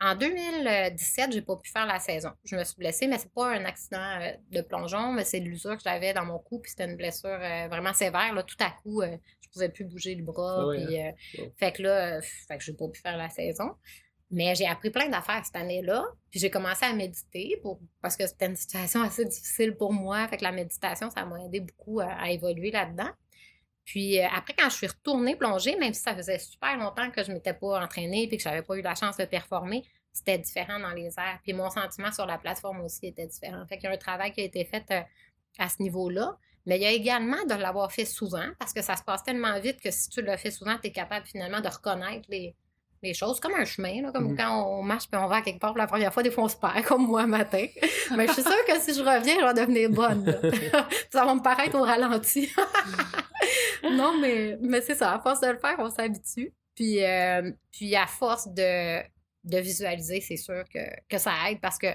En 0.00 0.14
2017, 0.14 1.32
j'ai 1.32 1.42
pas 1.42 1.56
pu 1.56 1.70
faire 1.70 1.86
la 1.86 1.98
saison. 1.98 2.30
Je 2.44 2.54
me 2.54 2.62
suis 2.62 2.76
blessée, 2.76 3.08
mais 3.08 3.18
c'est 3.18 3.32
pas 3.32 3.50
un 3.50 3.64
accident 3.64 4.20
euh, 4.20 4.32
de 4.52 4.60
plongeon, 4.60 5.12
mais 5.12 5.24
c'est 5.24 5.40
l'usure 5.40 5.76
que 5.76 5.82
j'avais 5.82 6.12
dans 6.14 6.24
mon 6.24 6.38
cou, 6.38 6.60
puis 6.60 6.70
c'était 6.70 6.84
une 6.84 6.96
blessure 6.96 7.30
euh, 7.30 7.66
vraiment 7.68 7.92
sévère. 7.92 8.32
Là, 8.32 8.44
tout 8.44 8.56
à 8.60 8.70
coup, 8.70 9.02
euh, 9.02 9.16
je 9.40 9.48
pouvais 9.50 9.68
plus 9.68 9.84
bouger 9.84 10.14
le 10.14 10.22
bras. 10.22 10.58
Ah 10.60 10.66
ouais, 10.66 10.86
puis, 10.86 11.00
euh, 11.00 11.10
Ouais. 11.42 11.52
Fait 11.58 11.72
que 11.72 11.82
là, 11.82 12.20
fait 12.22 12.58
que 12.58 12.62
j'ai 12.64 12.74
pas 12.74 12.86
pu 12.88 13.00
faire 13.00 13.16
la 13.16 13.28
saison. 13.28 13.72
Mais 14.30 14.54
j'ai 14.54 14.66
appris 14.66 14.90
plein 14.90 15.08
d'affaires 15.08 15.42
cette 15.44 15.56
année-là. 15.56 16.04
Puis 16.30 16.38
j'ai 16.38 16.50
commencé 16.50 16.84
à 16.84 16.92
méditer 16.92 17.58
pour, 17.62 17.80
parce 18.02 18.16
que 18.16 18.26
c'était 18.26 18.46
une 18.46 18.56
situation 18.56 19.02
assez 19.02 19.24
difficile 19.24 19.74
pour 19.74 19.92
moi. 19.92 20.28
Fait 20.28 20.36
que 20.36 20.44
la 20.44 20.52
méditation, 20.52 21.10
ça 21.10 21.24
m'a 21.24 21.42
aidé 21.44 21.60
beaucoup 21.60 22.00
à, 22.00 22.12
à 22.12 22.30
évoluer 22.30 22.70
là-dedans. 22.70 23.08
Puis 23.88 24.20
euh, 24.20 24.26
après, 24.36 24.52
quand 24.52 24.68
je 24.68 24.76
suis 24.76 24.86
retournée 24.86 25.34
plonger, 25.34 25.74
même 25.76 25.94
si 25.94 26.02
ça 26.02 26.14
faisait 26.14 26.38
super 26.38 26.76
longtemps 26.76 27.10
que 27.10 27.24
je 27.24 27.32
m'étais 27.32 27.54
pas 27.54 27.82
entraînée 27.82 28.28
puis 28.28 28.36
que 28.36 28.42
j'avais 28.42 28.60
pas 28.60 28.76
eu 28.76 28.82
la 28.82 28.94
chance 28.94 29.16
de 29.16 29.24
performer, 29.24 29.82
c'était 30.12 30.36
différent 30.36 30.78
dans 30.78 30.90
les 30.90 31.06
airs. 31.18 31.38
Puis 31.42 31.54
mon 31.54 31.70
sentiment 31.70 32.12
sur 32.12 32.26
la 32.26 32.36
plateforme 32.36 32.82
aussi 32.82 33.06
était 33.06 33.26
différent. 33.26 33.64
Fait 33.66 33.78
qu'il 33.78 33.88
y 33.88 33.90
a 33.90 33.94
un 33.94 33.96
travail 33.96 34.32
qui 34.32 34.42
a 34.42 34.44
été 34.44 34.62
fait 34.66 34.84
euh, 34.90 35.00
à 35.58 35.70
ce 35.70 35.80
niveau-là. 35.82 36.36
Mais 36.66 36.76
il 36.76 36.82
y 36.82 36.86
a 36.86 36.90
également 36.90 37.42
de 37.48 37.54
l'avoir 37.54 37.90
fait 37.90 38.04
souvent 38.04 38.44
parce 38.58 38.74
que 38.74 38.82
ça 38.82 38.94
se 38.94 39.02
passe 39.02 39.22
tellement 39.22 39.58
vite 39.58 39.80
que 39.80 39.90
si 39.90 40.10
tu 40.10 40.20
le 40.20 40.36
fais 40.36 40.50
souvent, 40.50 40.76
tu 40.76 40.88
es 40.88 40.92
capable 40.92 41.24
finalement 41.24 41.62
de 41.62 41.68
reconnaître 41.68 42.26
les, 42.28 42.54
les 43.02 43.14
choses 43.14 43.40
comme 43.40 43.54
un 43.54 43.64
chemin, 43.64 44.02
là, 44.02 44.12
comme 44.12 44.32
Mhm. 44.32 44.36
quand 44.36 44.66
on 44.68 44.82
marche 44.82 45.08
puis 45.08 45.18
on 45.18 45.28
va 45.28 45.36
à 45.36 45.40
quelque 45.42 45.60
part 45.60 45.70
pour 45.70 45.78
la 45.78 45.86
première 45.86 46.12
fois, 46.12 46.22
des 46.22 46.30
fois 46.30 46.44
on 46.44 46.48
se 46.48 46.56
perd, 46.56 46.84
comme 46.84 47.06
moi 47.06 47.26
matin. 47.26 47.64
Mais 48.16 48.26
je 48.26 48.32
suis 48.34 48.42
sûre 48.42 48.64
que 48.66 48.78
si 48.80 48.92
je 48.92 49.00
reviens, 49.00 49.36
je 49.40 49.46
vais 49.46 49.54
devenir 49.54 49.88
bonne. 49.88 50.26
ça 51.10 51.24
va 51.24 51.34
me 51.34 51.40
paraître 51.40 51.74
au 51.78 51.82
ralenti. 51.84 52.52
non, 53.92 54.18
mais, 54.18 54.56
mais 54.60 54.80
c'est 54.80 54.94
ça. 54.94 55.14
À 55.14 55.20
force 55.20 55.40
de 55.40 55.48
le 55.48 55.58
faire, 55.58 55.76
on 55.78 55.90
s'habitue. 55.90 56.52
Puis, 56.74 57.02
euh, 57.04 57.50
puis 57.72 57.94
à 57.96 58.06
force 58.06 58.48
de, 58.48 59.00
de 59.44 59.58
visualiser, 59.58 60.20
c'est 60.20 60.36
sûr 60.36 60.62
que, 60.72 60.78
que 61.08 61.18
ça 61.18 61.32
aide 61.50 61.60
parce 61.60 61.78
que 61.78 61.88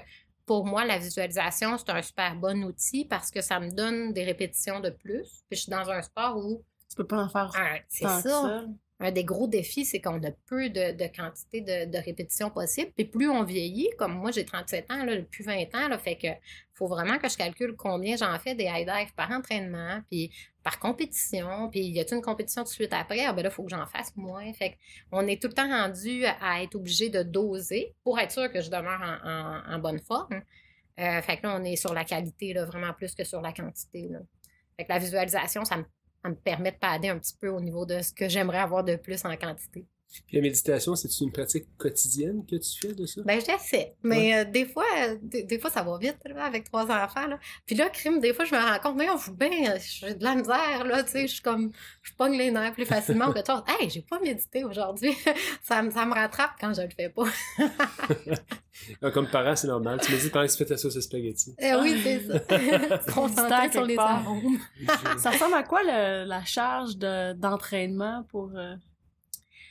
pour 0.46 0.66
moi, 0.66 0.84
la 0.84 0.98
visualisation, 0.98 1.78
c'est 1.78 1.88
un 1.90 2.02
super 2.02 2.36
bon 2.36 2.64
outil 2.64 3.06
parce 3.06 3.30
que 3.30 3.40
ça 3.40 3.60
me 3.60 3.70
donne 3.70 4.12
des 4.12 4.24
répétitions 4.24 4.80
de 4.80 4.90
plus. 4.90 5.42
Puis 5.48 5.56
je 5.56 5.60
suis 5.62 5.70
dans 5.70 5.88
un 5.90 6.02
sport 6.02 6.36
où 6.36 6.62
Tu 6.90 6.96
peux 6.96 7.06
pas 7.06 7.22
en 7.22 7.28
faire 7.30 7.50
un- 7.56 7.78
c'est 7.88 8.04
ça. 8.20 8.64
Un 9.00 9.10
des 9.10 9.24
gros 9.24 9.48
défis, 9.48 9.84
c'est 9.84 10.00
qu'on 10.00 10.22
a 10.22 10.30
peu 10.46 10.70
de, 10.70 11.06
quantité 11.14 11.60
de, 11.60 11.98
répétitions 11.98 12.48
possibles. 12.48 12.92
Puis 12.96 13.04
plus 13.04 13.28
on 13.28 13.42
vieillit, 13.42 13.90
comme 13.98 14.14
moi 14.14 14.30
j'ai 14.30 14.44
37 14.44 14.90
ans, 14.92 15.04
là, 15.04 15.16
depuis 15.16 15.42
20 15.42 15.74
ans, 15.74 15.88
là, 15.88 15.98
fait 15.98 16.16
que 16.16 16.28
faut 16.74 16.86
vraiment 16.86 17.18
que 17.18 17.28
je 17.28 17.36
calcule 17.36 17.74
combien 17.76 18.16
j'en 18.16 18.38
fais 18.38 18.54
des 18.54 18.64
high 18.64 18.86
dive 18.86 19.12
par 19.14 19.30
entraînement, 19.32 20.00
puis 20.08 20.30
par 20.62 20.78
compétition, 20.78 21.68
puis 21.70 21.80
y 21.80 22.00
a-t-il 22.00 22.16
une 22.16 22.22
compétition 22.22 22.62
tout 22.62 22.70
de 22.70 22.74
suite 22.74 22.92
après? 22.92 23.24
Ah 23.24 23.32
ben 23.32 23.42
là, 23.42 23.48
il 23.50 23.52
faut 23.52 23.64
que 23.64 23.70
j'en 23.70 23.86
fasse 23.86 24.14
moins. 24.16 24.52
Fait 24.54 24.78
qu'on 25.10 25.26
est 25.26 25.40
tout 25.40 25.48
le 25.48 25.54
temps 25.54 25.68
rendu 25.68 26.24
à 26.24 26.62
être 26.62 26.74
obligé 26.76 27.10
de 27.10 27.22
doser 27.22 27.94
pour 28.02 28.18
être 28.18 28.32
sûr 28.32 28.50
que 28.50 28.60
je 28.60 28.70
demeure 28.70 29.00
en, 29.68 29.78
bonne 29.78 30.00
forme. 30.00 30.40
Euh, 31.00 31.20
fait 31.22 31.36
que 31.38 31.46
là, 31.46 31.58
on 31.60 31.64
est 31.64 31.76
sur 31.76 31.92
la 31.92 32.04
qualité, 32.04 32.54
là, 32.54 32.64
vraiment 32.64 32.92
plus 32.92 33.14
que 33.14 33.24
sur 33.24 33.40
la 33.40 33.52
quantité. 33.52 34.08
Fait 34.76 34.84
que 34.84 34.88
la 34.92 34.98
visualisation, 34.98 35.64
ça 35.64 35.76
me, 35.76 35.84
ça 36.24 36.30
me 36.30 36.34
permet 36.36 36.72
de 36.72 36.78
pader 36.78 37.08
un 37.08 37.18
petit 37.18 37.36
peu 37.36 37.48
au 37.48 37.60
niveau 37.60 37.86
de 37.86 38.00
ce 38.02 38.12
que 38.12 38.28
j'aimerais 38.28 38.58
avoir 38.58 38.82
de 38.84 38.96
plus 38.96 39.24
en 39.24 39.36
quantité. 39.36 39.86
Puis 40.28 40.36
la 40.36 40.42
méditation, 40.42 40.94
c'est 40.94 41.08
une 41.20 41.32
pratique 41.32 41.66
quotidienne 41.76 42.46
que 42.46 42.54
tu 42.54 42.78
fais 42.80 42.94
de 42.94 43.04
ça? 43.04 43.20
Ben, 43.24 43.40
je 43.40 43.46
l'essaie. 43.50 43.96
Mais 44.04 44.36
euh, 44.36 44.44
des 44.44 44.64
fois, 44.64 44.84
euh, 45.00 45.16
des, 45.20 45.42
des 45.42 45.58
fois, 45.58 45.70
ça 45.70 45.82
va 45.82 45.98
vite, 45.98 46.18
là, 46.24 46.44
avec 46.44 46.64
trois 46.64 46.84
enfants, 46.84 47.26
là. 47.26 47.38
Puis 47.66 47.74
là, 47.74 47.88
crime, 47.90 48.20
des 48.20 48.32
fois, 48.32 48.44
je 48.44 48.54
me 48.54 48.60
rends 48.60 48.78
compte, 48.78 48.96
mais 48.96 49.10
on 49.10 49.18
fout 49.18 49.36
bien, 49.36 49.50
j'ai 49.80 50.14
de 50.14 50.22
la 50.22 50.36
misère, 50.36 50.84
là, 50.86 51.02
tu 51.02 51.10
sais, 51.10 51.26
je 51.26 51.32
suis 51.32 51.42
comme, 51.42 51.72
je 52.02 52.12
pogne 52.16 52.38
les 52.38 52.52
nerfs 52.52 52.74
plus 52.74 52.86
facilement 52.86 53.32
que 53.32 53.40
toi. 53.42 53.64
Hey, 53.66 53.90
j'ai 53.90 54.02
pas 54.02 54.20
médité 54.20 54.62
aujourd'hui. 54.62 55.14
ça, 55.64 55.82
me- 55.82 55.90
ça 55.90 56.06
me 56.06 56.14
rattrape 56.14 56.52
quand 56.60 56.72
je 56.74 56.82
le 56.82 56.90
fais 56.96 57.08
pas. 57.08 57.24
Comme 59.12 59.28
parent, 59.30 59.54
c'est 59.56 59.68
normal. 59.68 60.00
Tu 60.02 60.12
me 60.12 60.18
dis 60.18 60.30
pendant 60.30 60.46
que 60.46 60.50
tu 60.52 60.58
fais 60.58 60.64
ta 60.66 60.76
sauce 60.76 60.96
à 60.96 61.00
spaghetti. 61.00 61.54
Eh 61.58 61.74
oui, 61.76 62.00
c'est 62.02 62.26
ça. 62.26 62.40
Concentré 63.12 63.70
sur 63.72 63.84
les 63.84 63.96
arômes. 63.98 64.58
Ça 65.18 65.30
ressemble 65.30 65.54
à 65.54 65.62
quoi 65.62 65.82
le- 65.82 66.24
la 66.24 66.44
charge 66.44 66.96
de- 66.96 67.32
d'entraînement 67.34 68.24
pour 68.30 68.50
euh, 68.56 68.74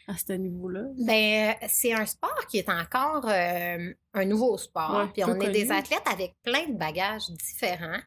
à 0.08 0.18
ce 0.18 0.34
niveau-là? 0.34 0.84
Ben, 0.98 1.52
euh, 1.62 1.66
c'est 1.70 1.94
un 1.94 2.06
sport 2.06 2.46
qui 2.50 2.58
est 2.60 2.70
encore 2.70 3.28
euh, 3.28 3.94
un 4.14 4.26
nouveau 4.26 4.58
sport. 4.58 4.98
Ouais, 4.98 5.12
puis 5.14 5.24
on 5.24 5.40
est 5.40 5.52
des 5.52 5.72
athlètes 5.72 6.04
avec 6.06 6.36
plein 6.44 6.68
de 6.68 6.78
bagages 6.78 7.30
différents. 7.30 8.00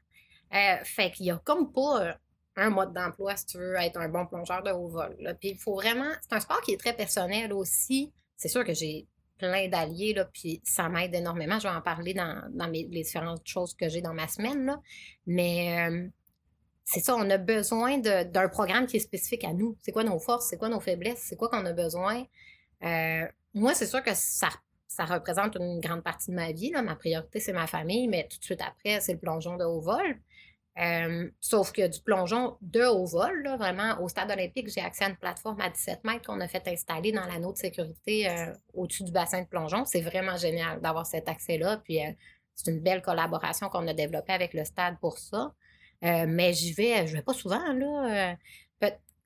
Euh, 0.55 0.77
fait 0.85 1.11
qu'il 1.11 1.27
y 1.27 1.31
a 1.31 1.39
comme 1.45 1.73
pas 1.73 2.17
un 2.57 2.71
mode 2.71 2.93
d'emploi 2.95 3.37
si 3.37 3.47
tu 3.47 3.59
veux 3.59 3.75
être 3.77 3.99
un 3.99 4.09
bon 4.09 4.27
plongeur 4.27 4.63
de 4.63 4.71
haut 4.71 4.89
vol. 4.89 5.17
là. 5.21 5.35
Puis 5.35 5.51
il 5.51 5.59
faut 5.59 5.75
vraiment. 5.75 6.11
C'est 6.23 6.35
un 6.37 6.41
sport 6.41 6.61
qui 6.63 6.73
est 6.73 6.79
très 6.79 6.95
personnel 6.95 7.53
aussi. 7.53 8.13
C'est 8.37 8.49
sûr 8.49 8.65
que 8.65 8.73
j'ai 8.75 9.07
plein 9.39 9.69
d'alliés, 9.69 10.15
là, 10.15 10.25
puis 10.25 10.63
ça 10.65 10.89
m'aide 10.89 11.15
énormément. 11.15 11.59
Je 11.59 11.69
vais 11.69 11.75
en 11.75 11.83
parler 11.83 12.15
dans, 12.15 12.43
dans 12.55 12.69
mes- 12.69 12.89
les 12.91 13.03
différentes 13.03 13.47
choses 13.47 13.75
que 13.75 13.89
j'ai 13.89 14.01
dans 14.01 14.15
ma 14.15 14.29
semaine. 14.29 14.65
Là. 14.65 14.81
Mais 15.27 15.91
euh, 15.91 16.09
c'est 16.87 17.01
ça, 17.01 17.17
on 17.17 17.29
a 17.31 17.37
besoin 17.37 17.99
d'un 17.99 18.49
programme 18.49 18.87
qui 18.87 18.97
est 18.97 19.01
spécifique 19.01 19.43
à 19.43 19.53
nous. 19.53 19.77
C'est 19.83 19.91
quoi 19.91 20.05
nos 20.05 20.21
forces, 20.21 20.49
c'est 20.49 20.57
quoi 20.57 20.69
nos 20.69 20.79
faiblesses, 20.79 21.19
c'est 21.19 21.37
quoi 21.37 21.49
qu'on 21.49 21.67
a 21.67 21.73
besoin? 21.73 22.25
Euh, 22.85 23.27
moi, 23.55 23.75
c'est 23.75 23.87
sûr 23.87 24.03
que 24.05 24.15
ça, 24.15 24.49
ça 24.87 25.05
représente 25.05 25.57
une 25.57 25.81
grande 25.81 26.05
partie 26.05 26.31
de 26.31 26.37
ma 26.37 26.53
vie. 26.53 26.71
Là. 26.71 26.83
Ma 26.83 26.95
priorité, 26.95 27.41
c'est 27.41 27.53
ma 27.53 27.67
famille, 27.67 28.07
mais 28.07 28.29
tout 28.31 28.39
de 28.39 28.45
suite 28.45 28.63
après, 28.63 29.01
c'est 29.01 29.15
le 29.15 29.19
plongeon 29.19 29.57
de 29.57 29.65
haut 29.65 29.81
vol. 29.81 30.21
Euh, 30.79 31.29
sauf 31.41 31.73
que 31.73 31.89
du 31.89 32.01
plongeon 32.03 32.57
de 32.61 32.85
haut 32.85 33.07
vol, 33.07 33.43
là, 33.43 33.57
vraiment, 33.57 34.01
au 34.01 34.09
stade 34.09 34.31
olympique, 34.31 34.69
j'ai 34.73 34.83
accès 34.83 35.07
à 35.07 35.09
une 35.09 35.17
plateforme 35.17 35.61
à 35.61 35.71
17 35.71 36.05
mètres 36.05 36.27
qu'on 36.27 36.41
a 36.41 36.47
fait 36.47 36.69
installer 36.69 37.11
dans 37.11 37.27
l'anneau 37.27 37.53
de 37.53 37.59
sécurité 37.59 38.29
euh, 38.29 38.53
au-dessus 38.75 39.03
du 39.03 39.11
bassin 39.11 39.43
de 39.43 39.49
plongeon. 39.49 39.85
C'est 39.87 40.03
vraiment 40.03 40.37
génial 40.37 40.81
d'avoir 40.83 41.05
cet 41.05 41.29
accès-là. 41.29 41.79
Puis 41.79 42.01
euh, 42.05 42.13
c'est 42.55 42.71
une 42.71 42.81
belle 42.81 43.03
collaboration 43.03 43.71
qu'on 43.71 43.89
a 43.89 43.95
développée 43.95 44.35
avec 44.35 44.55
le 44.55 44.65
stade 44.65 44.99
pour 45.01 45.19
ça. 45.19 45.53
Euh, 46.07 46.27
mais 46.29 46.53
j'y 46.53 46.73
vais, 46.73 47.07
je 47.07 47.15
vais 47.17 47.23
pas 47.23 47.35
souvent, 47.35 47.73
là. 47.73 48.33
euh, 48.33 48.35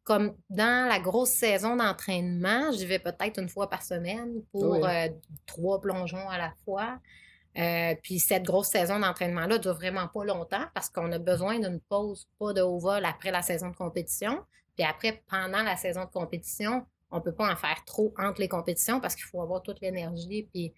comme 0.03 0.35
dans 0.49 0.89
la 0.89 0.99
grosse 0.99 1.31
saison 1.31 1.77
d'entraînement, 1.77 2.73
j'y 2.73 2.87
vais 2.87 2.99
peut-être 2.99 3.39
une 3.39 3.49
fois 3.49 3.69
par 3.71 3.83
semaine 3.83 4.43
pour 4.51 4.73
Oui. 4.73 4.81
euh, 4.83 5.09
trois 5.47 5.81
plongeons 5.81 6.29
à 6.29 6.39
la 6.39 6.53
fois. 6.65 6.99
Puis 8.03 8.19
cette 8.19 8.45
grosse 8.45 8.69
saison 8.69 8.99
d'entraînement-là 8.99 9.59
dure 9.59 9.75
vraiment 9.75 10.09
pas 10.09 10.25
longtemps 10.25 10.65
parce 10.75 10.89
qu'on 10.89 11.13
a 11.13 11.19
besoin 11.19 11.59
d'une 11.61 11.79
pause, 11.81 12.27
pas 12.39 12.53
de 12.55 12.63
haut 12.63 12.79
vol 12.79 13.05
après 13.05 13.31
la 13.31 13.43
saison 13.43 13.69
de 13.69 13.77
compétition. 13.77 14.41
Puis 14.77 14.85
après, 14.85 15.23
pendant 15.29 15.63
la 15.63 15.77
saison 15.77 16.05
de 16.07 16.11
compétition, 16.11 16.87
on 17.11 17.21
peut 17.21 17.35
pas 17.35 17.53
en 17.53 17.57
faire 17.57 17.85
trop 17.85 18.13
entre 18.19 18.41
les 18.41 18.49
compétitions 18.49 19.01
parce 19.01 19.15
qu'il 19.15 19.25
faut 19.27 19.43
avoir 19.43 19.63
toute 19.63 19.81
l'énergie 19.81 20.49
puis 20.53 20.73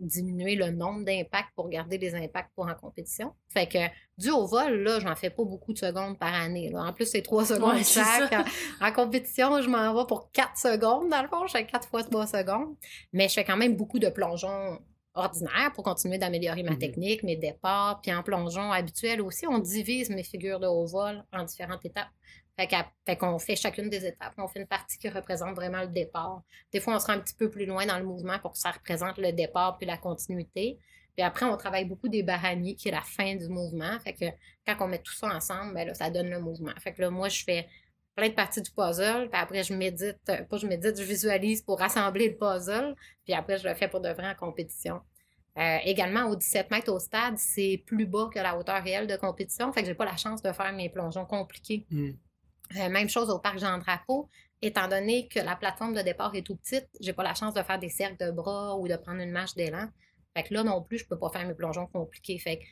diminuer 0.00 0.54
le 0.56 0.70
nombre 0.70 1.04
d'impacts 1.04 1.50
pour 1.54 1.68
garder 1.68 1.98
les 1.98 2.14
impacts 2.14 2.50
pour 2.54 2.66
en 2.66 2.74
compétition. 2.74 3.32
Fait 3.52 3.66
que 3.66 3.78
du 4.16 4.30
haut 4.30 4.46
vol, 4.46 4.82
là, 4.82 5.00
j'en 5.00 5.14
fais 5.16 5.30
pas 5.30 5.44
beaucoup 5.44 5.72
de 5.72 5.78
secondes 5.78 6.18
par 6.18 6.34
année. 6.34 6.70
là. 6.70 6.82
En 6.84 6.92
plus, 6.92 7.06
c'est 7.06 7.22
trois 7.22 7.44
secondes 7.44 7.74
Ouais, 7.74 7.84
chaque. 7.84 8.32
En, 8.32 8.86
en 8.86 8.92
compétition, 8.92 9.60
je 9.62 9.68
m'en 9.68 9.94
vais 9.94 10.06
pour 10.06 10.30
quatre 10.32 10.56
secondes, 10.56 11.08
dans 11.08 11.22
le 11.22 11.28
fond. 11.28 11.46
Je 11.46 11.52
fais 11.52 11.66
quatre 11.66 11.88
fois 11.88 12.02
trois 12.04 12.26
secondes. 12.26 12.76
Mais 13.12 13.28
je 13.28 13.34
fais 13.34 13.44
quand 13.44 13.56
même 13.56 13.76
beaucoup 13.76 13.98
de 13.98 14.08
plongeons 14.08 14.78
ordinaires 15.18 15.72
pour 15.74 15.84
continuer 15.84 16.18
d'améliorer 16.18 16.62
ma 16.62 16.72
Mhm. 16.72 16.78
technique, 16.78 17.22
mes 17.22 17.36
départs. 17.36 18.00
Puis 18.02 18.12
en 18.12 18.22
plongeon 18.22 18.72
habituel 18.72 19.20
aussi, 19.20 19.46
on 19.46 19.58
divise 19.58 20.10
mes 20.10 20.22
figures 20.22 20.60
de 20.60 20.66
haut 20.66 20.86
vol 20.86 21.24
en 21.32 21.44
différentes 21.44 21.84
étapes. 21.84 22.08
Fait 23.06 23.16
qu'on 23.16 23.38
fait 23.38 23.54
chacune 23.54 23.88
des 23.88 24.04
étapes. 24.04 24.34
On 24.36 24.48
fait 24.48 24.58
une 24.58 24.66
partie 24.66 24.98
qui 24.98 25.08
représente 25.08 25.54
vraiment 25.54 25.80
le 25.82 25.88
départ. 25.88 26.42
Des 26.72 26.80
fois, 26.80 26.96
on 26.96 26.98
sera 26.98 27.12
un 27.12 27.20
petit 27.20 27.34
peu 27.34 27.48
plus 27.50 27.66
loin 27.66 27.86
dans 27.86 27.98
le 27.98 28.04
mouvement 28.04 28.38
pour 28.40 28.52
que 28.52 28.58
ça 28.58 28.72
représente 28.72 29.16
le 29.18 29.30
départ 29.32 29.78
puis 29.78 29.86
la 29.86 29.96
continuité. 29.96 30.76
Puis 31.16 31.24
après, 31.24 31.46
on 31.46 31.56
travaille 31.56 31.84
beaucoup 31.84 32.08
des 32.08 32.24
baraniers, 32.24 32.74
qui 32.74 32.88
est 32.88 32.92
la 32.92 33.02
fin 33.02 33.36
du 33.36 33.48
mouvement. 33.48 33.98
Fait 34.00 34.12
que 34.12 34.24
quand 34.66 34.84
on 34.84 34.88
met 34.88 34.98
tout 34.98 35.12
ça 35.12 35.28
ensemble, 35.28 35.74
ben 35.74 35.86
là, 35.86 35.94
ça 35.94 36.10
donne 36.10 36.30
le 36.30 36.40
mouvement. 36.40 36.72
Fait 36.80 36.92
que 36.92 37.00
là, 37.02 37.10
moi, 37.10 37.28
je 37.28 37.44
fais 37.44 37.68
plein 38.16 38.28
de 38.28 38.34
parties 38.34 38.60
du 38.62 38.70
puzzle, 38.72 39.28
puis 39.30 39.40
après, 39.40 39.62
je 39.62 39.72
médite, 39.74 40.18
pas 40.24 40.56
je 40.56 40.66
médite, 40.66 40.98
je 40.98 41.04
visualise 41.04 41.62
pour 41.62 41.78
rassembler 41.78 42.30
le 42.30 42.36
puzzle, 42.36 42.96
puis 43.24 43.34
après, 43.34 43.58
je 43.58 43.68
le 43.68 43.74
fais 43.76 43.86
pour 43.86 44.00
de 44.00 44.08
vrai 44.08 44.28
en 44.28 44.34
compétition. 44.34 45.00
Euh, 45.58 45.78
également, 45.84 46.26
au 46.30 46.36
17 46.36 46.70
mètres 46.70 46.92
au 46.92 46.98
stade, 47.00 47.36
c'est 47.36 47.82
plus 47.86 48.06
bas 48.06 48.28
que 48.32 48.38
la 48.38 48.56
hauteur 48.56 48.82
réelle 48.82 49.06
de 49.08 49.16
compétition, 49.16 49.72
fait 49.72 49.80
que 49.82 49.86
j'ai 49.88 49.94
pas 49.94 50.04
la 50.04 50.16
chance 50.16 50.40
de 50.42 50.52
faire 50.52 50.72
mes 50.72 50.88
plongeons 50.88 51.24
compliqués. 51.24 51.84
Hmm. 51.90 52.10
Euh, 52.78 52.88
même 52.90 53.08
chose 53.08 53.30
au 53.30 53.38
parc 53.38 53.58
Jean-Drapeau. 53.58 54.28
Étant 54.60 54.88
donné 54.88 55.28
que 55.28 55.38
la 55.38 55.54
plateforme 55.56 55.94
de 55.94 56.02
départ 56.02 56.34
est 56.34 56.42
tout 56.42 56.56
petite, 56.56 56.86
j'ai 57.00 57.12
pas 57.12 57.22
la 57.22 57.34
chance 57.34 57.54
de 57.54 57.62
faire 57.62 57.78
des 57.78 57.88
cercles 57.88 58.24
de 58.24 58.30
bras 58.32 58.76
ou 58.76 58.88
de 58.88 58.96
prendre 58.96 59.20
une 59.20 59.30
marche 59.30 59.54
d'élan. 59.54 59.88
Fait 60.36 60.42
que 60.42 60.52
là 60.54 60.62
non 60.64 60.82
plus, 60.82 60.98
je 60.98 61.06
peux 61.06 61.18
pas 61.18 61.30
faire 61.30 61.46
mes 61.46 61.54
plongeons 61.54 61.86
compliqués. 61.86 62.38
Fait 62.38 62.58
que 62.58 62.64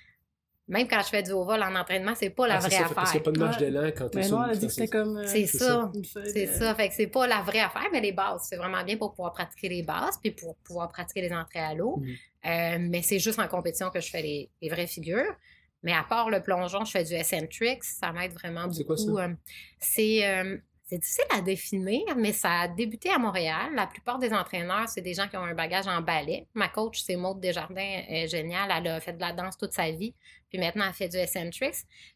même 0.69 0.89
quand 0.89 1.01
je 1.01 1.09
fais 1.09 1.23
du 1.23 1.31
haut 1.31 1.45
vol 1.45 1.63
en 1.63 1.77
entraînement, 1.77 2.15
c'est 2.17 2.31
pas 2.31 2.49
la 2.49 2.57
Ah, 2.57 2.61
c'est 2.61 2.77
vraie 2.77 2.89
ça, 2.89 2.95
parce 2.95 3.13
qu'il 3.13 3.21
affaire. 3.21 3.21
n'y 3.21 3.21
a 3.21 3.23
pas 3.23 3.31
de 3.31 3.39
marche 3.39 3.59
d'élan 3.59 3.91
quand 3.97 4.09
tu 4.09 4.19
es 4.19 4.23
sur 4.25 4.37
non, 4.37 4.45
une 4.45 4.51
elle 4.51 4.57
a 4.57 4.59
dit 4.59 4.67
que 4.67 4.73
c'était 4.73 4.89
comme. 4.89 5.17
euh, 5.19 5.27
C'est 5.27 5.47
ça. 5.47 5.93
C'est 6.25 6.47
ça. 6.49 6.75
Fait 6.75 6.89
que 6.89 6.95
c'est 6.95 7.07
pas 7.07 7.27
la 7.29 7.43
vraie 7.43 7.61
affaire, 7.61 7.87
mais 7.93 8.01
les 8.01 8.11
bases, 8.13 8.47
c'est 8.49 8.57
vraiment 8.57 8.83
bien 8.83 8.97
pour 8.97 9.13
pouvoir 9.15 9.33
pratiquer 9.33 9.69
les 9.69 9.83
bases 9.85 10.19
puis 10.21 10.33
pour 10.33 10.57
pouvoir 10.57 10.89
pratiquer 10.89 11.23
les 11.23 11.33
entrées 11.33 11.61
à 11.61 11.73
l'eau. 11.73 11.99
Mhm. 11.99 12.15
Euh, 12.47 12.79
mais 12.81 13.03
c'est 13.03 13.19
juste 13.19 13.39
en 13.39 13.49
compétition 13.49 13.91
que 13.91 14.01
je 14.01 14.11
fais 14.11 14.23
les, 14.23 14.51
les 14.63 14.69
vraies 14.69 14.87
figures. 14.87 15.35
Mais 15.83 15.93
à 15.93 16.05
part 16.05 16.31
le 16.31 16.43
plongeon, 16.43 16.85
je 16.85 16.91
fais 16.91 17.05
du 17.05 17.15
eccentrics. 17.15 17.85
Ça 17.85 18.13
m'aide 18.13 18.33
vraiment 18.33 18.71
C'est 18.73 18.85
quoi 18.85 18.97
beaucoup. 18.97 19.17
ça? 19.17 19.25
Euh, 19.25 19.35
c'est 19.79 20.27
euh, 20.27 20.57
c'est 20.89 20.99
difficile 20.99 21.25
à 21.31 21.41
définir, 21.41 22.03
mais 22.17 22.33
ça 22.33 22.61
a 22.61 22.69
débuté 22.69 23.11
à 23.11 23.19
Montréal. 23.19 23.73
La 23.75 23.89
plupart 23.89 24.21
des 24.21 24.33
entraîneurs, 24.33 24.89
c'est 24.89 25.01
des 25.01 25.15
gens 25.15 25.27
qui 25.27 25.37
ont 25.37 25.43
un 25.43 25.55
bagage 25.55 25.89
en 25.89 26.01
ballet. 26.01 26.47
Ma 26.55 26.69
coach, 26.69 27.03
c'est 27.03 27.17
Maude 27.17 27.41
Desjardins, 27.41 28.03
elle 28.09 28.25
est 28.25 28.29
géniale. 28.29 28.71
Elle 28.73 28.87
a 28.87 29.01
fait 29.01 29.15
de 29.15 29.21
la 29.21 29.33
danse 29.33 29.57
toute 29.59 29.73
sa 29.73 29.91
vie. 29.91 30.15
Puis 30.49 30.59
maintenant, 30.59 30.85
elle 30.87 30.95
fait 30.95 31.09
du 31.09 31.17
eccentrics. 31.17 31.75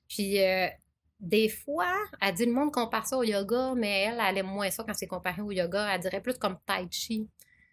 Puis 0.09 0.40
euh, 0.40 0.69
des 1.19 1.49
fois, 1.49 1.93
elle 2.21 2.35
dit 2.35 2.47
le 2.47 2.53
monde 2.53 2.73
compare 2.73 3.07
ça 3.07 3.16
au 3.19 3.25
yoga, 3.25 3.75
mais 3.77 4.03
elle, 4.03 4.21
elle 4.25 4.38
aime 4.38 4.47
moins 4.47 4.71
ça 4.71 4.85
quand 4.87 4.95
c'est 4.95 5.09
comparé 5.09 5.43
au 5.43 5.51
yoga. 5.51 5.93
Elle 5.93 6.01
dirait 6.01 6.23
plus 6.23 6.38
comme 6.38 6.57
Tai 6.64 6.87
Chi. 6.93 7.29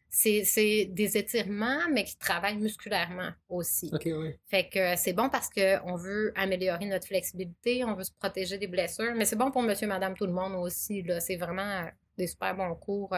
C'est 0.10 0.86
des 0.92 1.18
étirements, 1.18 1.82
mais 1.92 2.04
qui 2.04 2.18
travaillent 2.18 2.58
musculairement 2.58 3.30
aussi. 3.50 3.90
Ok, 3.94 4.04
oui. 4.06 4.36
Fait 4.48 4.70
que 4.70 4.96
c'est 4.96 5.14
bon 5.14 5.30
parce 5.30 5.50
qu'on 5.50 5.96
veut 5.96 6.32
améliorer 6.36 6.86
notre 6.86 7.08
flexibilité, 7.08 7.84
on 7.84 7.94
veut 7.94 8.04
se 8.04 8.12
protéger 8.12 8.58
des 8.58 8.68
blessures, 8.68 9.14
mais 9.16 9.26
c'est 9.26 9.36
bon 9.36 9.52
pour 9.52 9.62
monsieur, 9.62 9.88
madame, 9.88 10.16
tout 10.16 10.26
le 10.26 10.34
monde 10.34 10.56
aussi. 10.56 11.06
C'est 11.20 11.36
vraiment 11.36 11.62
euh, 11.62 11.90
des 12.18 12.28
super 12.28 12.56
bons 12.56 12.74
cours. 12.76 13.14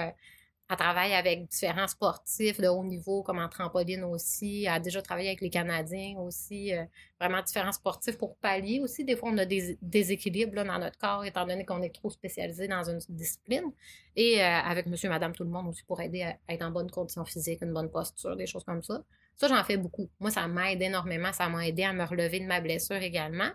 Elle 0.70 0.78
travaille 0.78 1.14
avec 1.14 1.48
différents 1.48 1.88
sportifs 1.88 2.60
de 2.62 2.68
haut 2.68 2.84
niveau, 2.84 3.24
comme 3.24 3.40
en 3.40 3.50
trampoline 3.50 4.04
aussi. 4.04 4.66
Elle 4.66 4.74
a 4.74 4.80
déjà 4.80 5.02
travaillé 5.02 5.30
avec 5.30 5.42
les 5.42 5.50
Canadiens 5.50 6.18
aussi. 6.20 6.74
euh, 6.76 6.86
vraiment 7.20 7.42
différents 7.42 7.72
sportifs 7.72 8.18
pour 8.18 8.36
pallier 8.38 8.80
aussi. 8.80 9.04
Des 9.04 9.16
fois, 9.16 9.30
on 9.32 9.38
a 9.40 9.46
des 9.46 9.78
déséquilibres 9.82 10.64
dans 10.64 10.78
notre 10.80 10.98
corps, 11.00 11.26
étant 11.26 11.46
donné 11.48 11.66
qu'on 11.66 11.82
est 11.82 11.94
trop 11.94 12.10
spécialisé 12.12 12.68
dans 12.68 12.84
une 12.84 13.00
discipline. 13.10 13.72
Et 14.16 14.42
euh, 14.42 14.46
avec 14.46 14.86
monsieur, 14.86 15.10
madame, 15.10 15.34
tout 15.34 15.44
le 15.44 15.50
monde 15.50 15.68
aussi 15.70 15.84
pour 15.84 16.00
aider 16.02 16.22
à 16.24 16.38
être 16.54 16.62
en 16.64 16.72
bonne 16.72 16.92
condition 16.92 17.26
physique, 17.26 17.62
une 17.64 17.74
bonne 17.74 17.90
posture, 17.90 18.36
des 18.36 18.46
choses 18.48 18.64
comme 18.64 18.84
ça. 18.84 19.04
Ça, 19.36 19.48
j'en 19.48 19.64
fais 19.64 19.78
beaucoup. 19.78 20.10
Moi, 20.20 20.30
ça 20.32 20.48
m'aide 20.48 20.82
énormément. 20.82 21.34
Ça 21.34 21.50
m'a 21.50 21.68
aidé 21.68 21.84
à 21.84 21.94
me 21.94 22.04
relever 22.04 22.40
de 22.42 22.46
ma 22.46 22.62
blessure 22.62 22.98
également. 22.98 23.50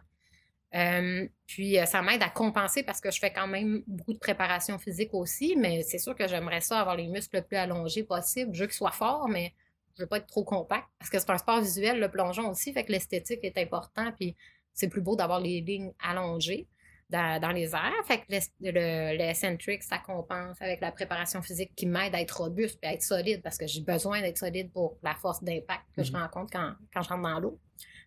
Euh, 0.74 1.28
puis, 1.46 1.78
euh, 1.78 1.86
ça 1.86 2.02
m'aide 2.02 2.22
à 2.22 2.28
compenser 2.30 2.82
parce 2.82 3.00
que 3.00 3.10
je 3.10 3.18
fais 3.20 3.32
quand 3.32 3.46
même 3.46 3.82
beaucoup 3.86 4.12
de 4.12 4.18
préparation 4.18 4.78
physique 4.78 5.14
aussi, 5.14 5.54
mais 5.56 5.82
c'est 5.82 5.98
sûr 5.98 6.16
que 6.16 6.26
j'aimerais 6.26 6.60
ça 6.60 6.80
avoir 6.80 6.96
les 6.96 7.06
muscles 7.06 7.36
le 7.36 7.42
plus 7.42 7.56
allongés 7.56 8.02
possible. 8.02 8.52
Je 8.54 8.60
veux 8.62 8.66
qu'ils 8.66 8.74
soient 8.76 8.90
forts, 8.90 9.28
mais 9.28 9.52
je 9.96 10.02
veux 10.02 10.08
pas 10.08 10.16
être 10.16 10.26
trop 10.26 10.42
compact 10.44 10.88
parce 10.98 11.10
que 11.10 11.18
c'est 11.20 11.30
un 11.30 11.38
sport 11.38 11.60
visuel, 11.60 12.00
le 12.00 12.10
plongeon 12.10 12.50
aussi, 12.50 12.72
fait 12.72 12.84
que 12.84 12.90
l'esthétique 12.90 13.40
est 13.44 13.56
important, 13.58 14.10
puis 14.18 14.34
c'est 14.72 14.88
plus 14.88 15.00
beau 15.00 15.14
d'avoir 15.14 15.38
les 15.38 15.60
lignes 15.60 15.92
allongées 16.02 16.66
dans, 17.08 17.40
dans 17.40 17.50
les 17.50 17.74
airs. 17.74 18.04
Fait 18.04 18.18
que 18.18 18.24
le, 18.60 19.16
le 19.16 19.80
ça 19.80 19.98
compense 19.98 20.60
avec 20.60 20.80
la 20.80 20.90
préparation 20.90 21.40
physique 21.42 21.72
qui 21.76 21.86
m'aide 21.86 22.14
à 22.14 22.20
être 22.20 22.38
robuste 22.42 22.78
et 22.82 22.86
à 22.88 22.92
être 22.94 23.02
solide 23.02 23.42
parce 23.42 23.56
que 23.58 23.68
j'ai 23.68 23.82
besoin 23.82 24.20
d'être 24.20 24.38
solide 24.38 24.72
pour 24.72 24.98
la 25.04 25.14
force 25.14 25.44
d'impact 25.44 25.84
que 25.94 26.02
je 26.02 26.10
Mhm. 26.12 26.22
rencontre 26.22 26.50
quand, 26.52 26.74
quand 26.92 27.02
je 27.02 27.08
rentre 27.10 27.22
dans 27.22 27.38
l'eau. 27.38 27.60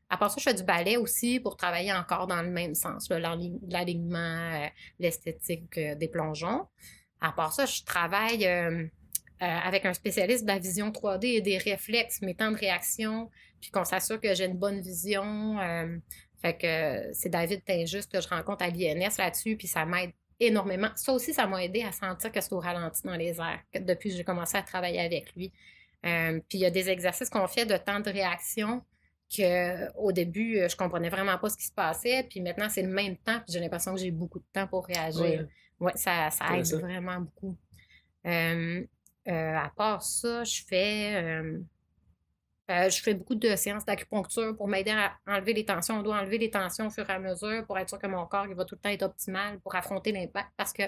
À 0.09 0.17
part 0.17 0.31
ça, 0.31 0.37
je 0.39 0.43
fais 0.43 0.53
du 0.53 0.63
ballet 0.63 0.95
aussi 0.95 1.39
pour 1.39 1.57
travailler 1.57 1.91
encore 1.91 2.27
dans 2.27 2.41
le 2.41 2.49
même 2.49 2.75
sens, 2.75 3.09
l'alignement, 3.09 4.53
euh, 4.53 4.67
l'esthétique 4.99 5.77
euh, 5.77 5.95
des 5.95 6.07
plongeons. 6.07 6.65
À 7.19 7.33
part 7.33 7.51
ça, 7.51 7.65
je 7.65 7.83
travaille 7.83 8.45
euh, 8.45 8.87
avec 9.39 9.85
un 9.85 9.93
spécialiste 9.93 10.43
de 10.43 10.47
la 10.47 10.59
vision 10.59 10.91
3D 10.91 11.25
et 11.25 11.41
des 11.41 11.57
réflexes, 11.57 12.21
mes 12.21 12.35
temps 12.35 12.51
de 12.51 12.57
réaction, 12.57 13.29
puis 13.59 13.69
qu'on 13.69 13.83
s'assure 13.83 14.21
que 14.21 14.33
j'ai 14.33 14.45
une 14.45 14.57
bonne 14.57 14.79
vision. 14.79 15.57
fait 16.41 16.57
que 16.57 17.13
c'est 17.13 17.29
David 17.29 17.63
Tinjus 17.65 18.07
que 18.11 18.21
je 18.21 18.27
rencontre 18.27 18.63
à 18.63 18.69
l'INS 18.69 19.17
là-dessus, 19.17 19.57
puis 19.57 19.67
ça 19.67 19.85
m'aide 19.85 20.11
énormément. 20.39 20.89
Ça 20.95 21.11
aussi, 21.11 21.33
ça 21.33 21.47
m'a 21.47 21.63
aidé 21.63 21.83
à 21.83 21.91
sentir 21.91 22.31
que 22.31 22.39
c'est 22.39 22.53
au 22.53 22.59
ralenti 22.59 23.01
dans 23.03 23.15
les 23.15 23.39
airs 23.39 23.59
depuis 23.79 24.11
que 24.11 24.15
j'ai 24.15 24.23
commencé 24.23 24.57
à 24.57 24.63
travailler 24.63 25.01
avec 25.01 25.35
lui. 25.35 25.51
Puis 26.01 26.43
il 26.53 26.59
y 26.59 26.65
a 26.65 26.71
des 26.71 26.89
exercices 26.89 27.29
qu'on 27.29 27.47
fait 27.47 27.65
de 27.65 27.77
temps 27.77 27.99
de 27.99 28.09
réaction 28.09 28.83
que 29.35 29.91
au 29.97 30.11
début, 30.11 30.59
euh, 30.59 30.69
je 30.69 30.75
comprenais 30.75 31.09
vraiment 31.09 31.37
pas 31.37 31.49
ce 31.49 31.57
qui 31.57 31.65
se 31.65 31.73
passait, 31.73 32.25
puis 32.29 32.41
maintenant, 32.41 32.69
c'est 32.69 32.81
le 32.81 32.89
même 32.89 33.17
temps, 33.17 33.39
puis 33.39 33.53
j'ai 33.53 33.59
l'impression 33.59 33.93
que 33.93 33.99
j'ai 33.99 34.11
beaucoup 34.11 34.39
de 34.39 34.45
temps 34.53 34.67
pour 34.67 34.85
réagir. 34.85 35.21
Ouais. 35.21 35.47
Ouais, 35.79 35.91
ça, 35.95 36.31
ça 36.31 36.57
aide 36.57 36.65
vraiment 36.73 37.19
beaucoup. 37.19 37.55
Euh, 38.25 38.83
euh, 39.27 39.55
à 39.55 39.71
part 39.75 40.01
ça, 40.01 40.43
je 40.43 40.63
fais, 40.67 41.15
euh, 41.15 41.59
je 42.67 43.01
fais 43.01 43.13
beaucoup 43.13 43.35
de 43.35 43.55
séances 43.55 43.85
d'acupuncture 43.85 44.55
pour 44.57 44.67
m'aider 44.67 44.91
à 44.91 45.17
enlever 45.27 45.53
les 45.53 45.65
tensions. 45.65 45.99
On 45.99 46.01
doit 46.01 46.17
enlever 46.17 46.37
les 46.37 46.49
tensions 46.49 46.87
au 46.87 46.89
fur 46.89 47.07
et 47.07 47.13
à 47.13 47.19
mesure 47.19 47.65
pour 47.65 47.77
être 47.77 47.89
sûr 47.89 47.99
que 47.99 48.07
mon 48.07 48.25
corps 48.25 48.47
il 48.47 48.55
va 48.55 48.65
tout 48.65 48.75
le 48.75 48.81
temps 48.81 48.89
être 48.89 49.03
optimal 49.03 49.59
pour 49.59 49.75
affronter 49.75 50.11
l'impact. 50.11 50.49
Parce 50.57 50.73
que 50.73 50.83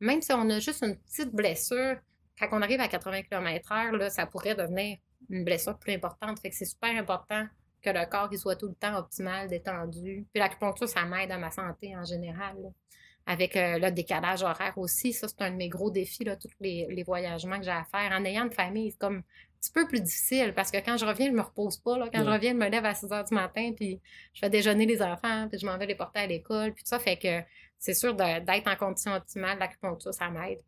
même 0.00 0.20
si 0.20 0.32
on 0.32 0.48
a 0.50 0.58
juste 0.60 0.82
une 0.82 0.96
petite 0.96 1.34
blessure, 1.34 1.96
quand 2.38 2.48
on 2.52 2.60
arrive 2.62 2.80
à 2.80 2.88
80 2.88 3.22
km/h, 3.22 4.10
ça 4.10 4.26
pourrait 4.26 4.54
devenir 4.54 4.98
une 5.30 5.44
blessure 5.44 5.78
plus 5.78 5.94
importante. 5.94 6.38
Fait 6.40 6.50
que 6.50 6.56
c'est 6.56 6.64
super 6.64 6.94
important 6.96 7.46
que 7.84 7.90
le 7.90 8.06
corps 8.06 8.28
il 8.32 8.38
soit 8.38 8.56
tout 8.56 8.68
le 8.68 8.74
temps 8.74 8.96
optimal, 8.96 9.48
détendu. 9.48 10.26
Puis 10.32 10.40
l'acupuncture, 10.40 10.88
ça 10.88 11.04
m'aide 11.04 11.30
à 11.30 11.38
ma 11.38 11.50
santé 11.50 11.96
en 11.96 12.04
général. 12.04 12.56
là. 12.62 12.68
Avec 13.26 13.56
euh, 13.56 13.78
le 13.78 13.90
décalage 13.90 14.42
horaire 14.42 14.76
aussi, 14.76 15.14
ça, 15.14 15.28
c'est 15.28 15.40
un 15.40 15.50
de 15.50 15.56
mes 15.56 15.68
gros 15.70 15.90
défis, 15.90 16.24
là, 16.24 16.36
tous 16.36 16.50
les, 16.60 16.86
les 16.90 17.02
voyagements 17.04 17.58
que 17.58 17.64
j'ai 17.64 17.70
à 17.70 17.84
faire. 17.84 18.12
En 18.12 18.22
ayant 18.24 18.44
une 18.44 18.52
famille, 18.52 18.90
c'est 18.90 18.98
comme 18.98 19.16
un 19.16 19.22
petit 19.60 19.72
peu 19.72 19.86
plus 19.88 20.00
difficile 20.02 20.52
parce 20.54 20.70
que 20.70 20.76
quand 20.76 20.98
je 20.98 21.06
reviens, 21.06 21.28
je 21.28 21.32
me 21.32 21.40
repose 21.40 21.78
pas. 21.78 21.96
Là. 21.96 22.10
Quand 22.12 22.22
je 22.22 22.28
reviens, 22.28 22.52
je 22.52 22.58
me 22.58 22.68
lève 22.68 22.84
à 22.84 22.94
6 22.94 23.10
heures 23.12 23.24
du 23.24 23.34
matin, 23.34 23.72
puis 23.74 23.98
je 24.34 24.40
fais 24.40 24.50
déjeuner 24.50 24.84
les 24.84 25.00
enfants, 25.00 25.48
puis 25.48 25.58
je 25.58 25.64
m'en 25.64 25.78
vais 25.78 25.86
les 25.86 25.94
porter 25.94 26.20
à 26.20 26.26
l'école, 26.26 26.74
puis 26.74 26.84
tout 26.84 26.88
ça. 26.90 26.98
Fait 26.98 27.16
que 27.16 27.40
c'est 27.78 27.94
sûr 27.94 28.14
d'être 28.14 28.68
en 28.68 28.76
condition 28.76 29.12
optimale, 29.14 29.58
l'acupuncture, 29.58 30.12
ça 30.12 30.28
m'aide. 30.28 30.60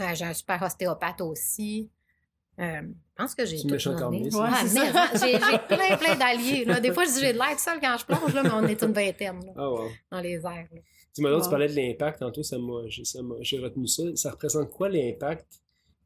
Euh, 0.00 0.14
j'ai 0.14 0.24
un 0.24 0.34
super 0.34 0.62
ostéopathe 0.62 1.20
aussi. 1.20 1.90
Euh, 2.58 2.82
je 2.82 3.14
pense 3.16 3.34
que 3.34 3.46
j'ai 3.46 3.56
tout 3.60 3.68
Ouais, 3.68 3.78
Ah, 4.52 4.66
ça. 4.66 5.10
j'ai 5.26 5.38
plein, 5.68 5.96
plein 5.96 6.16
d'alliés. 6.16 6.64
là. 6.64 6.80
Des 6.80 6.92
fois, 6.92 7.04
je 7.04 7.10
dis 7.12 7.20
j'ai 7.20 7.32
de 7.32 7.38
l'aide 7.38 7.58
seule 7.58 7.80
quand 7.80 7.96
je 7.98 8.04
plonge, 8.04 8.34
là, 8.34 8.42
mais 8.42 8.50
on 8.52 8.66
est 8.66 8.82
une 8.82 8.92
vingtaine 8.92 9.40
là, 9.46 9.52
Ah, 9.56 9.70
wow. 9.70 9.88
dans 10.10 10.20
les 10.20 10.34
airs. 10.34 10.44
là. 10.72 10.80
Dis-moi 11.14 11.40
tu 11.42 11.50
parlais 11.50 11.68
de 11.68 11.74
l'impact 11.76 12.20
tantôt, 12.20 12.42
ça 12.42 12.58
m'a, 12.58 12.82
j'ai, 12.88 13.04
ça 13.04 13.20
retenu 13.22 13.86
ça. 13.86 14.02
Ça 14.14 14.30
représente 14.30 14.70
quoi 14.70 14.88
l'impact 14.88 15.46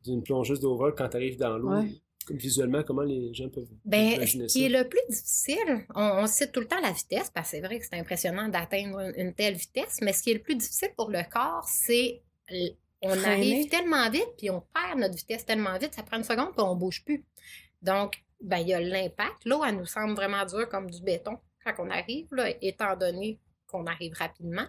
d'une 0.04 0.22
plongeuse 0.22 0.60
d'overall 0.60 0.94
quand 0.96 1.08
tu 1.08 1.16
arrives 1.16 1.36
dans 1.38 1.58
l'eau? 1.58 1.70
Ouais. 1.70 1.88
Visuellement, 2.30 2.82
comment 2.82 3.02
les 3.02 3.32
gens 3.34 3.48
peuvent 3.48 3.68
Ben, 3.84 4.14
imaginer 4.14 4.48
ce 4.48 4.52
qui 4.54 4.60
ça? 4.60 4.66
est 4.66 4.82
le 4.82 4.88
plus 4.88 5.00
difficile, 5.08 5.86
on, 5.94 6.02
on 6.02 6.26
cite 6.26 6.50
tout 6.50 6.58
le 6.58 6.66
temps 6.66 6.80
la 6.80 6.90
vitesse, 6.90 7.30
parce 7.32 7.50
que 7.50 7.56
c'est 7.56 7.60
vrai 7.62 7.78
que 7.78 7.84
c'est 7.88 7.94
impressionnant 8.00 8.48
d'atteindre 8.48 8.98
une, 9.00 9.26
une 9.28 9.32
telle 9.34 9.54
vitesse, 9.54 9.98
mais 10.02 10.12
ce 10.12 10.22
qui 10.24 10.30
est 10.32 10.34
le 10.34 10.40
plus 10.42 10.56
difficile 10.56 10.88
pour 10.96 11.08
le 11.10 11.20
corps, 11.30 11.64
c'est 11.68 12.22
on 13.06 13.14
Freiner. 13.14 13.26
arrive 13.26 13.68
tellement 13.68 14.10
vite, 14.10 14.28
puis 14.38 14.50
on 14.50 14.60
perd 14.60 14.98
notre 14.98 15.14
vitesse 15.14 15.44
tellement 15.44 15.76
vite, 15.78 15.94
ça 15.94 16.02
prend 16.02 16.18
une 16.18 16.24
seconde, 16.24 16.52
puis 16.52 16.64
on 16.64 16.74
bouge 16.74 17.04
plus. 17.04 17.24
Donc, 17.82 18.22
ben, 18.40 18.58
il 18.58 18.68
y 18.68 18.74
a 18.74 18.80
l'impact. 18.80 19.44
L'eau, 19.44 19.64
elle 19.64 19.76
nous 19.76 19.86
semble 19.86 20.14
vraiment 20.14 20.44
dure 20.44 20.68
comme 20.68 20.90
du 20.90 21.02
béton 21.02 21.38
quand 21.64 21.74
on 21.78 21.90
arrive, 21.90 22.28
là, 22.32 22.50
étant 22.62 22.96
donné 22.96 23.40
qu'on 23.66 23.86
arrive 23.86 24.14
rapidement. 24.14 24.66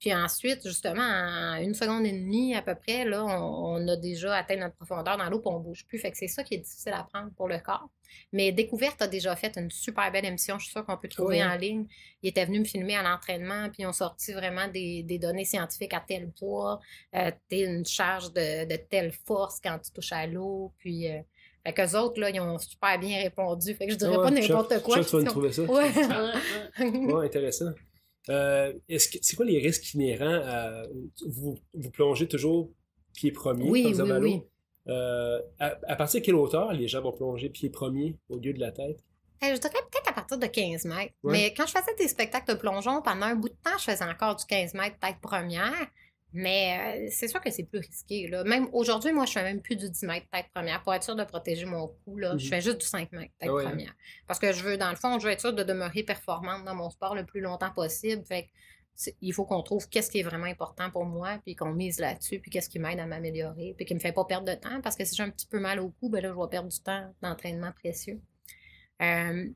Puis 0.00 0.12
ensuite, 0.14 0.66
justement, 0.66 1.00
en 1.02 1.54
une 1.62 1.72
seconde 1.72 2.04
et 2.04 2.12
demie 2.12 2.54
à 2.54 2.60
peu 2.62 2.74
près, 2.74 3.04
là, 3.06 3.24
on, 3.24 3.76
on 3.76 3.88
a 3.88 3.96
déjà 3.96 4.34
atteint 4.36 4.56
notre 4.56 4.74
profondeur 4.74 5.16
dans 5.16 5.30
l'eau 5.30 5.38
puis 5.38 5.48
on 5.50 5.60
bouge 5.60 5.86
plus. 5.86 5.98
Fait 5.98 6.10
que 6.10 6.18
c'est 6.18 6.28
ça 6.28 6.44
qui 6.44 6.54
est 6.54 6.58
difficile 6.58 6.92
à 6.92 7.04
prendre 7.04 7.30
pour 7.36 7.48
le 7.48 7.58
corps. 7.58 7.88
Mais 8.32 8.52
Découverte 8.52 9.00
a 9.02 9.06
déjà 9.08 9.34
fait 9.34 9.56
une 9.56 9.70
super 9.70 10.12
belle 10.12 10.26
émission, 10.26 10.58
je 10.58 10.64
suis 10.64 10.72
sûre 10.72 10.84
qu'on 10.84 10.96
peut 10.98 11.08
trouver 11.08 11.42
en 11.42 11.56
ligne. 11.56 11.86
Il 12.22 12.28
était 12.28 12.44
venu 12.44 12.60
me 12.60 12.64
filmer 12.64 12.96
à 12.96 13.02
l'entraînement, 13.02 13.70
puis 13.70 13.82
ils 13.82 13.86
ont 13.86 13.92
sorti 13.92 14.32
vraiment 14.32 14.68
des, 14.68 15.02
des 15.04 15.18
données 15.18 15.44
scientifiques 15.44 15.94
à 15.94 16.04
tel 16.06 16.30
poids, 16.30 16.80
euh, 17.16 17.30
t'es 17.48 17.60
une 17.62 17.84
charge 17.86 18.32
de, 18.32 18.66
de 18.68 18.76
telle 18.76 19.10
force 19.26 19.58
quand 19.62 19.78
tu 19.78 19.90
touches 19.90 20.12
à 20.12 20.26
l'eau. 20.26 20.72
Puis, 20.78 21.10
euh, 21.10 21.18
fait 21.66 21.72
qu'eux 21.72 21.96
autres, 21.98 22.20
là, 22.20 22.28
ils 22.30 22.40
ont 22.40 22.58
super 22.58 22.98
bien 22.98 23.22
répondu. 23.22 23.74
Fait 23.74 23.86
que 23.86 23.92
je 23.92 23.96
dirais 23.98 24.16
pas 24.16 24.28
je 24.28 24.34
n'importe 24.48 24.72
suis 24.74 24.82
quoi. 24.82 25.02
sûr 25.02 25.04
que 25.04 25.10
tu 25.10 25.16
vas 25.16 25.18
qui 25.18 25.24
nous 25.24 25.50
sont- 25.52 25.64
trouver 25.66 25.92
ça. 25.92 26.82
Ouais. 26.82 27.12
Ouais, 27.14 27.26
intéressant. 27.26 27.70
Euh, 28.30 28.72
c'est 28.96 29.36
quoi 29.36 29.44
les 29.44 29.58
risques 29.58 29.94
inhérents 29.94 30.40
à. 30.44 30.82
Vous, 31.26 31.58
vous 31.74 31.90
plongez 31.90 32.26
toujours 32.26 32.70
pied 33.14 33.32
premier 33.32 33.68
Oui, 33.68 33.92
vous 33.92 34.00
oui, 34.02 34.12
oui. 34.20 34.42
Euh, 34.88 35.40
à, 35.58 35.78
à 35.88 35.96
partir 35.96 36.20
de 36.20 36.26
quelle 36.26 36.34
hauteur 36.34 36.72
les 36.72 36.88
gens 36.88 37.00
vont 37.00 37.12
plonger 37.12 37.48
pied 37.48 37.70
premier 37.70 38.18
au 38.28 38.38
lieu 38.38 38.52
de 38.52 38.60
la 38.60 38.70
tête? 38.70 39.02
Je 39.42 39.58
dirais 39.58 39.72
peut-être 39.90 40.08
à 40.08 40.12
partir 40.12 40.38
de 40.38 40.46
15 40.46 40.84
mètres. 40.86 41.12
Ouais. 41.22 41.32
Mais 41.32 41.54
quand 41.54 41.66
je 41.66 41.72
faisais 41.72 41.94
des 41.98 42.08
spectacles 42.08 42.54
de 42.54 42.58
plongeon, 42.58 43.02
pendant 43.02 43.26
un 43.26 43.34
bout 43.34 43.50
de 43.50 43.56
temps, 43.62 43.76
je 43.78 43.84
faisais 43.84 44.04
encore 44.04 44.36
du 44.36 44.44
15 44.46 44.74
mètres 44.74 44.98
tête 44.98 45.16
première. 45.20 45.86
Mais 46.36 47.06
euh, 47.06 47.08
c'est 47.12 47.28
sûr 47.28 47.40
que 47.40 47.50
c'est 47.50 47.62
plus 47.62 47.78
risqué. 47.78 48.26
Là. 48.28 48.42
Même 48.44 48.68
aujourd'hui, 48.72 49.12
moi, 49.12 49.24
je 49.24 49.32
fais 49.32 49.42
même 49.44 49.62
plus 49.62 49.76
du 49.76 49.88
10 49.88 50.02
mètres 50.04 50.26
tête 50.32 50.46
première 50.52 50.82
pour 50.82 50.92
être 50.92 51.04
sûr 51.04 51.14
de 51.14 51.22
protéger 51.24 51.64
mon 51.64 51.88
cou. 52.04 52.18
Là. 52.18 52.36
Je 52.36 52.44
Mhm. 52.44 52.50
fais 52.50 52.60
juste 52.60 52.78
du 52.80 52.86
5 52.86 53.12
mètres 53.12 53.32
tête 53.38 53.48
Ah 53.48 53.54
ouais, 53.54 53.64
hein? 53.64 53.68
première. 53.70 53.94
Parce 54.26 54.40
que 54.40 54.52
je 54.52 54.62
veux, 54.64 54.76
dans 54.76 54.90
le 54.90 54.96
fond, 54.96 55.18
je 55.20 55.26
veux 55.26 55.32
être 55.32 55.40
sûr 55.40 55.52
de 55.52 55.62
demeurer 55.62 56.02
performante 56.02 56.64
dans 56.64 56.74
mon 56.74 56.90
sport 56.90 57.14
le 57.14 57.24
plus 57.24 57.40
longtemps 57.40 57.70
possible. 57.70 58.24
Fait 58.26 58.48
il 59.20 59.32
faut 59.32 59.44
qu'on 59.44 59.62
trouve 59.62 59.88
qu'est-ce 59.88 60.08
qui 60.08 60.20
est 60.20 60.22
vraiment 60.22 60.46
important 60.46 60.88
pour 60.90 61.04
moi, 61.04 61.40
puis 61.44 61.56
qu'on 61.56 61.72
mise 61.72 61.98
là-dessus, 61.98 62.38
puis 62.38 62.50
qu'est-ce 62.52 62.68
qui 62.68 62.78
m'aide 62.78 63.00
à 63.00 63.06
m'améliorer, 63.06 63.74
puis 63.76 63.86
qui 63.86 63.94
me 63.94 63.98
fait 63.98 64.12
pas 64.12 64.24
perdre 64.24 64.46
de 64.46 64.54
temps. 64.54 64.80
Parce 64.82 64.94
que 64.94 65.04
si 65.04 65.16
j'ai 65.16 65.24
un 65.24 65.30
petit 65.30 65.46
peu 65.48 65.58
mal 65.58 65.80
au 65.80 65.90
cou, 65.90 66.08
ben 66.08 66.22
là, 66.22 66.28
je 66.32 66.40
vais 66.40 66.48
perdre 66.48 66.68
du 66.68 66.80
temps 66.80 67.12
d'entraînement 67.20 67.72
précieux. 67.72 68.20
Euh, 69.02 69.48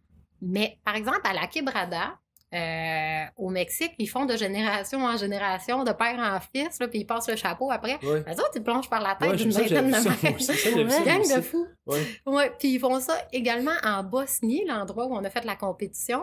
mais 0.43 0.79
par 0.85 0.97
exemple, 0.97 1.21
à 1.25 1.33
la 1.35 1.47
Quebrada, 1.47 2.19
euh, 2.55 3.25
au 3.37 3.51
Mexique, 3.51 3.93
ils 3.99 4.07
font 4.07 4.25
de 4.25 4.37
génération 4.37 5.05
en 5.05 5.17
génération, 5.17 5.85
de 5.85 5.93
père 5.93 6.19
en 6.19 6.41
fils, 6.41 6.79
là, 6.81 6.89
puis 6.89 7.01
ils 7.01 7.05
passent 7.05 7.29
le 7.29 7.37
chapeau 7.37 7.71
après. 7.71 7.99
Ouais. 8.03 8.25
Les 8.27 8.35
autres, 8.35 8.53
ils 8.55 8.63
plongent 8.63 8.89
par 8.89 9.03
la 9.03 9.15
tête 9.17 9.31
Ouais, 9.31 9.37
d'une 9.37 9.51
vingtaine 9.51 9.87
de 9.87 10.83
mètres. 10.85 11.05
Gang 11.05 11.37
de 11.37 11.43
fous. 11.43 11.67
Ouais. 11.87 12.01
Ouais, 12.25 12.51
puis 12.59 12.69
ils 12.75 12.79
font 12.81 13.01
ça 13.01 13.17
également 13.33 13.77
en 13.85 14.03
Bosnie, 14.03 14.65
l'endroit 14.67 15.07
où 15.07 15.15
on 15.15 15.25
a 15.25 15.31
fait 15.31 15.45
la 15.45 15.57
compétition. 15.57 16.23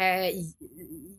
Euh, 0.00 0.30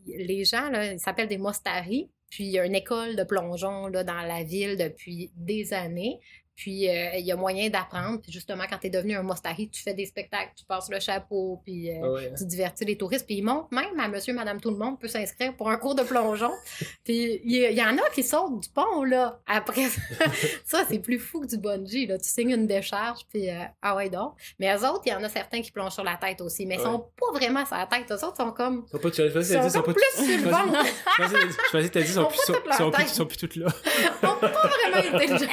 les 0.06 0.44
gens, 0.44 0.70
là, 0.70 0.92
ils 0.92 0.98
s'appellent 0.98 1.28
des 1.28 1.38
Mostari. 1.38 2.10
Puis 2.28 2.44
il 2.44 2.50
y 2.50 2.58
a 2.58 2.64
une 2.64 2.74
école 2.74 3.14
de 3.14 3.24
plongeon 3.24 3.88
là, 3.88 4.04
dans 4.04 4.22
la 4.22 4.42
ville 4.42 4.78
depuis 4.78 5.30
des 5.36 5.74
années. 5.74 6.18
Puis 6.62 6.88
euh, 6.88 7.16
il 7.18 7.26
y 7.26 7.32
a 7.32 7.36
moyen 7.36 7.68
d'apprendre. 7.70 8.20
Puis 8.22 8.30
justement, 8.30 8.62
quand 8.70 8.78
tu 8.78 8.86
es 8.86 8.90
devenu 8.90 9.16
un 9.16 9.24
Mostari, 9.24 9.68
tu 9.68 9.82
fais 9.82 9.94
des 9.94 10.06
spectacles, 10.06 10.52
tu 10.56 10.64
passes 10.64 10.88
le 10.88 11.00
chapeau, 11.00 11.60
puis 11.64 11.90
euh, 11.90 11.94
Ah 12.04 12.10
ouais, 12.12 12.28
hein. 12.30 12.34
tu 12.38 12.44
divertis 12.44 12.84
les 12.84 12.96
touristes. 12.96 13.26
Puis 13.26 13.38
ils 13.38 13.42
montent 13.42 13.72
même 13.72 13.98
à 13.98 14.06
monsieur, 14.06 14.32
madame, 14.32 14.60
tout 14.60 14.70
le 14.70 14.76
monde 14.76 15.00
peut 15.00 15.08
s'inscrire 15.08 15.56
pour 15.56 15.68
un 15.68 15.76
cours 15.76 15.96
de 15.96 16.04
plongeon. 16.04 16.52
puis 17.04 17.40
il 17.44 17.72
y, 17.72 17.82
en 17.82 17.98
a 17.98 18.10
qui 18.14 18.22
sautent 18.22 18.60
du 18.60 18.68
pont, 18.68 19.02
là, 19.02 19.40
après 19.48 19.88
ça. 20.64 20.84
c'est 20.88 21.00
plus 21.00 21.18
fou 21.18 21.40
que 21.40 21.46
du 21.46 21.58
bungee, 21.58 22.06
là. 22.06 22.16
Tu 22.18 22.28
signes 22.28 22.50
une 22.50 22.68
décharge, 22.68 23.20
puis 23.28 23.50
euh, 23.50 23.54
ah 23.82 23.96
ouais, 23.96 24.08
donc. 24.08 24.34
Mais 24.60 24.72
eux 24.72 24.86
autres, 24.88 25.02
il 25.06 25.10
y 25.10 25.14
en 25.14 25.24
a 25.24 25.28
certains 25.28 25.62
qui 25.62 25.72
plongent 25.72 25.94
sur 25.94 26.04
la 26.04 26.14
tête 26.16 26.40
aussi. 26.42 26.64
Mais 26.64 26.76
ils 26.76 26.80
sont 26.80 27.06
pas 27.18 27.32
vraiment 27.36 27.66
sur 27.66 27.76
la 27.76 27.86
tête. 27.86 28.06
Eux 28.10 28.24
autres 28.24 28.36
sont 28.36 28.52
comme... 28.52 28.84
Ils 28.86 28.90
sont 28.92 28.98
pas, 28.98 29.08
Ils 29.08 29.44
sont 29.44 29.82
comme 29.82 29.94
pas 29.94 29.94
plus 29.94 30.24
sur 30.24 30.26
le 30.26 30.32
je 30.38 30.48
pensais- 30.48 30.50
ventre. 30.50 30.86
Je 31.18 31.22
pensais- 31.22 31.36
je 31.40 31.72
pensais 31.72 31.88
que 31.88 31.92
t'as 31.94 32.00
dit, 32.02 32.12
sont 32.12 32.30
sont- 32.30 32.52
sont 32.76 32.92
ils 33.00 33.08
sont 33.08 33.26
plus 33.26 33.36
toutes 33.38 33.56
là. 33.56 33.66
Ils 33.96 34.26
sont 34.26 34.36
pas 34.36 34.48
vraiment 34.48 35.16
intelligents. 35.16 35.46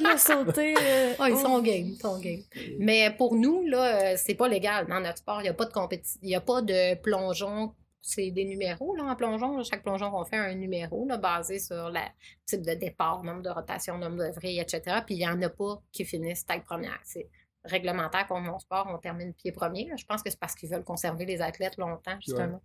Là, 0.00 0.16
sauter. 0.16 0.74
euh, 0.80 1.14
Ah, 1.18 1.28
ils 1.30 1.34
oh. 1.34 1.38
sont 1.38 1.60
game, 1.62 1.86
ils 1.88 1.98
sont 2.00 2.18
game. 2.18 2.40
Mais 2.78 3.10
pour 3.16 3.34
nous, 3.34 3.64
là, 3.66 4.12
euh, 4.12 4.14
c'est 4.16 4.34
pas 4.34 4.48
légal. 4.48 4.86
Dans 4.86 5.00
notre 5.00 5.18
sport, 5.18 5.40
il 5.40 5.44
n'y 5.44 5.48
a 5.48 5.54
pas 5.54 5.64
de 5.66 5.72
compétition, 5.72 6.18
il 6.22 6.28
n'y 6.28 6.34
a 6.34 6.40
pas 6.40 6.62
de 6.62 6.94
plongeon. 6.96 7.74
C'est 8.04 8.32
des 8.32 8.44
numéros 8.44 8.96
là, 8.96 9.04
en 9.04 9.14
plongeon. 9.14 9.58
là. 9.58 9.62
Chaque 9.62 9.82
plongeon 9.84 10.10
qu'on 10.10 10.24
fait 10.24 10.36
un 10.36 10.54
numéro 10.54 11.06
là, 11.06 11.18
basé 11.18 11.60
sur 11.60 11.88
le 11.90 12.00
type 12.44 12.62
de 12.62 12.74
départ, 12.74 13.22
nombre 13.22 13.42
de 13.42 13.50
rotations, 13.50 13.96
nombre 13.96 14.16
de 14.26 14.32
vrilles, 14.32 14.58
etc. 14.58 14.96
Puis 15.06 15.14
il 15.14 15.18
n'y 15.18 15.28
en 15.28 15.40
a 15.42 15.48
pas 15.48 15.80
qui 15.92 16.04
finissent 16.04 16.44
tête 16.44 16.64
première. 16.64 16.98
C'est 17.04 17.28
réglementaire 17.64 18.26
pour 18.26 18.40
mon 18.40 18.58
sport, 18.58 18.88
on 18.92 18.98
termine 18.98 19.32
pied 19.34 19.52
premier. 19.52 19.86
là. 19.88 19.94
Je 19.96 20.04
pense 20.04 20.20
que 20.20 20.30
c'est 20.30 20.38
parce 20.40 20.56
qu'ils 20.56 20.68
veulent 20.68 20.82
conserver 20.82 21.24
les 21.24 21.40
athlètes 21.40 21.76
longtemps, 21.76 22.16
justement. 22.20 22.60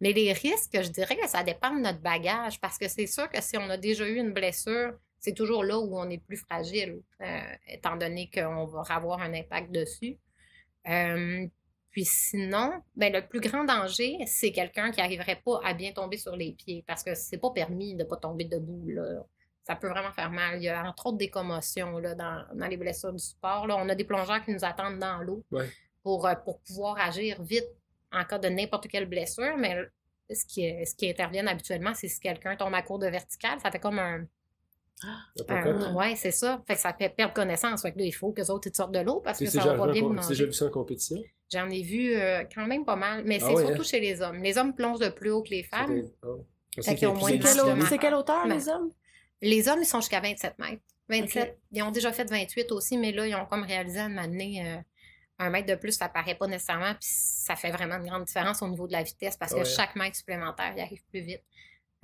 Mais 0.00 0.12
les 0.12 0.32
risques, 0.32 0.76
je 0.82 0.88
dirais 0.88 1.16
que 1.16 1.28
ça 1.28 1.44
dépend 1.44 1.72
de 1.72 1.78
notre 1.78 2.00
bagage, 2.00 2.60
parce 2.60 2.76
que 2.76 2.88
c'est 2.88 3.06
sûr 3.06 3.30
que 3.30 3.40
si 3.40 3.56
on 3.58 3.70
a 3.70 3.76
déjà 3.76 4.04
eu 4.08 4.16
une 4.16 4.32
blessure, 4.32 4.94
c'est 5.20 5.34
toujours 5.34 5.62
là 5.62 5.78
où 5.78 5.96
on 5.98 6.08
est 6.10 6.18
plus 6.18 6.38
fragile, 6.38 7.00
euh, 7.20 7.40
étant 7.68 7.96
donné 7.96 8.30
qu'on 8.32 8.64
va 8.66 8.82
avoir 8.88 9.20
un 9.20 9.32
impact 9.34 9.70
dessus. 9.70 10.18
Euh, 10.88 11.46
puis 11.90 12.04
sinon, 12.04 12.72
ben, 12.96 13.12
le 13.12 13.26
plus 13.26 13.40
grand 13.40 13.64
danger, 13.64 14.16
c'est 14.26 14.52
quelqu'un 14.52 14.90
qui 14.92 15.00
n'arriverait 15.00 15.40
pas 15.44 15.60
à 15.64 15.74
bien 15.74 15.92
tomber 15.92 16.16
sur 16.16 16.36
les 16.36 16.52
pieds, 16.52 16.84
parce 16.86 17.02
que 17.02 17.14
c'est 17.14 17.38
pas 17.38 17.50
permis 17.50 17.94
de 17.94 18.02
ne 18.02 18.08
pas 18.08 18.16
tomber 18.16 18.44
debout. 18.44 18.88
Là. 18.88 19.22
Ça 19.64 19.76
peut 19.76 19.88
vraiment 19.88 20.12
faire 20.12 20.30
mal. 20.30 20.58
Il 20.58 20.64
y 20.64 20.68
a 20.68 20.82
entre 20.88 21.06
autres 21.06 21.18
des 21.18 21.28
commotions 21.30 21.98
là, 21.98 22.14
dans, 22.14 22.44
dans 22.54 22.66
les 22.66 22.76
blessures 22.76 23.12
du 23.12 23.22
sport. 23.22 23.66
Là. 23.66 23.76
On 23.76 23.88
a 23.88 23.94
des 23.94 24.04
plongeurs 24.04 24.42
qui 24.44 24.52
nous 24.52 24.64
attendent 24.64 24.98
dans 24.98 25.18
l'eau 25.18 25.44
Ouais. 25.50 25.68
pour, 26.02 26.26
euh, 26.26 26.34
pour 26.34 26.60
pouvoir 26.60 26.98
agir 26.98 27.42
vite 27.42 27.68
en 28.12 28.24
cas 28.24 28.38
de 28.38 28.48
n'importe 28.48 28.88
quelle 28.88 29.06
blessure, 29.06 29.56
mais 29.58 29.76
ce 30.32 30.44
qui, 30.46 30.62
ce 30.86 30.94
qui 30.94 31.10
intervient 31.10 31.46
habituellement, 31.46 31.92
c'est 31.94 32.08
si 32.08 32.20
quelqu'un 32.20 32.56
tombe 32.56 32.74
à 32.74 32.82
court 32.82 32.98
de 32.98 33.06
verticale, 33.08 33.58
ça 33.60 33.70
fait 33.70 33.78
comme 33.80 33.98
un. 33.98 34.24
Un 35.48 35.94
ouais, 35.94 36.14
c'est 36.16 36.30
ça. 36.30 36.62
Fait 36.66 36.74
que 36.74 36.80
ça 36.80 36.92
fait 36.92 37.08
perdre 37.08 37.32
connaissance. 37.34 37.82
Fait 37.82 37.92
que 37.92 37.98
là, 37.98 38.04
il 38.04 38.12
faut 38.12 38.32
que 38.32 38.40
les 38.40 38.50
autres 38.50 38.68
ils 38.70 38.74
sortent 38.74 38.92
de 38.92 39.00
l'eau 39.00 39.20
parce 39.20 39.38
que 39.38 39.46
ça 39.46 39.60
va 39.64 39.74
pas 39.74 39.92
bien 39.92 40.04
as 40.04 40.08
déjà 40.08 40.22
manger. 40.28 40.46
vu 40.46 40.52
ça 40.52 40.66
en 40.66 40.70
compétition? 40.70 41.22
J'en 41.52 41.68
ai 41.70 41.82
vu 41.82 42.14
euh, 42.14 42.44
quand 42.54 42.66
même 42.66 42.84
pas 42.84 42.96
mal, 42.96 43.22
mais 43.24 43.38
Ah 43.42 43.46
c'est 43.46 43.54
ouais, 43.54 43.64
surtout 43.66 43.80
hein? 43.80 43.84
chez 43.84 44.00
les 44.00 44.20
hommes. 44.22 44.42
Les 44.42 44.56
hommes 44.58 44.74
plongent 44.74 45.00
de 45.00 45.08
plus 45.08 45.30
haut 45.30 45.42
que 45.42 45.50
les 45.50 45.62
femmes. 45.64 46.02
Ah. 46.22 46.26
Je 46.76 46.82
Fait 46.82 46.94
qu'ils 46.94 47.08
ont 47.08 47.14
moins 47.14 47.30
de 47.32 47.42
c'est 47.88 47.98
quelle 47.98 48.14
hauteur, 48.14 48.46
Mais- 48.46 48.54
les 48.56 48.68
hommes? 48.68 48.90
Les 49.42 49.68
hommes, 49.68 49.80
ils 49.82 49.86
sont 49.86 50.00
jusqu'à 50.00 50.20
27 50.20 50.58
mètres. 50.58 50.82
27. 51.08 51.48
Ok. 51.50 51.56
Ils 51.72 51.82
ont 51.82 51.90
déjà 51.90 52.12
fait 52.12 52.24
28 52.30 52.70
aussi, 52.72 52.96
mais 52.96 53.10
là, 53.10 53.26
ils 53.26 53.34
ont 53.34 53.46
comme 53.46 53.64
réalisé 53.64 53.98
à 53.98 54.04
un 54.04 54.08
moment 54.10 54.28
donné, 54.28 54.62
euh, 54.64 54.76
un 55.40 55.50
mètre 55.50 55.66
de 55.66 55.74
plus, 55.74 55.92
ça 55.92 56.08
paraît 56.08 56.34
pas 56.36 56.46
nécessairement, 56.46 56.92
puis 56.92 57.08
ça 57.08 57.56
fait 57.56 57.70
vraiment 57.70 57.96
une 57.96 58.06
grande 58.06 58.24
différence 58.24 58.62
au 58.62 58.68
niveau 58.68 58.86
de 58.86 58.92
la 58.92 59.02
vitesse 59.02 59.36
parce 59.36 59.52
que 59.54 59.60
Ouais. 59.60 59.64
chaque 59.64 59.96
mètre 59.96 60.14
supplémentaire, 60.16 60.72
il 60.76 60.80
arrive 60.82 61.02
plus 61.10 61.22
vite. 61.22 61.42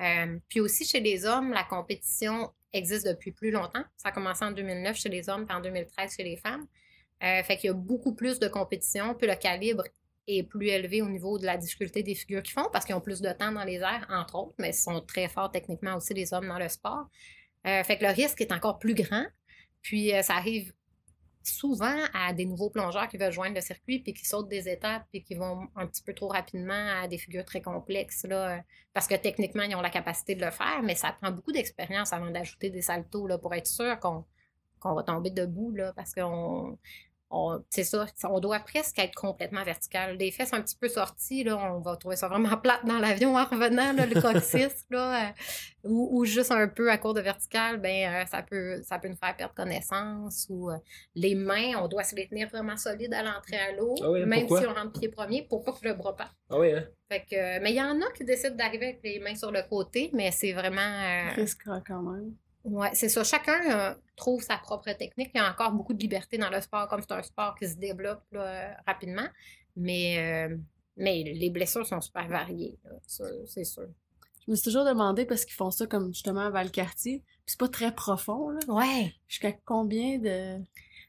Euh, 0.00 0.38
puis 0.48 0.60
aussi, 0.60 0.84
chez 0.84 1.00
les 1.00 1.24
hommes, 1.24 1.52
la 1.52 1.64
compétition 1.64 2.52
existe 2.72 3.06
depuis 3.06 3.32
plus 3.32 3.50
longtemps. 3.50 3.84
Ça 3.96 4.10
a 4.10 4.12
commencé 4.12 4.44
en 4.44 4.50
2009 4.50 4.96
chez 4.96 5.08
les 5.08 5.28
hommes, 5.28 5.46
puis 5.46 5.56
en 5.56 5.60
2013 5.60 6.14
chez 6.16 6.24
les 6.24 6.36
femmes. 6.36 6.66
Euh, 7.22 7.42
fait 7.42 7.56
qu'il 7.56 7.68
y 7.68 7.70
a 7.70 7.74
beaucoup 7.74 8.14
plus 8.14 8.38
de 8.38 8.48
compétition, 8.48 9.14
puis 9.14 9.26
le 9.26 9.34
calibre 9.36 9.84
est 10.28 10.42
plus 10.42 10.68
élevé 10.68 11.00
au 11.02 11.08
niveau 11.08 11.38
de 11.38 11.46
la 11.46 11.56
difficulté 11.56 12.02
des 12.02 12.14
figures 12.14 12.42
qu'ils 12.42 12.52
font 12.52 12.68
parce 12.72 12.84
qu'ils 12.84 12.94
ont 12.94 13.00
plus 13.00 13.20
de 13.20 13.32
temps 13.32 13.52
dans 13.52 13.64
les 13.64 13.76
airs, 13.76 14.06
entre 14.10 14.34
autres, 14.34 14.54
mais 14.58 14.70
ils 14.70 14.74
sont 14.74 15.00
très 15.00 15.28
forts 15.28 15.50
techniquement 15.50 15.96
aussi, 15.96 16.12
les 16.12 16.34
hommes, 16.34 16.48
dans 16.48 16.58
le 16.58 16.68
sport. 16.68 17.08
Euh, 17.66 17.82
fait 17.84 17.96
que 17.96 18.04
le 18.04 18.10
risque 18.10 18.40
est 18.40 18.52
encore 18.52 18.78
plus 18.78 18.94
grand. 18.94 19.24
Puis 19.82 20.10
ça 20.22 20.34
arrive 20.34 20.72
souvent 21.54 21.96
à 22.14 22.32
des 22.32 22.44
nouveaux 22.46 22.70
plongeurs 22.70 23.08
qui 23.08 23.16
veulent 23.16 23.32
joindre 23.32 23.54
le 23.56 23.60
circuit 23.60 24.00
puis 24.00 24.12
qui 24.14 24.24
sautent 24.26 24.48
des 24.48 24.68
étapes 24.68 25.04
puis 25.10 25.22
qui 25.22 25.34
vont 25.34 25.68
un 25.76 25.86
petit 25.86 26.02
peu 26.02 26.12
trop 26.14 26.28
rapidement 26.28 27.02
à 27.02 27.08
des 27.08 27.18
figures 27.18 27.44
très 27.44 27.60
complexes 27.62 28.24
là, 28.24 28.56
euh, 28.56 28.60
parce 28.92 29.06
que 29.06 29.14
techniquement 29.14 29.62
ils 29.62 29.74
ont 29.76 29.80
la 29.80 29.90
capacité 29.90 30.34
de 30.34 30.44
le 30.44 30.50
faire, 30.50 30.82
mais 30.82 30.94
ça 30.94 31.12
prend 31.12 31.30
beaucoup 31.30 31.52
d'expérience 31.52 32.12
avant 32.12 32.30
d'ajouter 32.30 32.70
des 32.70 32.82
saltos 32.82 33.26
là, 33.26 33.38
pour 33.38 33.54
être 33.54 33.66
sûr 33.66 33.98
qu'on 34.00 34.24
va 34.94 35.02
tomber 35.02 35.30
debout 35.30 35.72
là, 35.72 35.92
parce 35.94 36.14
qu'on 36.14 36.22
on- 36.22 36.78
c'est 37.70 37.84
ça, 37.84 38.06
on 38.24 38.40
doit 38.40 38.60
presque 38.60 38.98
être 38.98 39.14
complètement 39.14 39.64
vertical. 39.64 40.16
Les 40.16 40.30
fesses 40.30 40.52
un 40.52 40.62
petit 40.62 40.76
peu 40.76 40.88
sorties, 40.88 41.42
là, 41.44 41.56
on 41.74 41.80
va 41.80 41.96
trouver 41.96 42.16
ça 42.16 42.28
vraiment 42.28 42.56
plate 42.62 42.84
dans 42.86 42.98
l'avion 42.98 43.36
en 43.36 43.44
revenant, 43.44 43.92
là, 43.92 44.06
le 44.06 44.20
coccyx, 44.20 44.84
là, 44.90 45.28
euh, 45.28 45.32
ou, 45.84 46.20
ou 46.20 46.24
juste 46.24 46.52
un 46.52 46.68
peu 46.68 46.90
à 46.90 46.98
court 46.98 47.14
de 47.14 47.20
vertical, 47.20 47.78
ben, 47.80 48.12
euh, 48.22 48.26
ça, 48.26 48.42
peut, 48.42 48.80
ça 48.84 48.98
peut 48.98 49.08
nous 49.08 49.16
faire 49.16 49.36
perdre 49.36 49.54
connaissance. 49.54 50.46
Ou 50.50 50.70
euh, 50.70 50.76
les 51.14 51.34
mains, 51.34 51.72
on 51.82 51.88
doit 51.88 52.04
se 52.04 52.14
les 52.14 52.28
tenir 52.28 52.48
vraiment 52.48 52.76
solides 52.76 53.12
à 53.14 53.22
l'entrée 53.22 53.58
à 53.58 53.72
l'eau, 53.72 53.94
Ah 54.02 54.10
ouais, 54.10 54.24
même 54.24 54.40
pourquoi? 54.40 54.60
si 54.60 54.66
on 54.68 54.74
rentre 54.74 54.98
pied 54.98 55.08
premier, 55.08 55.42
pour 55.48 55.64
pas 55.64 55.72
que 55.72 55.84
le 55.86 55.94
bras 55.94 56.14
parte. 56.14 56.34
Ah 56.50 56.58
oui, 56.58 56.72
hein? 56.72 56.84
Fait 57.10 57.24
que, 57.28 57.60
mais 57.60 57.70
il 57.70 57.76
y 57.76 57.82
en 57.82 58.00
a 58.00 58.10
qui 58.16 58.24
décident 58.24 58.54
d'arriver 58.56 58.86
avec 58.86 59.00
les 59.02 59.18
mains 59.20 59.34
sur 59.34 59.50
le 59.52 59.62
côté, 59.68 60.10
mais 60.12 60.30
c'est 60.30 60.52
vraiment... 60.52 60.80
euh, 60.80 61.34
Risquera 61.34 61.80
quand 61.86 62.02
même. 62.02 62.34
Ouais, 62.66 62.90
c'est 62.94 63.08
ça. 63.08 63.22
Chacun 63.22 63.60
euh, 63.70 63.94
trouve 64.16 64.42
sa 64.42 64.58
propre 64.58 64.90
technique. 64.92 65.30
Il 65.34 65.38
y 65.38 65.40
a 65.40 65.50
encore 65.50 65.70
beaucoup 65.72 65.94
de 65.94 66.00
liberté 66.00 66.36
dans 66.36 66.50
le 66.50 66.60
sport, 66.60 66.88
comme 66.88 67.00
c'est 67.00 67.14
un 67.14 67.22
sport 67.22 67.54
qui 67.54 67.68
se 67.68 67.76
développe 67.76 68.24
là, 68.32 68.40
euh, 68.40 68.72
rapidement. 68.86 69.26
Mais, 69.76 70.48
euh, 70.48 70.56
mais 70.96 71.22
les 71.22 71.50
blessures 71.50 71.86
sont 71.86 72.00
super 72.00 72.26
variées, 72.28 72.78
c'est 73.06 73.64
sûr. 73.64 73.86
Je 74.46 74.50
me 74.50 74.56
suis 74.56 74.64
toujours 74.64 74.84
demandé 74.84 75.26
parce 75.26 75.44
qu'ils 75.44 75.54
font 75.54 75.70
ça 75.70 75.86
comme 75.86 76.12
justement 76.12 76.46
à 76.46 76.50
Valcartier. 76.50 77.22
Puis 77.26 77.52
c'est 77.52 77.60
pas 77.60 77.68
très 77.68 77.94
profond, 77.94 78.48
là. 78.50 78.58
Ouais. 78.68 79.12
Jusqu'à 79.28 79.52
combien 79.52 80.18
de. 80.18 80.58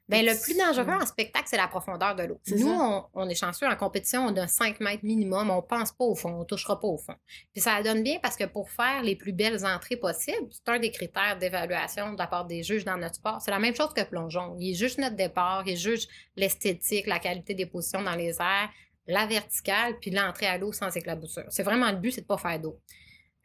Ben, 0.09 0.25
le 0.25 0.41
plus 0.41 0.57
dangereux 0.57 1.01
en 1.01 1.05
spectacle, 1.05 1.47
c'est 1.49 1.57
la 1.57 1.67
profondeur 1.67 2.15
de 2.15 2.23
l'eau. 2.23 2.39
Nous, 2.47 2.69
on, 2.69 3.05
on 3.13 3.27
est 3.27 3.35
chanceux 3.35 3.67
en 3.67 3.75
compétition, 3.75 4.25
on 4.25 4.35
a 4.37 4.47
5 4.47 4.79
mètres 4.79 5.03
minimum, 5.03 5.49
on 5.49 5.61
pense 5.61 5.91
pas 5.91 6.05
au 6.05 6.15
fond, 6.15 6.39
on 6.39 6.45
touchera 6.45 6.79
pas 6.79 6.87
au 6.87 6.97
fond. 6.97 7.15
Puis 7.53 7.61
ça 7.61 7.81
donne 7.83 8.03
bien 8.03 8.17
parce 8.21 8.37
que 8.37 8.45
pour 8.45 8.69
faire 8.69 9.03
les 9.03 9.17
plus 9.17 9.33
belles 9.33 9.65
entrées 9.65 9.97
possibles, 9.97 10.47
c'est 10.49 10.69
un 10.71 10.79
des 10.79 10.91
critères 10.91 11.37
d'évaluation 11.37 12.13
de 12.13 12.17
la 12.17 12.27
part 12.27 12.45
des 12.45 12.63
juges 12.63 12.85
dans 12.85 12.95
notre 12.95 13.15
sport. 13.15 13.41
C'est 13.41 13.51
la 13.51 13.59
même 13.59 13.75
chose 13.75 13.93
que 13.93 14.03
plongeon. 14.03 14.55
Ils 14.59 14.75
jugent 14.75 14.97
notre 14.97 15.17
départ, 15.17 15.63
ils 15.67 15.77
jugent 15.77 16.07
l'esthétique, 16.37 17.05
la 17.05 17.19
qualité 17.19 17.53
des 17.53 17.65
positions 17.65 18.01
dans 18.01 18.15
les 18.15 18.39
airs, 18.39 18.69
la 19.07 19.25
verticale, 19.25 19.99
puis 19.99 20.11
l'entrée 20.11 20.47
à 20.47 20.57
l'eau 20.57 20.71
sans 20.71 20.95
éclaboussure. 20.95 21.45
C'est 21.49 21.63
vraiment 21.63 21.91
le 21.91 21.97
but, 21.97 22.11
c'est 22.11 22.21
de 22.21 22.27
pas 22.27 22.37
faire 22.37 22.59
d'eau. 22.59 22.79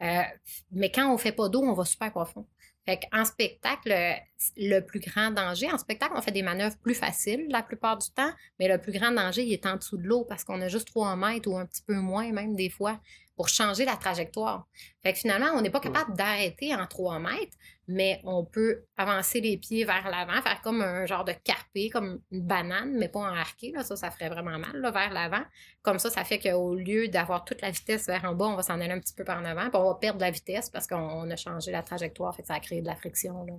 Euh, 0.01 0.21
mais 0.71 0.91
quand 0.91 1.13
on 1.13 1.17
fait 1.17 1.31
pas 1.31 1.49
d'eau, 1.49 1.61
on 1.61 1.73
va 1.73 1.85
super 1.85 2.11
profond. 2.11 2.45
Fait 2.85 2.99
spectacle, 3.23 3.89
le, 3.89 4.15
le 4.57 4.79
plus 4.81 4.99
grand 4.99 5.31
danger, 5.31 5.71
en 5.71 5.77
spectacle, 5.77 6.13
on 6.17 6.21
fait 6.21 6.31
des 6.31 6.41
manœuvres 6.41 6.75
plus 6.77 6.95
faciles 6.95 7.47
la 7.49 7.63
plupart 7.63 7.97
du 7.97 8.09
temps, 8.09 8.31
mais 8.59 8.67
le 8.67 8.77
plus 8.77 8.91
grand 8.91 9.11
danger, 9.11 9.43
il 9.43 9.53
est 9.53 9.65
en 9.65 9.77
dessous 9.77 9.97
de 9.97 10.03
l'eau 10.03 10.25
parce 10.25 10.43
qu'on 10.43 10.59
a 10.61 10.67
juste 10.67 10.87
3 10.87 11.15
mètres 11.15 11.49
ou 11.49 11.57
un 11.57 11.65
petit 11.65 11.81
peu 11.81 11.95
moins, 11.95 12.31
même 12.33 12.55
des 12.55 12.69
fois. 12.69 12.99
Pour 13.35 13.49
changer 13.49 13.85
la 13.85 13.95
trajectoire. 13.95 14.67
Fait 15.01 15.13
que 15.13 15.19
finalement, 15.19 15.47
on 15.55 15.61
n'est 15.61 15.69
pas 15.69 15.79
capable 15.79 16.15
d'arrêter 16.15 16.73
en 16.75 16.85
3 16.85 17.19
mètres, 17.19 17.57
mais 17.87 18.21
on 18.23 18.45
peut 18.45 18.83
avancer 18.95 19.41
les 19.41 19.57
pieds 19.57 19.85
vers 19.85 20.09
l'avant, 20.09 20.41
faire 20.41 20.61
comme 20.61 20.81
un 20.81 21.05
genre 21.05 21.25
de 21.25 21.33
carpé, 21.43 21.89
comme 21.89 22.21
une 22.31 22.41
banane, 22.41 22.93
mais 22.95 23.09
pas 23.09 23.19
en 23.19 23.35
arqué. 23.35 23.71
Là. 23.71 23.83
Ça, 23.83 23.95
ça 23.95 24.11
ferait 24.11 24.29
vraiment 24.29 24.59
mal 24.59 24.75
là, 24.75 24.91
vers 24.91 25.11
l'avant. 25.11 25.43
Comme 25.81 25.99
ça, 25.99 26.09
ça 26.09 26.23
fait 26.23 26.39
qu'au 26.39 26.75
lieu 26.75 27.07
d'avoir 27.07 27.43
toute 27.43 27.61
la 27.61 27.71
vitesse 27.71 28.05
vers 28.07 28.23
en 28.25 28.35
bas, 28.35 28.45
on 28.45 28.55
va 28.55 28.63
s'en 28.63 28.79
aller 28.79 28.93
un 28.93 28.99
petit 28.99 29.13
peu 29.13 29.23
par 29.23 29.39
en 29.39 29.45
avant, 29.45 29.69
puis 29.69 29.79
on 29.81 29.85
va 29.85 29.95
perdre 29.95 30.19
de 30.19 30.23
la 30.23 30.31
vitesse 30.31 30.69
parce 30.69 30.87
qu'on 30.87 31.29
a 31.29 31.35
changé 31.35 31.71
la 31.71 31.83
trajectoire, 31.83 32.35
fait 32.35 32.43
que 32.43 32.47
ça 32.47 32.55
a 32.55 32.59
créé 32.59 32.81
de 32.81 32.87
la 32.87 32.95
friction. 32.95 33.43
Là. 33.45 33.53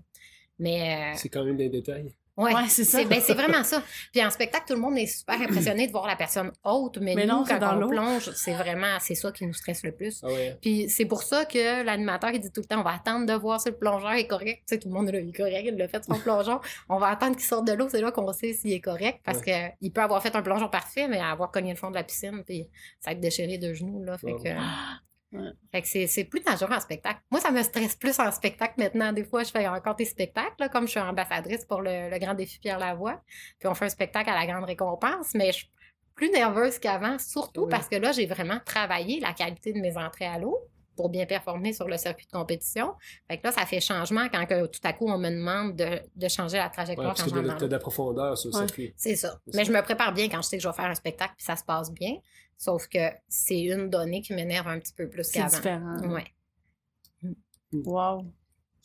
Mais 0.58 1.12
euh, 1.12 1.16
C'est 1.16 1.28
quand 1.28 1.44
même 1.44 1.56
des 1.56 1.68
détails. 1.68 2.14
Ouais, 2.36 2.52
Ouais, 2.52 2.62
c'est 2.68 2.82
ça. 2.84 2.98
C'est 2.98 3.04
ben, 3.04 3.20
c'est 3.20 3.34
vraiment 3.34 3.62
ça. 3.62 3.80
Puis 4.12 4.24
en 4.24 4.28
spectacle, 4.30 4.64
tout 4.66 4.74
le 4.74 4.80
monde 4.80 4.98
est 4.98 5.06
super 5.06 5.40
impressionné 5.40 5.86
de 5.86 5.92
voir 5.92 6.06
la 6.06 6.16
personne 6.16 6.50
haute, 6.64 6.98
mais, 6.98 7.14
Mais 7.14 7.26
nous, 7.26 7.32
non, 7.36 7.44
quand 7.46 7.58
dans 7.58 7.76
on 7.76 7.80
l'eau. 7.80 7.88
plonge, 7.88 8.30
c'est 8.34 8.54
vraiment, 8.54 8.96
c'est 9.00 9.14
ça 9.14 9.30
qui 9.30 9.46
nous 9.46 9.52
stresse 9.52 9.84
le 9.84 9.92
plus. 9.92 10.20
Ah 10.24 10.26
ouais. 10.26 10.58
Puis 10.60 10.88
c'est 10.90 11.04
pour 11.06 11.22
ça 11.22 11.44
que 11.44 11.84
l'animateur, 11.84 12.30
il 12.30 12.40
dit 12.40 12.50
tout 12.50 12.60
le 12.60 12.66
temps, 12.66 12.80
on 12.80 12.82
va 12.82 12.94
attendre 12.94 13.24
de 13.26 13.32
voir 13.34 13.60
si 13.60 13.68
le 13.68 13.76
plongeur 13.76 14.12
est 14.14 14.26
correct. 14.26 14.62
Tu 14.66 14.74
sais, 14.74 14.78
tout 14.80 14.88
le 14.88 14.94
monde, 14.94 15.08
est 15.14 15.36
correct, 15.36 15.64
il 15.66 15.76
l'a 15.76 15.86
fait 15.86 16.04
son 16.04 16.14
plongeon. 16.18 16.60
On 16.88 16.98
va 16.98 17.08
attendre 17.08 17.36
qu'il 17.36 17.44
sorte 17.44 17.66
de 17.68 17.72
l'eau, 17.72 17.88
c'est 17.88 18.00
là 18.00 18.10
qu'on 18.10 18.32
sait 18.32 18.52
s'il 18.52 18.72
est 18.72 18.80
correct. 18.80 19.20
Parce 19.24 19.40
que 19.40 19.50
il 19.80 19.92
peut 19.92 20.00
avoir 20.02 20.20
fait 20.20 20.34
un 20.34 20.42
plongeon 20.42 20.68
parfait, 20.68 21.06
mais 21.06 21.20
avoir 21.20 21.52
cogné 21.52 21.70
le 21.70 21.78
fond 21.78 21.90
de 21.90 21.94
la 21.94 22.02
piscine, 22.02 22.42
puis 22.44 22.66
ça 22.98 23.10
va 23.10 23.12
être 23.12 23.20
déchiré 23.20 23.58
de 23.58 23.72
genoux, 23.74 24.02
là. 24.02 24.18
Fait 24.18 24.32
Wow. 24.32 24.42
que... 24.42 24.48
Ouais. 25.34 25.50
Fait 25.72 25.82
que 25.82 26.06
c'est, 26.06 26.24
plus 26.24 26.40
dangereux 26.40 26.72
en 26.72 26.80
spectacle. 26.80 27.20
Moi, 27.30 27.40
ça 27.40 27.50
me 27.50 27.62
stresse 27.62 27.96
plus 27.96 28.18
en 28.20 28.30
spectacle 28.30 28.74
maintenant. 28.78 29.12
Des 29.12 29.24
fois, 29.24 29.42
je 29.42 29.50
fais 29.50 29.66
encore 29.68 29.94
des 29.96 30.04
spectacles, 30.04 30.54
là, 30.58 30.68
comme 30.68 30.84
je 30.86 30.92
suis 30.92 31.00
ambassadrice 31.00 31.64
pour 31.64 31.82
le, 31.82 32.08
le 32.10 32.18
Grand 32.18 32.34
Défi 32.34 32.58
Pierre 32.58 32.78
Lavoie. 32.78 33.20
Puis 33.58 33.68
on 33.68 33.74
fait 33.74 33.86
un 33.86 33.88
spectacle 33.90 34.30
à 34.30 34.34
la 34.34 34.46
Grande 34.46 34.64
Récompense, 34.64 35.34
mais 35.34 35.48
je 35.52 35.58
suis 35.58 35.70
plus 36.14 36.30
nerveuse 36.30 36.78
qu'avant, 36.78 37.18
surtout 37.18 37.62
Oui. 37.64 37.70
parce 37.70 37.88
que 37.88 37.96
là, 37.96 38.12
j'ai 38.12 38.26
vraiment 38.26 38.60
travaillé 38.64 39.18
la 39.20 39.32
qualité 39.32 39.72
de 39.72 39.80
mes 39.80 39.96
entrées 39.96 40.26
à 40.26 40.38
l'eau 40.38 40.56
pour 40.96 41.08
bien 41.08 41.26
performer 41.26 41.72
sur 41.72 41.88
le 41.88 41.96
circuit 41.96 42.24
de 42.26 42.30
compétition. 42.30 42.94
Fait 43.28 43.38
que 43.38 43.42
là, 43.48 43.50
ça 43.50 43.66
fait 43.66 43.80
changement 43.80 44.28
quand 44.32 44.46
que, 44.46 44.66
tout 44.66 44.78
à 44.84 44.92
coup, 44.92 45.06
on 45.08 45.18
me 45.18 45.28
demande 45.28 45.74
de, 45.74 46.00
de 46.14 46.28
changer 46.28 46.58
la 46.58 46.66
Ouais, 46.66 46.70
trajectoire 46.70 47.08
parce 47.16 47.24
quand 47.24 47.30
que 47.34 47.40
de, 47.40 47.66
de 47.66 47.72
la 47.72 47.78
profondeur 47.80 48.38
sur 48.38 48.50
le 48.50 48.54
Ouais. 48.54 48.66
circuit. 48.68 48.94
C'est 48.96 49.16
ça. 49.16 49.40
Mais 49.48 49.52
ça. 49.54 49.62
je 49.64 49.72
me 49.72 49.82
prépare 49.82 50.12
bien 50.12 50.28
quand 50.28 50.40
je 50.42 50.46
sais 50.50 50.56
que 50.56 50.62
je 50.62 50.68
vais 50.68 50.74
faire 50.74 50.84
un 50.84 50.94
spectacle 50.94 51.34
puis 51.36 51.44
ça 51.44 51.56
se 51.56 51.64
passe 51.64 51.90
bien. 51.92 52.14
Sauf 52.58 52.86
que 52.88 52.98
c'est 53.28 53.60
une 53.62 53.90
donnée 53.90 54.22
qui 54.22 54.32
m'énerve 54.34 54.68
un 54.68 54.78
petit 54.78 54.92
peu 54.94 55.08
plus 55.08 55.24
C'est 55.24 55.34
qu'avant. 55.40 55.56
différent. 55.56 56.12
Ouais. 56.12 56.24
Wow. 57.72 58.24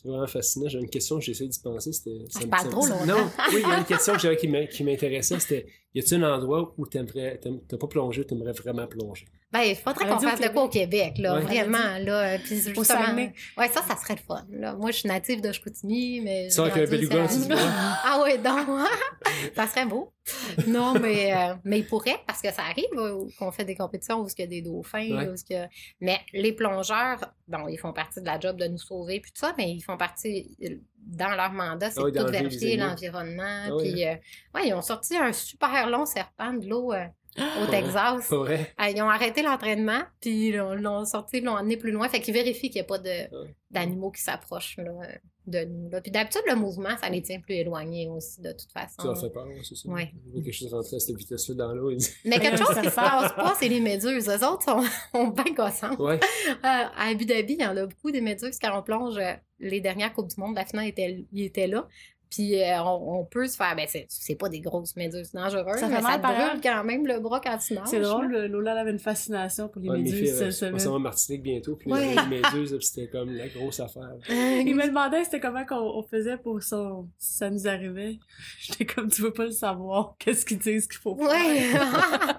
C'est 0.01 0.07
vraiment 0.07 0.27
fascinant. 0.27 0.69
J'ai 0.69 0.79
une 0.79 0.89
question 0.89 1.17
que 1.19 1.25
j'essaie 1.25 1.47
d'y 1.47 1.59
penser. 1.59 1.91
C'était, 1.91 2.25
ça 2.29 2.39
me- 2.39 2.47
parle 2.47 2.65
ça- 2.65 2.71
trop 2.71 2.85
longtemps. 2.87 3.05
Non, 3.05 3.31
oui, 3.53 3.61
il 3.63 3.67
y 3.69 3.71
a 3.71 3.79
une 3.79 3.85
question 3.85 4.13
que 4.13 4.19
j'avais 4.19 4.37
qui 4.37 4.83
m'intéressait. 4.83 5.39
C'était 5.39 5.65
y 5.93 5.99
a-t-il 5.99 6.23
un 6.23 6.35
endroit 6.35 6.73
où 6.77 6.85
t'aimerais, 6.85 7.39
t'as 7.67 7.77
pas 7.77 7.87
plongé, 7.87 8.23
t'aimerais 8.25 8.51
vraiment 8.53 8.87
plonger? 8.87 9.25
Ben, 9.51 9.61
il 9.61 9.75
faudrait 9.75 10.07
qu'on 10.07 10.19
fasse 10.19 10.39
de 10.39 10.47
quoi 10.49 10.65
au 10.65 10.69
Québec, 10.69 11.13
là, 11.17 11.33
Ouais. 11.35 11.41
vraiment, 11.41 11.97
là. 12.01 12.37
Puis 12.37 12.57
justement, 12.57 13.15
ouais, 13.57 13.67
ça, 13.69 13.81
ça 13.81 13.95
serait 13.95 14.13
le 14.13 14.21
fun, 14.21 14.45
là. 14.51 14.75
Moi, 14.75 14.91
je 14.91 14.97
suis 14.97 15.07
native 15.09 15.41
de 15.41 15.51
Chicoutimi, 15.51 16.21
mais... 16.21 16.51
Ça, 16.51 16.65
j'ai 16.65 16.81
avec 16.83 17.03
un 17.03 17.07
grandi 17.07 17.37
beluga, 17.39 17.55
tu 17.55 17.59
Ah 18.05 18.21
ouais, 18.23 18.37
donc, 18.37 18.67
ça 19.55 19.65
serait 19.65 19.87
beau. 19.87 20.13
Non, 20.67 20.93
mais, 20.99 21.33
euh, 21.35 21.55
mais 21.63 21.79
il 21.79 21.87
pourrait, 21.87 22.19
parce 22.27 22.43
que 22.43 22.51
ça 22.53 22.61
arrive, 22.61 22.85
euh, 22.95 23.25
qu'on 23.39 23.51
fait 23.51 23.65
des 23.65 23.75
compétitions 23.75 24.21
où 24.21 24.27
il 24.27 24.39
y 24.39 24.43
a 24.43 24.47
des 24.47 24.61
dauphins, 24.61 24.99
Ouais. 25.17 25.27
où 25.27 25.33
il 25.49 25.53
y 25.53 25.55
a- 25.57 25.67
Mais 25.99 26.19
les 26.31 26.53
plongeurs, 26.53 27.19
bon, 27.47 27.67
ils 27.67 27.79
font 27.79 27.91
partie 27.93 28.21
de 28.21 28.27
la 28.27 28.39
job 28.39 28.55
de 28.57 28.67
nous 28.67 28.77
sauver, 28.77 29.19
puis 29.19 29.31
tout 29.31 29.39
ça, 29.39 29.55
mais 29.57 29.71
ils 29.71 29.81
font 29.81 29.97
partie, 29.97 30.55
euh, 30.63 30.75
dans 31.05 31.35
leur 31.35 31.51
mandat, 31.51 31.89
c'est 31.91 31.99
Ah 31.99 32.03
oui, 32.05 32.11
tout 32.13 32.25
vérifier 32.31 32.77
l'environnement, 32.77 33.63
Ah 33.67 33.75
oui, 33.75 33.91
puis... 33.93 34.05
euh, 34.07 34.15
ouais, 34.55 34.67
ils 34.67 34.73
ont 34.73 34.81
sorti 34.81 35.17
un 35.17 35.33
super 35.33 35.89
long 35.89 36.05
serpent 36.05 36.53
de 36.53 36.67
l'eau 36.67 36.93
euh, 36.93 37.05
au 37.37 37.65
Pas 37.65 37.71
Texas. 37.71 38.29
Vrai? 38.31 38.73
Ah, 38.77 38.89
ils 38.89 39.01
ont 39.01 39.09
arrêté 39.09 39.41
l'entraînement, 39.41 40.01
puis 40.21 40.49
ils 40.49 40.55
l'ont- 40.57 41.05
sorti, 41.05 41.37
ils 41.37 41.43
l'ont 41.43 41.55
amené 41.55 41.77
plus 41.77 41.91
loin. 41.91 42.07
Fait 42.09 42.19
qu'ils 42.21 42.33
vérifient 42.33 42.69
qu'il 42.69 42.81
n'y 42.81 42.85
a 42.85 42.97
pas 42.97 42.99
d'animaux 43.71 44.11
qui 44.11 44.21
s'approchent 44.21 44.77
là, 44.77 44.91
de 45.49 45.65
nous. 45.65 45.89
là. 45.89 46.01
Puis 46.01 46.11
d'habitude, 46.11 46.41
le 46.47 46.55
mouvement, 46.55 46.95
ça 47.01 47.09
les 47.09 47.21
tient 47.21 47.39
plus 47.39 47.55
éloignés 47.55 48.07
aussi, 48.07 48.41
de 48.41 48.51
toute 48.51 48.71
façon. 48.71 49.15
Ça 49.15 49.21
fait 49.21 49.29
peur, 49.29 49.47
c'est 49.63 49.75
ça. 49.75 49.89
A 49.91 50.05
quelque 50.41 50.51
chose 50.51 50.73
rentrer 50.73 50.95
à 50.95 50.99
cette 50.99 51.15
vitesse-là 51.17 51.55
dans 51.55 51.73
l'eau. 51.73 51.91
Mais 52.25 52.39
quelque 52.39 52.57
chose 52.57 52.69
qui 52.69 52.75
se 52.75 52.81
fait. 52.89 52.95
passe 52.95 53.33
pas, 53.33 53.55
c'est 53.59 53.67
les 53.69 53.79
méduses. 53.79 54.27
Eux 54.29 54.45
autres 54.47 54.63
sont, 54.63 54.83
sont 55.13 55.27
bien 55.29 55.53
gossantes. 55.53 55.99
Ouais. 55.99 56.19
Euh, 56.19 56.57
à 56.63 57.09
Abu 57.09 57.25
Dhabi, 57.25 57.53
il 57.53 57.61
y 57.61 57.65
en 57.65 57.75
a 57.77 57.85
beaucoup 57.85 58.11
des 58.11 58.21
méduses. 58.21 58.57
Quand 58.61 58.77
on 58.77 58.83
plonge, 58.83 59.17
euh, 59.17 59.33
les 59.59 59.81
dernières 59.81 60.13
Coupes 60.13 60.27
du 60.29 60.39
Monde, 60.39 60.55
la 60.55 60.65
finale 60.65 60.87
était, 60.87 61.25
il 61.31 61.43
était 61.43 61.67
là. 61.67 61.87
Puis 62.29 62.61
euh, 62.61 62.83
on, 62.83 63.21
on 63.21 63.25
peut 63.25 63.47
se 63.47 63.55
faire. 63.57 63.75
Ben, 63.75 63.85
c'est, 63.89 64.05
c'est 64.07 64.35
pas 64.35 64.49
des 64.49 64.59
grosses 64.61 64.95
méduses 64.95 65.31
dangereuses, 65.31 65.79
Ça 65.79 65.87
fait 65.87 65.95
mais 65.95 66.01
mal 66.01 66.21
ça 66.21 66.49
brûle 66.49 66.61
quand 66.61 66.83
même 66.83 67.07
le 67.07 67.19
bras 67.19 67.39
quand 67.43 67.57
tu 67.57 67.73
nages. 67.73 67.87
C'est 67.87 67.99
drôle, 68.01 68.45
Lola 68.45 68.79
avait 68.79 68.91
une 68.91 68.99
fascination 68.99 69.67
pour 69.67 69.81
les 69.81 69.89
Ouais, 69.89 69.97
mes 69.97 70.11
filles, 70.11 70.31
méduses 70.31 70.37
cette 70.37 70.47
on 70.47 70.51
s'en 70.51 70.71
va 70.71 70.79
semaine. 70.79 70.95
à 70.95 70.99
Martinique 70.99 71.41
bientôt, 71.43 71.75
puis 71.75 71.91
Ouais. 71.91 72.15
les 72.15 72.27
méduses, 72.41 72.75
puis 72.77 72.85
c'était 72.85 73.07
comme 73.07 73.31
la 73.35 73.47
grosse 73.47 73.79
affaire. 73.79 74.11
Il 74.29 74.75
me 74.75 74.85
demandait 74.87 75.23
c'était 75.23 75.39
comment 75.39 75.65
qu'on 75.65 75.75
on 75.99 76.03
faisait 76.03 76.37
pour 76.37 76.61
son... 76.61 77.07
si 77.17 77.33
ça 77.37 77.49
nous 77.49 77.67
arrivait. 77.67 78.17
J'étais 78.59 78.85
comme, 78.85 79.09
tu 79.09 79.21
veux 79.23 79.33
pas 79.33 79.45
le 79.45 79.51
savoir. 79.51 80.15
Qu'est-ce 80.19 80.45
qu'ils 80.45 80.59
disent 80.59 80.87
qu'il 80.87 80.99
faut 80.99 81.15
faire? 81.15 81.29
Ouais. 81.29 81.71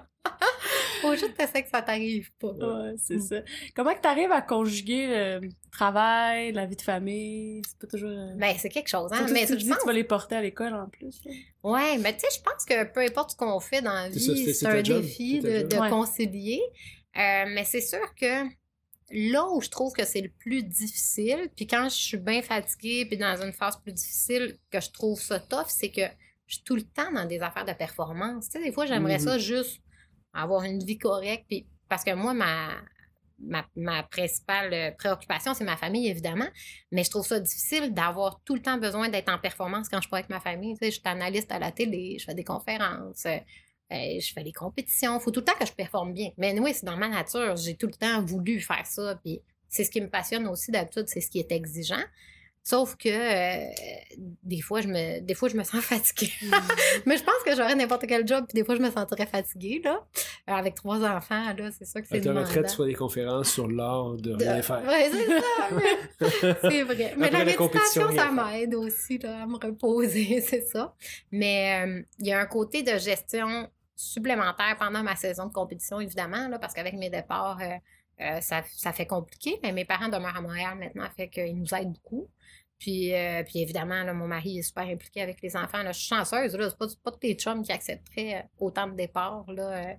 Faut 1.01 1.15
juste 1.15 1.39
essayer 1.39 1.63
que 1.63 1.69
ça 1.69 1.81
t'arrive 1.81 2.29
pas. 2.39 2.51
Ouais, 2.51 2.93
c'est 2.97 3.15
Mm. 3.17 3.21
ça. 3.21 3.35
Comment 3.75 3.93
que 3.95 4.01
t'arrives 4.01 4.31
à 4.31 4.41
conjuguer 4.41 5.07
le 5.07 5.49
travail, 5.71 6.51
la 6.51 6.65
vie 6.65 6.75
de 6.75 6.81
famille? 6.81 7.61
C'est 7.67 7.77
pas 7.79 7.87
toujours... 7.87 8.09
euh, 8.11 8.33
Ben, 8.37 8.55
c'est 8.57 8.69
quelque 8.69 8.87
chose, 8.89 9.11
hein. 9.13 9.25
Mais 9.31 9.41
si 9.45 9.47
tu 9.47 9.53
je 9.53 9.57
dis 9.63 9.67
pense... 9.69 9.77
que 9.77 9.81
tu 9.83 9.87
vas 9.87 9.93
les 9.93 10.03
porter 10.03 10.35
à 10.35 10.41
l'école 10.41 10.73
en 10.73 10.87
plus. 10.87 11.21
là. 11.25 11.31
Ouais, 11.63 11.97
mais 11.97 12.13
tu 12.13 12.19
sais, 12.21 12.27
je 12.37 12.41
pense 12.43 12.65
que 12.65 12.83
peu 12.93 13.01
importe 13.01 13.31
ce 13.31 13.35
qu'on 13.35 13.59
fait 13.59 13.81
dans 13.81 13.93
la 13.93 14.09
vie, 14.09 14.53
c'est- 14.53 14.65
un 14.65 14.83
job, 14.83 15.01
défi 15.01 15.39
de, 15.39 15.59
job. 15.59 15.67
de 15.69 15.77
Ouais. 15.77 15.89
concilier. 15.89 16.61
Euh, 17.17 17.45
mais 17.49 17.63
c'est 17.65 17.81
sûr 17.81 18.13
que 18.15 18.45
là 19.13 19.45
où 19.51 19.61
je 19.61 19.69
trouve 19.69 19.91
que 19.93 20.05
c'est 20.05 20.21
le 20.21 20.29
plus 20.39 20.63
difficile, 20.63 21.49
puis 21.55 21.67
quand 21.67 21.89
je 21.89 21.95
suis 21.95 22.17
bien 22.17 22.41
fatiguée, 22.41 23.05
puis 23.05 23.17
dans 23.17 23.41
une 23.41 23.51
phase 23.51 23.75
plus 23.81 23.91
difficile, 23.91 24.57
que 24.71 24.79
je 24.79 24.89
trouve 24.91 25.19
ça 25.21 25.39
tough, 25.39 25.65
c'est 25.67 25.89
que 25.89 26.01
je 26.47 26.55
suis 26.55 26.63
tout 26.63 26.75
le 26.75 26.83
temps 26.83 27.11
dans 27.13 27.25
des 27.25 27.39
affaires 27.41 27.65
de 27.65 27.73
performance. 27.73 28.45
Tu 28.49 28.59
sais, 28.59 28.65
des 28.65 28.71
fois, 28.71 28.85
j'aimerais 28.85 29.17
Mhm. 29.19 29.25
ça 29.25 29.37
juste 29.37 29.81
avoir 30.33 30.63
une 30.63 30.83
vie 30.83 30.97
correcte, 30.97 31.45
puis 31.47 31.65
parce 31.89 32.03
que 32.03 32.13
moi, 32.13 32.33
ma, 32.33 32.69
ma, 33.39 33.65
ma 33.75 34.03
principale 34.03 34.73
euh, 34.73 34.91
préoccupation, 34.91 35.53
c'est 35.53 35.63
ma 35.63 35.77
famille, 35.77 36.07
évidemment, 36.07 36.47
mais 36.91 37.03
je 37.03 37.09
trouve 37.09 37.25
ça 37.25 37.39
difficile 37.39 37.93
d'avoir 37.93 38.41
tout 38.45 38.55
le 38.55 38.61
temps 38.61 38.77
besoin 38.77 39.09
d'être 39.09 39.29
en 39.29 39.39
performance 39.39 39.89
quand 39.89 39.97
je 39.97 40.03
suis 40.03 40.09
pas 40.09 40.17
avec 40.17 40.29
ma 40.29 40.39
famille. 40.39 40.73
Tu 40.73 40.85
sais, 40.85 40.91
je 40.91 40.99
suis 40.99 41.01
analyste 41.05 41.51
à 41.51 41.59
la 41.59 41.71
télé, 41.71 42.17
je 42.19 42.25
fais 42.25 42.35
des 42.35 42.43
conférences, 42.43 43.25
euh, 43.25 43.39
je 43.91 44.31
fais 44.33 44.43
des 44.43 44.53
compétitions. 44.53 45.17
Il 45.17 45.21
faut 45.21 45.31
tout 45.31 45.41
le 45.41 45.45
temps 45.45 45.57
que 45.59 45.65
je 45.65 45.73
performe 45.73 46.13
bien. 46.13 46.29
Mais 46.37 46.57
oui, 46.59 46.73
c'est 46.73 46.85
dans 46.85 46.97
ma 46.97 47.09
nature. 47.09 47.55
J'ai 47.57 47.75
tout 47.75 47.87
le 47.87 47.93
temps 47.93 48.23
voulu 48.23 48.61
faire 48.61 48.85
ça. 48.85 49.19
Puis 49.23 49.41
c'est 49.67 49.83
ce 49.83 49.91
qui 49.91 50.01
me 50.01 50.09
passionne 50.09 50.47
aussi 50.47 50.71
d'habitude, 50.71 51.07
c'est 51.07 51.21
ce 51.21 51.29
qui 51.29 51.39
est 51.39 51.51
exigeant. 51.51 52.03
Sauf 52.63 52.95
que 52.95 53.09
euh, 53.09 53.65
des 54.43 54.61
fois, 54.61 54.81
je 54.81 54.87
me 54.87 55.19
des 55.21 55.33
fois, 55.33 55.49
je 55.49 55.55
me 55.57 55.63
sens 55.63 55.81
fatiguée. 55.83 56.31
Mais 57.07 57.17
je 57.17 57.23
pense 57.23 57.41
que 57.43 57.55
j'aurais 57.55 57.73
n'importe 57.75 58.05
quel 58.07 58.27
job, 58.27 58.45
puis 58.47 58.55
des 58.59 58.63
fois, 58.63 58.75
je 58.75 58.81
me 58.81 58.91
sentirais 58.91 59.25
fatiguée, 59.25 59.81
là. 59.83 60.05
Euh, 60.49 60.53
avec 60.53 60.75
trois 60.75 61.03
enfants, 61.03 61.53
là, 61.57 61.69
c'est 61.71 61.85
sûr 61.85 62.01
que 62.01 62.07
c'est 62.07 62.15
Avec 62.17 62.25
la 62.25 62.41
retraite, 62.41 62.67
tu 62.69 62.75
fais 62.77 62.85
des 62.85 62.93
conférences 62.93 63.51
sur 63.51 63.67
l'art 63.67 64.13
de 64.13 64.35
De- 64.35 64.43
rien 64.43 64.61
faire. 64.61 64.83
Ouais, 64.85 65.09
c'est 65.11 65.27
ça. 65.27 65.69
mais- 65.71 66.55
C'est 66.71 66.83
vrai. 66.83 67.13
Mais 67.17 67.25
Après 67.27 67.39
la 67.39 67.45
méditation, 67.45 68.11
ça 68.15 68.31
m'aide 68.31 68.75
aussi 68.75 69.17
là, 69.17 69.43
à 69.43 69.45
me 69.47 69.55
reposer, 69.55 70.41
c'est 70.47 70.61
ça. 70.67 70.93
Mais 71.31 71.83
euh, 71.85 72.01
il 72.19 72.27
y 72.27 72.31
a 72.31 72.39
un 72.39 72.45
côté 72.45 72.83
de 72.83 72.97
gestion 72.97 73.69
supplémentaire 73.95 74.75
pendant 74.79 75.03
ma 75.03 75.15
saison 75.15 75.45
de 75.47 75.53
compétition, 75.53 75.99
évidemment, 75.99 76.47
là, 76.47 76.59
parce 76.59 76.73
qu'avec 76.73 76.93
mes 76.95 77.09
départs, 77.09 77.59
euh, 78.21 78.41
ça, 78.41 78.63
ça 78.75 78.93
fait 78.93 79.05
compliqué. 79.07 79.59
Mais 79.63 79.71
mes 79.71 79.85
parents 79.85 80.09
demeurent 80.09 80.37
à 80.37 80.41
Montréal 80.41 80.77
maintenant, 80.77 81.07
fait 81.15 81.29
qu'ils 81.29 81.57
nous 81.57 81.73
aident 81.73 81.93
beaucoup. 81.93 82.27
Puis, 82.77 83.13
euh, 83.13 83.43
puis 83.43 83.59
évidemment, 83.61 84.03
là, 84.03 84.13
mon 84.13 84.27
mari 84.27 84.57
est 84.57 84.63
super 84.63 84.83
impliqué 84.87 85.21
avec 85.21 85.41
les 85.41 85.55
enfants. 85.55 85.83
Là, 85.83 85.91
je 85.91 85.99
suis 85.99 86.07
chanceuse, 86.15 86.55
là, 86.55 86.69
c'est 86.69 86.77
pas, 86.77 86.87
pas 87.03 87.11
tous 87.11 87.19
les 87.27 87.35
chums 87.35 87.61
qui 87.63 87.71
accepteraient 87.71 88.35
euh, 88.35 88.41
autant 88.59 88.87
de 88.87 88.95
départs. 88.95 89.45
Là, 89.51 89.95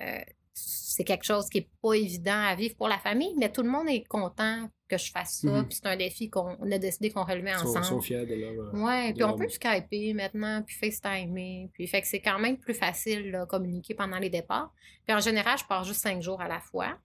euh, 0.00 0.18
c'est 0.54 1.04
quelque 1.04 1.24
chose 1.24 1.48
qui 1.48 1.58
est 1.58 1.68
pas 1.82 1.92
évident 1.94 2.42
à 2.44 2.54
vivre 2.54 2.74
pour 2.76 2.88
la 2.88 2.98
famille, 2.98 3.34
mais 3.38 3.50
tout 3.50 3.62
le 3.62 3.68
monde 3.70 3.88
est 3.88 4.04
content 4.06 4.68
que 4.88 4.98
je 4.98 5.10
fasse 5.10 5.40
ça. 5.40 5.48
Mhm. 5.48 5.68
Puis 5.68 5.78
c'est 5.82 5.88
un 5.88 5.96
défi 5.96 6.28
qu'on 6.30 6.56
on 6.60 6.70
a 6.70 6.78
décidé 6.78 7.10
qu'on 7.10 7.24
relevait 7.24 7.50
Ils 7.52 7.58
sont, 7.58 7.68
ensemble. 7.68 7.84
sont 7.84 8.00
fiers 8.00 8.26
de 8.26 8.34
leur. 8.34 8.74
Ouais, 8.74 9.10
puis 9.12 9.18
de 9.20 9.24
on 9.24 9.28
leur- 9.28 9.36
peut 9.36 9.48
skyper 9.48 10.12
maintenant, 10.14 10.62
puis 10.66 10.74
FaceTimer, 10.76 11.70
puis 11.72 11.86
fait 11.86 12.00
que 12.02 12.06
c'est 12.06 12.20
quand 12.20 12.38
même 12.38 12.58
plus 12.58 12.74
facile 12.74 13.30
là, 13.30 13.46
communiquer 13.46 13.94
pendant 13.94 14.18
les 14.18 14.28
départs. 14.30 14.72
Puis 15.06 15.14
en 15.14 15.20
général, 15.20 15.56
je 15.58 15.64
pars 15.64 15.84
juste 15.84 16.00
cinq 16.00 16.20
jours 16.22 16.40
à 16.42 16.48
la 16.48 16.60
fois. 16.60 16.98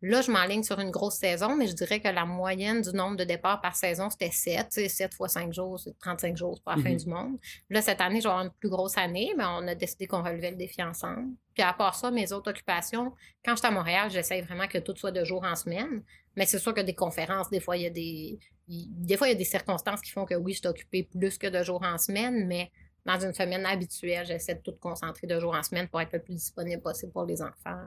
Là, 0.00 0.22
je 0.22 0.30
m'enligne 0.30 0.62
sur 0.62 0.78
une 0.78 0.92
grosse 0.92 1.16
saison, 1.16 1.56
mais 1.56 1.66
je 1.66 1.72
dirais 1.72 1.98
que 1.98 2.06
la 2.06 2.24
moyenne 2.24 2.82
du 2.82 2.92
nombre 2.92 3.16
de 3.16 3.24
départs 3.24 3.60
par 3.60 3.74
saison, 3.74 4.08
c'était 4.10 4.30
7. 4.30 4.68
Tu 4.68 4.82
sais, 4.82 4.88
7 4.88 5.14
fois 5.14 5.28
5 5.28 5.52
jours, 5.52 5.80
c'est 5.80 5.98
35 5.98 6.36
jours 6.36 6.60
pas 6.62 6.76
la 6.76 6.82
fin 6.82 6.90
Mhm. 6.90 6.96
du 6.96 7.06
monde. 7.08 7.38
Là, 7.68 7.82
cette 7.82 8.00
année, 8.00 8.20
je 8.20 8.24
vais 8.24 8.30
avoir 8.30 8.44
une 8.44 8.52
plus 8.52 8.68
grosse 8.68 8.96
année, 8.96 9.32
mais 9.36 9.44
on 9.44 9.66
a 9.66 9.74
décidé 9.74 10.06
qu'on 10.06 10.22
relevait 10.22 10.52
le 10.52 10.56
défi 10.56 10.80
ensemble. 10.84 11.32
Puis 11.52 11.64
à 11.64 11.72
part 11.72 11.96
ça, 11.96 12.12
mes 12.12 12.32
autres 12.32 12.50
occupations, 12.50 13.12
quand 13.44 13.52
je 13.52 13.58
suis 13.58 13.66
à 13.66 13.72
Montréal, 13.72 14.08
j'essaye 14.08 14.42
vraiment 14.42 14.68
que 14.68 14.78
tout 14.78 14.94
soit 14.94 15.10
de 15.10 15.24
jour 15.24 15.42
en 15.44 15.56
semaine. 15.56 16.04
Mais 16.36 16.46
c'est 16.46 16.60
sûr 16.60 16.72
que 16.72 16.80
des 16.80 16.94
conférences, 16.94 17.50
des 17.50 17.58
fois, 17.60 17.76
il 17.76 17.82
y 17.82 17.86
a 17.86 17.90
des. 17.90 18.38
Des 18.68 19.16
fois, 19.16 19.26
il 19.26 19.30
y 19.30 19.34
a 19.34 19.38
des 19.38 19.44
circonstances 19.44 20.00
qui 20.00 20.12
font 20.12 20.26
que 20.26 20.34
oui, 20.34 20.52
je 20.52 20.58
suis 20.58 20.68
occupée 20.68 21.02
plus 21.02 21.38
que 21.38 21.48
de 21.48 21.62
jours 21.64 21.82
en 21.82 21.98
semaine, 21.98 22.46
mais 22.46 22.70
dans 23.04 23.18
une 23.18 23.32
semaine 23.34 23.64
habituelle, 23.66 24.26
j'essaie 24.26 24.54
de 24.54 24.60
tout 24.60 24.76
concentrer 24.78 25.26
de 25.26 25.40
jour 25.40 25.54
en 25.56 25.62
semaine 25.64 25.88
pour 25.88 26.00
être 26.00 26.12
le 26.12 26.20
plus 26.22 26.34
disponible 26.34 26.82
possible 26.82 27.10
pour 27.10 27.24
les 27.24 27.40
enfants. 27.42 27.80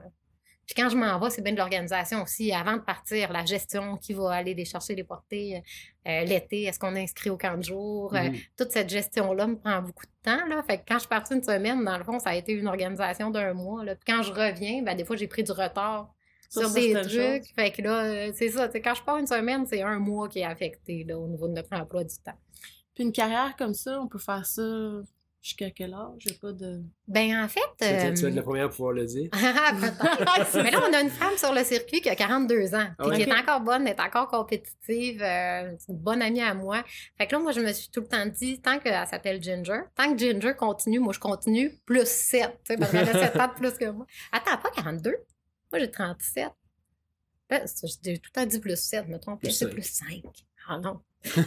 Puis 0.72 0.82
quand 0.82 0.88
je 0.88 0.96
m'en 0.96 1.18
vais, 1.18 1.28
c'est 1.28 1.42
bien 1.42 1.52
de 1.52 1.58
l'organisation 1.58 2.22
aussi. 2.22 2.50
Avant 2.50 2.72
de 2.72 2.80
partir, 2.80 3.30
la 3.30 3.44
gestion, 3.44 3.98
qui 3.98 4.14
va 4.14 4.30
aller 4.30 4.54
les 4.54 4.64
chercher, 4.64 4.94
les 4.94 5.04
porter 5.04 5.62
euh, 6.08 6.24
l'été, 6.24 6.62
est-ce 6.62 6.78
qu'on 6.78 6.94
est 6.94 7.02
inscrit 7.02 7.28
au 7.28 7.36
camp 7.36 7.58
de 7.58 7.62
jour? 7.62 8.14
Euh, 8.14 8.30
Mhm. 8.30 8.36
toute 8.56 8.70
cette 8.70 8.88
gestion-là 8.88 9.48
me 9.48 9.56
prend 9.58 9.82
beaucoup 9.82 10.06
de 10.06 10.12
temps. 10.30 10.46
Là. 10.48 10.62
Fait 10.62 10.78
que 10.78 10.84
quand 10.88 10.94
je 10.94 11.00
suis 11.00 11.08
partie 11.08 11.34
une 11.34 11.42
semaine, 11.42 11.84
dans 11.84 11.98
le 11.98 12.04
fond, 12.04 12.18
ça 12.18 12.30
a 12.30 12.36
été 12.36 12.52
une 12.54 12.68
organisation 12.68 13.28
d'un 13.30 13.52
mois. 13.52 13.84
Là. 13.84 13.96
Puis 13.96 14.14
quand 14.14 14.22
je 14.22 14.32
reviens, 14.32 14.82
ben, 14.82 14.96
des 14.96 15.04
fois, 15.04 15.16
j'ai 15.16 15.26
pris 15.26 15.42
du 15.42 15.52
retard 15.52 16.10
Sur 16.48 16.62
sur, 16.62 16.72
des 16.72 16.94
trucs. 16.94 17.54
Fait 17.54 17.70
que 17.70 17.82
là, 17.82 18.04
euh, 18.04 18.32
c'est 18.34 18.48
ça. 18.48 18.66
Quand 18.68 18.94
je 18.94 19.02
pars 19.02 19.18
une 19.18 19.26
semaine, 19.26 19.66
c'est 19.66 19.82
un 19.82 19.98
mois 19.98 20.26
qui 20.30 20.38
est 20.38 20.44
affecté 20.44 21.04
là, 21.04 21.18
au 21.18 21.28
niveau 21.28 21.48
de 21.48 21.52
notre 21.52 21.74
emploi 21.76 22.02
du 22.02 22.16
temps. 22.24 22.38
Puis 22.94 23.04
une 23.04 23.12
carrière 23.12 23.54
comme 23.58 23.74
ça, 23.74 24.00
on 24.00 24.08
peut 24.08 24.18
faire 24.18 24.46
ça 24.46 24.62
jusqu'à 25.42 25.70
quel 25.70 25.92
âge? 25.92 26.12
J'ai 26.18 26.34
pas 26.34 26.52
de. 26.52 26.80
Ben 27.08 27.44
en 27.44 27.48
fait. 27.48 27.60
Tu 27.80 27.84
vas 27.84 27.90
être- 27.90 28.14
tu 28.14 28.22
vas 28.22 28.28
être 28.28 28.32
euh, 28.34 28.36
la 28.36 28.42
première 28.42 28.64
à 28.66 28.68
pouvoir 28.68 28.92
le 28.92 29.04
dire. 29.04 29.28
Mais 30.54 30.70
là, 30.70 30.80
on 30.88 30.92
a 30.92 31.00
une 31.00 31.10
femme 31.10 31.36
sur 31.36 31.52
le 31.52 31.64
circuit 31.64 32.00
qui 32.00 32.08
a 32.08 32.14
42 32.16 32.74
ans, 32.74 32.86
puis 32.98 33.08
Ah 33.12 33.16
qui 33.16 33.22
est 33.22 33.32
encore 33.32 33.60
bonne, 33.60 33.86
elle 33.86 33.94
est 33.96 34.00
encore 34.00 34.28
compétitive, 34.28 35.20
euh, 35.22 35.72
c'est 35.78 35.92
une 35.92 35.98
bonne 35.98 36.22
amie 36.22 36.40
à 36.42 36.54
moi. 36.54 36.84
Fait 37.18 37.26
que 37.26 37.32
là, 37.34 37.38
moi, 37.40 37.52
je 37.52 37.60
me 37.60 37.72
suis 37.72 37.90
tout 37.90 38.00
le 38.00 38.06
temps 38.08 38.24
dit, 38.26 38.60
tant 38.60 38.78
qu'elle 38.78 39.06
s'appelle 39.06 39.42
Ginger, 39.42 39.80
tant 39.96 40.12
que 40.12 40.18
Ginger 40.18 40.54
continue, 40.56 40.98
moi, 41.00 41.12
je 41.12 41.18
continue, 41.20 41.72
plus 41.84 42.06
7, 42.06 42.50
tu 42.64 42.72
sais, 42.74 42.76
parce 42.78 42.90
qu'elle 42.92 43.08
a 43.08 43.12
7 43.12 43.36
ans 43.40 43.48
de 43.48 43.54
plus 43.54 43.72
que 43.72 43.90
moi. 43.90 44.06
Attends, 44.30 44.56
pas 44.58 44.70
42? 44.70 45.10
Moi, 45.72 45.80
j'ai 45.80 45.90
37. 45.90 46.48
Ben, 47.50 47.66
J'ai 48.04 48.18
tout 48.18 48.30
le 48.34 48.40
temps 48.40 48.46
dit 48.46 48.60
plus 48.60 48.78
7, 48.80 49.08
me 49.08 49.18
trompe, 49.18 49.40
Plus 49.40 49.50
c'est 49.50 49.68
plus 49.68 49.82
5. 49.82 50.22
Ah 50.68 50.78
non. 50.78 51.00
OK, 51.36 51.38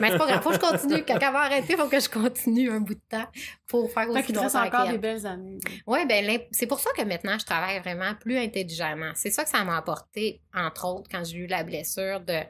mais 0.00 0.10
c'est 0.10 0.18
pas 0.18 0.26
grave, 0.26 0.42
faut 0.42 0.50
que 0.50 0.56
je 0.56 0.60
continue. 0.60 1.04
Quand 1.06 1.14
elle 1.14 1.32
va 1.32 1.42
arrêter, 1.42 1.74
il 1.74 1.78
faut 1.78 1.88
que 1.88 2.00
je 2.00 2.08
continue 2.08 2.70
un 2.70 2.80
bout 2.80 2.94
de 2.94 3.00
temps 3.08 3.26
pour 3.68 3.90
faire 3.92 4.08
aussi 4.08 4.18
Fait 4.18 4.26
qu'il 4.26 4.34
te 4.34 4.40
reste 4.40 4.56
encore 4.56 4.88
des 4.88 4.98
belles 4.98 5.24
années. 5.26 5.58
Oui, 5.86 6.04
ben 6.06 6.40
c'est 6.50 6.66
pour 6.66 6.80
ça 6.80 6.90
que 6.96 7.02
maintenant 7.02 7.38
je 7.38 7.44
travaille 7.44 7.78
vraiment 7.78 8.14
plus 8.16 8.36
intelligemment. 8.36 9.12
C'est 9.14 9.30
ça 9.30 9.44
que 9.44 9.50
ça 9.50 9.62
m'a 9.64 9.76
apporté, 9.76 10.42
entre 10.52 10.86
autres, 10.88 11.08
quand 11.08 11.24
j'ai 11.24 11.38
eu 11.38 11.46
la 11.46 11.62
blessure, 11.62 12.20
de 12.20 12.40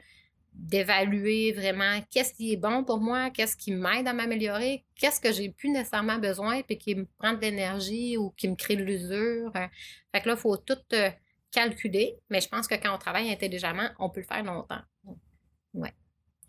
d'évaluer 0.54 1.52
vraiment 1.52 2.00
qu'est-ce 2.10 2.34
qui 2.34 2.52
est 2.52 2.56
bon 2.56 2.84
pour 2.84 3.00
moi, 3.00 3.30
qu'est-ce 3.30 3.56
qui 3.56 3.72
m'aide 3.72 4.06
à 4.06 4.12
m'améliorer, 4.12 4.84
qu'est-ce 4.96 5.18
que 5.18 5.32
j'ai 5.32 5.48
plus 5.48 5.70
nécessairement 5.70 6.18
besoin, 6.18 6.60
puis 6.62 6.76
qui 6.76 6.94
me 6.94 7.06
prend 7.18 7.32
de 7.32 7.40
l'énergie 7.40 8.18
ou 8.18 8.30
qui 8.36 8.48
me 8.48 8.54
crée 8.54 8.76
de 8.76 8.82
l'usure. 8.82 9.50
Fait 9.52 10.20
que 10.20 10.28
là, 10.28 10.34
il 10.34 10.40
faut 10.40 10.58
tout 10.58 10.76
euh, 10.92 11.10
calculer, 11.50 12.18
mais 12.28 12.42
je 12.42 12.48
pense 12.48 12.66
que 12.66 12.74
quand 12.74 12.94
on 12.94 12.98
travaille 12.98 13.30
intelligemment, 13.30 13.88
on 13.98 14.10
peut 14.10 14.20
le 14.20 14.26
faire 14.26 14.44
longtemps. 14.44 14.82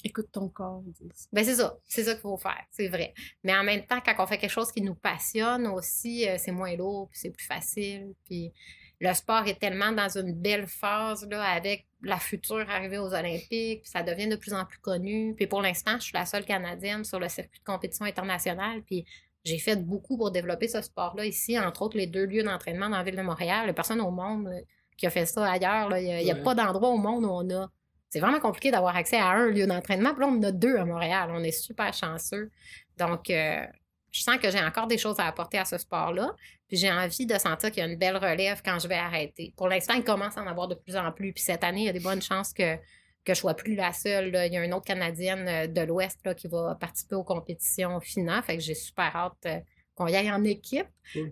Écoute 0.03 0.27
ton 0.31 0.49
corps. 0.49 0.83
ils 0.85 0.91
disent. 0.93 1.27
Ben 1.31 1.43
c'est 1.45 1.55
ça, 1.55 1.77
c'est 1.85 2.03
ça 2.03 2.11
qu'il 2.13 2.21
faut 2.21 2.37
faire, 2.37 2.63
c'est 2.71 2.87
vrai. 2.89 3.13
Mais 3.43 3.55
en 3.55 3.63
même 3.63 3.85
temps, 3.85 3.99
quand 4.05 4.13
on 4.19 4.27
fait 4.27 4.37
quelque 4.37 4.49
chose 4.51 4.71
qui 4.71 4.81
nous 4.81 4.95
passionne 4.95 5.67
aussi, 5.67 6.27
euh, 6.27 6.35
c'est 6.37 6.51
moins 6.51 6.75
lourd, 6.75 7.07
puis 7.09 7.19
c'est 7.19 7.29
plus 7.31 7.45
facile. 7.45 8.13
Puis 8.25 8.51
le 8.99 9.13
sport 9.13 9.47
est 9.47 9.59
tellement 9.59 9.91
dans 9.91 10.09
une 10.17 10.33
belle 10.33 10.67
phase 10.67 11.27
là, 11.29 11.43
avec 11.43 11.85
la 12.01 12.17
future 12.17 12.69
arrivée 12.69 12.97
aux 12.97 13.13
Olympiques, 13.13 13.81
puis 13.83 13.89
ça 13.89 14.03
devient 14.03 14.27
de 14.27 14.35
plus 14.35 14.53
en 14.53 14.65
plus 14.65 14.79
connu. 14.79 15.33
Puis 15.35 15.47
pour 15.47 15.61
l'instant, 15.61 15.93
je 15.97 16.03
suis 16.03 16.13
la 16.13 16.25
seule 16.25 16.45
Canadienne 16.45 17.03
sur 17.05 17.19
le 17.19 17.29
circuit 17.29 17.59
de 17.59 17.65
compétition 17.65 18.05
internationale, 18.05 18.81
puis 18.83 19.05
j'ai 19.45 19.57
fait 19.59 19.75
beaucoup 19.77 20.17
pour 20.17 20.31
développer 20.31 20.67
ce 20.69 20.81
sport-là 20.81 21.25
ici, 21.25 21.57
entre 21.59 21.81
autres 21.81 21.97
les 21.97 22.07
deux 22.07 22.25
lieux 22.25 22.43
d'entraînement 22.43 22.89
dans 22.89 22.97
la 22.97 23.03
ville 23.03 23.15
de 23.17 23.21
Montréal. 23.21 23.61
Il 23.63 23.65
n'y 23.65 23.69
a 23.71 23.73
personne 23.73 23.99
au 24.01 24.11
monde 24.11 24.47
euh, 24.47 24.61
qui 24.97 25.05
a 25.05 25.09
fait 25.09 25.25
ça 25.25 25.49
ailleurs. 25.51 25.89
là. 25.89 25.99
Il 25.99 26.23
n'y 26.23 26.31
a, 26.31 26.35
Ouais. 26.35 26.43
pas 26.43 26.55
d'endroit 26.55 26.89
au 26.89 26.97
monde 26.97 27.25
où 27.25 27.29
on 27.29 27.49
a 27.49 27.69
c'est 28.13 28.19
vraiment 28.19 28.39
compliqué 28.39 28.69
d'avoir 28.69 28.95
accès 28.95 29.17
à 29.17 29.29
un 29.29 29.47
lieu 29.47 29.65
d'entraînement. 29.65 30.11
Puis 30.11 30.21
là, 30.21 30.27
on 30.27 30.37
en 30.37 30.43
a 30.43 30.51
deux 30.51 30.77
à 30.77 30.85
Montréal. 30.85 31.31
On 31.33 31.43
est 31.43 31.51
super 31.51 31.91
chanceux. 31.95 32.51
Donc, 32.99 33.31
euh, 33.31 33.65
je 34.11 34.21
sens 34.21 34.37
que 34.37 34.51
j'ai 34.51 34.61
encore 34.61 34.85
des 34.85 34.99
choses 34.99 35.19
à 35.19 35.25
apporter 35.25 35.57
à 35.57 35.65
ce 35.65 35.79
sport-là. 35.79 36.35
Puis 36.67 36.77
j'ai 36.77 36.91
envie 36.91 37.25
de 37.25 37.35
sentir 37.39 37.71
qu'il 37.71 37.83
y 37.83 37.87
a 37.87 37.89
une 37.89 37.97
belle 37.97 38.17
relève 38.17 38.61
quand 38.63 38.77
je 38.77 38.87
vais 38.87 38.93
arrêter. 38.93 39.51
Pour 39.57 39.67
l'instant, 39.67 39.95
il 39.95 40.03
commence 40.03 40.37
à 40.37 40.43
en 40.43 40.47
avoir 40.47 40.67
de 40.67 40.75
plus 40.75 40.95
en 40.95 41.11
plus. 41.11 41.33
Puis 41.33 41.43
cette 41.43 41.63
année, 41.63 41.81
il 41.81 41.85
y 41.85 41.89
a 41.89 41.93
des 41.93 41.99
bonnes 41.99 42.21
chances 42.21 42.53
que, 42.53 42.75
que 43.25 43.33
je 43.33 43.39
sois 43.39 43.55
plus 43.55 43.73
la 43.73 43.91
seule. 43.93 44.29
là. 44.29 44.45
Il 44.45 44.53
y 44.53 44.57
a 44.57 44.63
une 44.63 44.75
autre 44.75 44.85
Canadienne 44.85 45.47
euh, 45.47 45.65
de 45.65 45.81
l'Ouest 45.81 46.35
qui 46.35 46.47
va 46.47 46.77
participer 46.79 47.15
aux 47.15 47.23
compétitions 47.23 47.99
finales. 47.99 48.43
Fait 48.43 48.57
que 48.57 48.61
j'ai 48.61 48.75
super 48.75 49.15
hâte 49.15 49.33
euh, 49.47 49.59
qu'on 49.95 50.05
y 50.05 50.15
aille 50.15 50.31
en 50.31 50.43
équipe. 50.43 50.85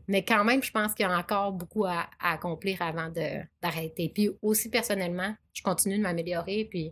Mais 0.07 0.25
quand 0.25 0.43
même, 0.43 0.63
je 0.63 0.71
pense 0.71 0.95
qu'il 0.95 1.05
y 1.05 1.09
a 1.09 1.15
encore 1.15 1.51
beaucoup 1.51 1.85
à, 1.85 2.09
à 2.19 2.33
accomplir 2.33 2.81
avant 2.81 3.11
d'arrêter. 3.61 4.11
Puis 4.11 4.31
aussi, 4.41 4.69
personnellement, 4.69 5.35
je 5.53 5.61
continue 5.63 5.97
de 5.97 6.03
m'améliorer. 6.03 6.65
Puis 6.69 6.91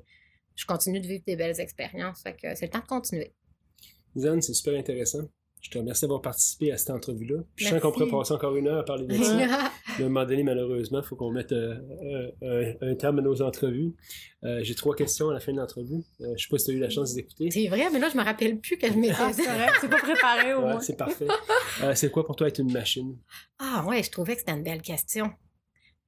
je 0.55 0.65
continue 0.65 0.99
de 0.99 1.07
vivre 1.07 1.23
des 1.25 1.35
belles 1.35 1.59
expériences. 1.59 2.21
Fait 2.21 2.33
que 2.35 2.55
c'est 2.55 2.65
le 2.65 2.71
temps 2.71 2.79
de 2.79 2.85
continuer. 2.87 3.33
Lisanne, 4.15 4.41
c'est 4.41 4.53
super 4.53 4.77
intéressant. 4.77 5.19
Je 5.61 5.69
te 5.69 5.77
remercie 5.77 6.01
d'avoir 6.03 6.21
participé 6.21 6.71
à 6.71 6.77
cette 6.77 6.89
entrevue-là. 6.91 7.41
Puis 7.53 7.65
Je 7.65 7.71
sens 7.71 7.81
qu'on 7.81 7.91
pourrait 7.91 8.09
passer 8.09 8.31
encore 8.31 8.55
une 8.55 8.69
heure 8.69 8.79
à 8.79 8.85
parler 8.85 9.05
de 9.07 9.21
ça. 9.21 9.35
Mais 9.37 9.43
à 9.43 9.71
un 9.99 10.09
moment 10.09 10.23
donné, 10.25 10.41
malheureusement, 10.41 11.01
il 11.01 11.05
faut 11.05 11.17
qu'on 11.17 11.31
mette 11.31 11.51
euh, 11.51 11.75
euh, 12.41 12.73
un, 12.81 12.91
un 12.91 12.95
terme 12.95 13.19
à 13.19 13.21
nos 13.21 13.41
entrevues. 13.41 13.93
Euh, 14.45 14.61
J'ai 14.63 14.73
trois 14.73 14.95
questions 14.95 15.29
à 15.29 15.33
la 15.33 15.41
fin 15.41 15.51
de 15.51 15.57
l'entrevue. 15.57 15.95
Euh, 16.21 16.27
je 16.27 16.31
ne 16.31 16.37
sais 16.37 16.47
pas 16.49 16.57
si 16.59 16.65
tu 16.65 16.71
as 16.71 16.73
eu 16.75 16.79
la 16.79 16.89
chance 16.89 17.13
d'écouter. 17.13 17.51
c'est 17.51 17.67
vrai, 17.67 17.89
mais 17.91 17.99
là, 17.99 18.07
je 18.09 18.17
me 18.17 18.23
rappelle 18.23 18.57
plus 18.61 18.77
que 18.77 18.87
je 18.87 18.93
m'étais 18.93 19.15
Ah, 19.19 19.33
c'est 19.81 19.89
pas 19.89 19.97
préparé 19.99 20.53
au 20.53 20.59
Ouais, 20.59 20.63
moins. 20.71 20.79
c'est 20.79 20.95
parfait. 20.95 21.27
Euh, 21.83 21.93
c'est 21.93 22.09
quoi 22.09 22.25
pour 22.25 22.37
toi 22.37 22.47
être 22.47 22.59
une 22.59 22.71
machine? 22.71 23.17
Ah 23.59 23.83
ouais, 23.85 24.01
je 24.01 24.11
trouvais 24.11 24.35
que 24.35 24.39
c'était 24.39 24.53
une 24.53 24.63
belle 24.63 24.81
question. 24.81 25.29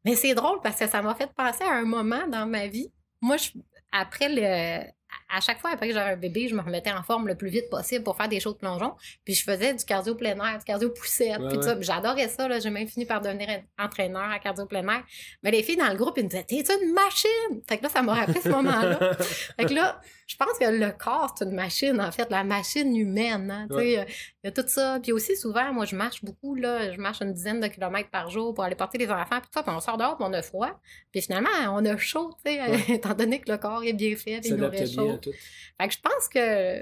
Mais 0.05 0.15
c'est 0.15 0.33
drôle 0.35 0.59
parce 0.61 0.79
que 0.79 0.87
ça 0.87 1.01
m'a 1.01 1.15
fait 1.15 1.31
penser 1.33 1.63
à 1.63 1.73
un 1.75 1.85
moment 1.85 2.27
dans 2.27 2.47
ma 2.47 2.67
vie. 2.67 2.91
Moi, 3.21 3.37
je, 3.37 3.51
après 3.91 4.29
le. 4.29 4.89
À 5.33 5.39
chaque 5.41 5.59
fois, 5.59 5.71
après 5.71 5.87
que 5.87 5.93
j'avais 5.93 6.11
un 6.11 6.17
bébé, 6.17 6.47
je 6.47 6.55
me 6.55 6.61
remettais 6.61 6.91
en 6.91 7.03
forme 7.03 7.27
le 7.27 7.35
plus 7.35 7.49
vite 7.49 7.69
possible 7.69 8.03
pour 8.03 8.15
faire 8.17 8.27
des 8.27 8.39
choses 8.39 8.53
de 8.53 8.59
plongeon. 8.59 8.93
Puis 9.23 9.33
je 9.33 9.43
faisais 9.43 9.73
du 9.73 9.83
cardio 9.85 10.15
plein 10.15 10.35
air, 10.35 10.57
du 10.57 10.65
cardio 10.65 10.89
poussette, 10.89 11.39
Ouais, 11.39 11.49
puis 11.49 11.57
ouais. 11.59 11.77
J'adorais 11.81 12.27
ça. 12.27 12.47
là. 12.47 12.59
J'ai 12.59 12.69
même 12.69 12.87
fini 12.87 13.05
par 13.05 13.21
devenir 13.21 13.47
entraîneur 13.79 14.29
à 14.29 14.39
cardio 14.39 14.65
plein 14.65 14.87
air. 14.87 15.03
Mais 15.43 15.51
les 15.51 15.63
filles 15.63 15.77
dans 15.77 15.89
le 15.89 15.95
groupe, 15.95 16.17
ils 16.17 16.23
me 16.25 16.29
disaient 16.29 16.43
T'es 16.43 16.63
une 16.81 16.93
machine! 16.93 17.61
Fait 17.67 17.77
que 17.77 17.83
là, 17.83 17.89
ça 17.89 18.01
m'a 18.01 18.13
rappelé 18.13 18.39
ce 18.41 18.49
moment-là. 18.49 19.13
Fait 19.57 19.65
que 19.65 19.73
là, 19.73 20.01
je 20.27 20.35
pense 20.37 20.57
que 20.59 20.65
le 20.65 20.91
corps, 20.91 21.33
c'est 21.37 21.45
une 21.45 21.51
machine, 21.55 21.99
en 22.01 22.11
fait, 22.11 22.29
la 22.29 22.43
machine 22.43 22.95
humaine. 22.95 23.51
hein, 23.51 23.67
tu 23.69 23.75
sais, 23.77 23.97
Ouais. 23.99 24.05
Il 24.43 24.47
y 24.47 24.49
a 24.49 24.51
tout 24.51 24.67
ça. 24.67 24.99
Puis 25.03 25.11
aussi, 25.11 25.35
souvent, 25.37 25.71
moi, 25.73 25.85
je 25.85 25.95
marche 25.95 26.23
beaucoup, 26.23 26.55
là. 26.55 26.91
Je 26.91 26.99
marche 26.99 27.21
une 27.21 27.31
dizaine 27.33 27.59
de 27.59 27.67
kilomètres 27.67 28.09
par 28.09 28.29
jour 28.29 28.53
pour 28.53 28.63
aller 28.63 28.75
porter 28.75 28.97
les 28.97 29.09
enfants, 29.09 29.39
puis 29.39 29.49
ça. 29.53 29.61
Puis 29.63 29.71
on 29.75 29.79
sort 29.79 29.97
dehors, 29.97 30.17
puis 30.17 30.25
on 30.27 30.33
a 30.33 30.41
froid. 30.41 30.79
Puis 31.11 31.21
finalement, 31.21 31.49
on 31.69 31.85
a 31.85 31.95
chaud, 31.97 32.31
tu 32.43 32.51
sais, 32.51 32.61
Ouais. 32.61 32.79
étant 32.95 33.13
donné 33.13 33.39
que 33.39 33.51
le 33.51 33.57
corps 33.57 33.83
est 33.83 33.93
bien 33.93 34.15
fait, 34.15 34.39
puis 34.39 34.49
il 34.49 34.55
nous 34.55 34.63
S'adapte 34.63 35.20
tout. 35.21 35.33
Fait 35.79 35.87
que 35.87 35.93
je 35.93 35.99
pense 35.99 36.27
que 36.27 36.81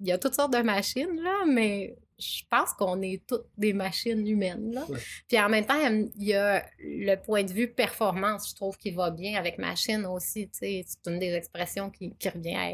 il 0.00 0.08
y 0.08 0.12
a 0.12 0.18
toutes 0.18 0.34
sortes 0.34 0.52
de 0.52 0.62
machines, 0.62 1.20
là, 1.22 1.44
mais 1.46 1.94
je 2.18 2.42
pense 2.50 2.72
qu'on 2.72 3.00
est 3.02 3.22
toutes 3.26 3.46
des 3.56 3.72
machines 3.72 4.26
humaines, 4.26 4.72
là. 4.72 4.84
Ouais. 4.88 4.98
Puis 5.28 5.38
en 5.38 5.48
même 5.48 5.64
temps, 5.64 5.80
il 6.16 6.24
y 6.24 6.34
a 6.34 6.64
le 6.78 7.16
point 7.16 7.44
de 7.44 7.52
vue 7.52 7.68
performance, 7.68 8.50
je 8.50 8.54
trouve, 8.54 8.76
qui 8.76 8.90
va 8.90 9.10
bien 9.10 9.38
avec 9.38 9.58
machine 9.58 10.04
aussi. 10.06 10.48
C'est 10.52 10.84
une 11.06 11.18
des 11.18 11.34
expressions 11.34 11.90
qui, 11.90 12.14
qui 12.18 12.28
revient 12.28 12.54
à 12.54 12.70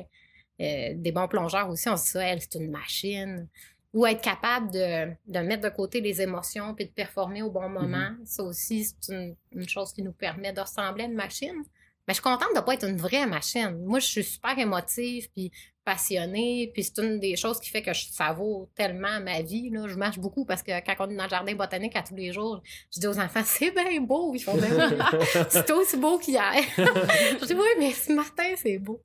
euh, 0.61 0.95
des 0.97 1.13
bons 1.13 1.29
plongeurs 1.29 1.69
aussi. 1.69 1.89
On 1.89 1.97
se 1.97 2.05
dit 2.05 2.11
ça, 2.11 2.25
elle, 2.25 2.41
c'est 2.41 2.57
une 2.57 2.71
machine. 2.71 3.49
Ou 3.95 4.07
être 4.07 4.21
capable 4.21 4.71
de, 4.71 5.13
de 5.27 5.39
mettre 5.39 5.63
de 5.63 5.75
côté 5.75 6.03
les 6.03 6.21
émotions 6.21 6.75
puis 6.75 6.85
de 6.85 6.91
performer 6.91 7.43
au 7.43 7.51
bon 7.51 7.71
moment. 7.71 8.11
Ça 8.25 8.43
aussi, 8.43 8.85
c'est 8.85 9.13
une, 9.13 9.35
une 9.53 9.69
chose 9.69 9.93
qui 9.95 10.03
nous 10.03 10.13
permet 10.13 10.53
de 10.53 10.61
ressembler 10.61 11.05
à 11.05 11.07
une 11.07 11.15
machine. 11.15 11.65
Mais 12.09 12.15
je 12.15 12.21
suis 12.21 12.23
contente 12.23 12.49
de 12.55 12.61
ne 12.61 12.65
pas 12.65 12.73
être 12.73 12.89
une 12.89 12.97
vraie 12.97 13.27
machine. 13.27 13.79
Moi, 13.85 13.99
je 13.99 14.07
suis 14.07 14.25
super 14.25 14.59
émotive 14.59 15.29
puis 15.37 15.53
passionnée. 15.85 16.71
Puis 16.73 16.85
c'est 16.85 17.03
une 17.03 17.21
des 17.21 17.37
choses 17.37 17.61
qui 17.61 17.69
fait 17.69 17.83
que 17.83 17.93
je 17.93 18.07
savoure 18.11 18.69
tellement 18.75 19.21
ma 19.21 19.43
vie. 19.43 19.69
Là. 19.69 19.87
Je 19.87 19.95
marche 19.95 20.19
beaucoup 20.19 20.47
parce 20.47 20.63
que 20.63 20.71
quand 20.85 21.07
on 21.07 21.11
est 21.11 21.17
dans 21.17 21.25
le 21.25 21.29
jardin 21.29 21.55
botanique 21.55 21.97
à 21.97 22.03
tous 22.03 22.15
les 22.15 22.33
jours, 22.33 22.63
je 22.95 23.01
dis 23.01 23.07
aux 23.07 23.19
enfants, 23.19 23.43
c'est 23.45 23.73
bien 23.73 24.01
beau. 24.01 24.35
Ils 24.35 24.41
font 24.41 24.57
bien 24.57 24.69
c'est 25.51 25.71
aussi 25.71 25.99
beau 25.99 26.19
qu'hier. 26.19 26.55
je 26.79 27.45
dis, 27.45 27.55
oui, 27.55 27.69
mais 27.79 27.93
ce 27.93 28.11
matin, 28.13 28.55
c'est 28.57 28.79
beau. 28.79 29.03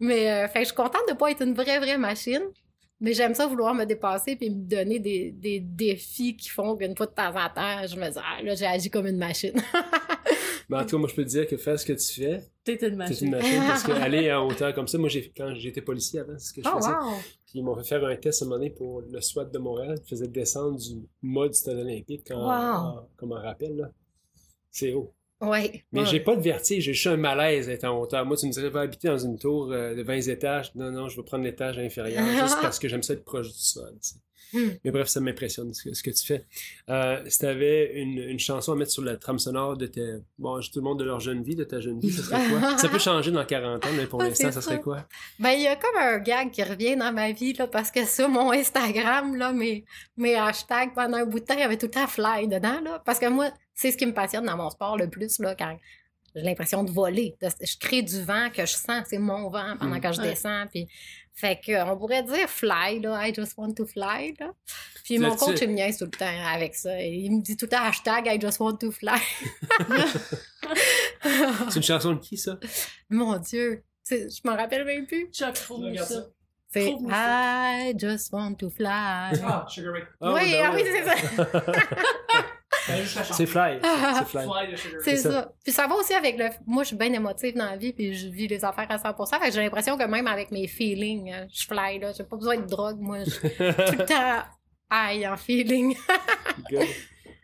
Mais 0.00 0.30
euh, 0.30 0.48
fait 0.48 0.60
je 0.60 0.66
suis 0.66 0.74
contente 0.74 1.02
de 1.08 1.12
ne 1.12 1.18
pas 1.18 1.30
être 1.30 1.42
une 1.42 1.54
vraie, 1.54 1.78
vraie 1.78 1.98
machine. 1.98 2.42
Mais 3.00 3.12
j'aime 3.12 3.34
ça 3.34 3.46
vouloir 3.46 3.74
me 3.74 3.84
dépasser 3.84 4.36
puis 4.36 4.48
me 4.48 4.62
donner 4.64 4.98
des, 4.98 5.30
des 5.30 5.60
défis 5.60 6.34
qui 6.36 6.48
font 6.48 6.76
qu'une 6.76 6.96
fois 6.96 7.06
de 7.06 7.12
temps 7.12 7.28
en 7.28 7.48
temps, 7.50 7.86
je 7.86 7.94
me 7.96 8.10
dis, 8.10 8.18
ah, 8.18 8.42
là, 8.42 8.54
j'ai 8.54 8.64
agi 8.66 8.88
comme 8.88 9.06
une 9.06 9.18
machine. 9.18 9.52
Mais 10.70 10.76
en 10.78 10.80
tout 10.80 10.96
cas, 10.96 10.96
moi, 10.96 11.08
je 11.10 11.14
peux 11.14 11.24
te 11.24 11.28
dire 11.28 11.46
que 11.46 11.58
faire 11.58 11.78
ce 11.78 11.84
que 11.84 11.92
tu 11.92 12.22
fais, 12.22 12.42
T'es 12.64 12.72
une 12.72 12.78
c'est 12.80 12.88
une 12.88 12.96
machine. 12.96 13.30
machine. 13.30 13.62
Parce 13.66 13.82
qu'aller 13.84 14.32
en 14.32 14.46
hauteur 14.48 14.74
comme 14.74 14.88
ça, 14.88 14.96
moi, 14.96 15.10
j'ai, 15.10 15.30
quand 15.36 15.54
j'étais 15.54 15.82
policier 15.82 16.20
avant, 16.20 16.38
c'est 16.38 16.48
ce 16.48 16.52
que 16.54 16.62
je 16.62 16.68
oh, 16.72 16.76
faisais. 16.78 16.88
wow! 16.90 17.16
Puis 17.44 17.58
ils 17.58 17.62
m'ont 17.62 17.76
fait 17.76 17.84
faire 17.84 18.04
un 18.06 18.16
test 18.16 18.40
à 18.40 18.44
un 18.44 18.48
moment 18.48 18.58
donné 18.58 18.70
pour 18.70 19.02
le 19.02 19.20
SWAT 19.20 19.44
de 19.44 19.58
Montréal. 19.58 19.98
Ils 20.02 20.08
faisaient 20.08 20.28
descendre 20.28 20.78
du 20.78 21.06
mode 21.20 21.52
stade 21.54 21.76
olympique 21.76 22.30
en, 22.30 22.44
Wow. 22.46 22.50
en- 23.00 23.08
comme 23.16 23.32
un 23.32 23.40
rappel. 23.40 23.76
Là. 23.76 23.90
C'est 24.70 24.94
haut. 24.94 25.12
Ouais. 25.40 25.84
Mais 25.92 26.00
ouais. 26.00 26.06
j'ai 26.06 26.20
pas 26.20 26.34
de 26.34 26.40
vertige, 26.40 26.84
j'ai 26.84 26.94
juste 26.94 27.06
un 27.08 27.16
malaise 27.18 27.66
d'être 27.66 27.84
en 27.84 28.00
hauteur. 28.00 28.24
Moi, 28.24 28.36
tu 28.36 28.46
me 28.46 28.52
dirais, 28.52 28.70
va 28.70 28.80
habiter 28.80 29.08
dans 29.08 29.18
une 29.18 29.38
tour 29.38 29.70
euh, 29.70 29.94
de 29.94 30.02
20 30.02 30.28
étages. 30.28 30.74
Non, 30.74 30.90
non, 30.90 31.08
je 31.08 31.16
vais 31.16 31.22
prendre 31.24 31.44
l'étage 31.44 31.78
inférieur 31.78 32.24
juste 32.42 32.56
parce 32.62 32.78
que 32.78 32.88
j'aime 32.88 33.02
ça 33.02 33.12
être 33.12 33.24
proche 33.24 33.48
du 33.48 33.58
sol. 33.58 33.92
tu 34.02 34.08
sais. 34.08 34.16
Hmm. 34.52 34.70
Mais 34.84 34.92
bref, 34.92 35.08
ça 35.08 35.18
m'impressionne 35.20 35.74
ce, 35.74 35.82
que- 35.82 35.92
ce 35.92 36.04
que 36.04 36.10
tu 36.10 36.24
fais. 36.24 36.46
Euh, 36.88 37.20
si 37.26 37.40
tu 37.40 37.46
avais 37.46 38.00
une, 38.00 38.18
une 38.18 38.38
chanson 38.38 38.72
à 38.72 38.76
mettre 38.76 38.92
sur 38.92 39.02
la 39.02 39.16
trame 39.16 39.40
sonore 39.40 39.76
de 39.76 39.86
tes. 39.86 40.18
Bon, 40.38 40.60
tout 40.60 40.70
le 40.76 40.82
monde 40.82 41.00
de 41.00 41.04
leur 41.04 41.18
jeune 41.18 41.42
vie, 41.42 41.56
de 41.56 41.64
ta 41.64 41.80
jeune 41.80 41.98
vie, 41.98 42.12
ce 42.12 42.22
serait 42.22 42.40
quoi? 42.48 42.78
ça 42.78 42.88
peut 42.88 43.00
changer 43.00 43.32
dans 43.32 43.44
40 43.44 43.84
ans, 43.84 43.88
mais 43.96 44.06
pour 44.06 44.22
Ah, 44.22 44.28
l'instant, 44.28 44.52
ça 44.52 44.60
serait 44.62 44.76
ça. 44.76 44.82
quoi? 44.82 45.04
Ben, 45.40 45.50
il 45.50 45.62
y 45.62 45.66
a 45.66 45.74
comme 45.74 45.96
un 46.00 46.18
gag 46.20 46.52
qui 46.52 46.62
revient 46.62 46.94
dans 46.96 47.12
ma 47.12 47.32
vie, 47.32 47.54
là, 47.54 47.66
parce 47.66 47.90
que 47.90 48.06
sur 48.06 48.28
mon 48.28 48.52
Instagram, 48.52 49.34
là, 49.34 49.52
mes, 49.52 49.84
mes 50.16 50.36
hashtags 50.36 50.94
pendant 50.94 51.16
un 51.18 51.26
bout 51.26 51.40
de 51.40 51.44
temps, 51.44 51.54
il 51.54 51.60
y 51.60 51.64
avait 51.64 51.76
tout 51.76 51.86
le 51.86 51.90
temps 51.92 52.06
fly 52.06 52.46
dedans, 52.46 52.80
là. 52.84 53.02
Parce 53.04 53.18
que 53.18 53.26
moi, 53.28 53.50
c'est 53.76 53.92
ce 53.92 53.96
qui 53.96 54.06
me 54.06 54.12
passionne 54.14 54.44
dans 54.46 54.56
mon 54.56 54.70
sport 54.70 54.96
le 54.96 55.08
plus, 55.08 55.38
là, 55.38 55.54
quand 55.54 55.78
j'ai 56.34 56.42
l'impression 56.42 56.82
de 56.82 56.90
voler. 56.90 57.36
De- 57.40 57.48
je 57.64 57.78
crée 57.78 58.02
du 58.02 58.20
vent 58.22 58.50
que 58.52 58.62
je 58.66 58.74
sens, 58.74 59.06
c'est 59.08 59.18
mon 59.18 59.48
vent 59.48 59.76
pendant 59.78 59.96
Mm. 59.96 60.00
que 60.00 60.12
je 60.12 60.20
Ouais. 60.20 60.30
descends. 60.30 60.66
Puis, 60.70 60.88
fait 61.32 61.60
que, 61.64 61.82
on 61.90 61.96
pourrait 61.96 62.22
dire 62.24 62.48
fly, 62.48 63.00
là, 63.00 63.26
I 63.28 63.32
just 63.34 63.56
want 63.56 63.72
to 63.74 63.86
fly. 63.86 64.34
Là. 64.40 64.50
Puis 65.04 65.18
mon 65.18 65.36
coach, 65.36 65.60
il 65.62 65.68
me 65.68 65.74
niaise 65.74 65.98
tout 65.98 66.04
le 66.06 66.10
temps 66.10 66.26
avec 66.52 66.74
ça. 66.74 67.00
Il 67.00 67.30
me 67.36 67.40
dit 67.40 67.56
tout 67.56 67.66
le 67.66 67.70
temps 67.70 67.82
hashtag 67.84 68.26
I 68.26 68.40
just 68.40 68.58
want 68.58 68.76
to 68.78 68.90
fly. 68.90 69.12
C'est 71.70 71.76
une 71.76 71.82
chanson 71.82 72.14
de 72.14 72.20
qui, 72.20 72.36
ça? 72.36 72.58
Mon 73.10 73.36
Dieu, 73.38 73.82
je 74.10 74.40
m'en 74.44 74.56
rappelle 74.56 74.84
même 74.84 75.06
plus. 75.06 75.28
Chuck, 75.32 75.56
ça. 75.56 76.26
C'est. 76.68 76.94
I 77.08 77.94
just 77.98 78.32
want 78.32 78.54
to 78.56 78.68
fly. 78.70 78.86
Ah, 78.88 79.66
Sugar 79.68 79.92
Ray. 79.92 80.02
Ah, 80.20 80.32
oui, 80.34 80.52
ben 80.52 80.62
ah 80.64 80.72
oui, 80.74 80.82
ouais. 80.82 80.90
c'est 80.92 81.04
ça. 81.04 81.64
Ben. 82.88 83.04
C'est 83.32 83.46
Fly. 83.46 83.80
C'est 83.82 84.26
Fly. 84.26 84.76
C'est 85.02 85.16
ça. 85.16 85.30
ça. 85.30 85.52
Puis 85.62 85.72
ça 85.72 85.86
va 85.86 85.94
aussi 85.96 86.14
avec 86.14 86.38
le. 86.38 86.48
Moi, 86.66 86.82
je 86.82 86.88
suis 86.88 86.96
bien 86.96 87.12
émotive 87.12 87.54
dans 87.54 87.66
la 87.66 87.76
vie, 87.76 87.92
puis 87.92 88.14
je 88.14 88.28
vis 88.28 88.48
les 88.48 88.64
affaires 88.64 88.90
à 88.90 88.96
100%. 88.96 89.38
Fait 89.38 89.48
que 89.48 89.52
j'ai 89.52 89.62
l'impression 89.62 89.96
que 89.96 90.04
même 90.04 90.26
avec 90.26 90.50
mes 90.50 90.66
feelings, 90.66 91.32
euh, 91.32 91.46
je 91.52 91.66
fly, 91.66 91.98
là. 91.98 92.12
J'ai 92.16 92.24
pas 92.24 92.36
besoin 92.36 92.58
de 92.58 92.66
drogue, 92.66 92.98
moi. 93.00 93.24
Je 93.24 93.30
suis 93.30 93.40
tout 93.48 93.98
le 93.98 94.04
temps 94.04 94.42
high 94.90 95.26
en 95.26 95.36
feeling. 95.36 95.96
Good. 96.70 96.86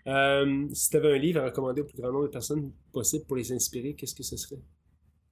Euh, 0.06 0.68
si 0.72 0.90
tu 0.90 0.96
avais 0.96 1.14
un 1.14 1.18
livre 1.18 1.40
à 1.40 1.44
recommander 1.44 1.82
au 1.82 1.84
plus 1.84 2.00
grand 2.00 2.10
nombre 2.10 2.26
de 2.26 2.32
personnes 2.32 2.72
possible 2.92 3.24
pour 3.26 3.36
les 3.36 3.52
inspirer, 3.52 3.94
qu'est-ce 3.94 4.14
que 4.14 4.22
ce 4.22 4.36
serait? 4.36 4.60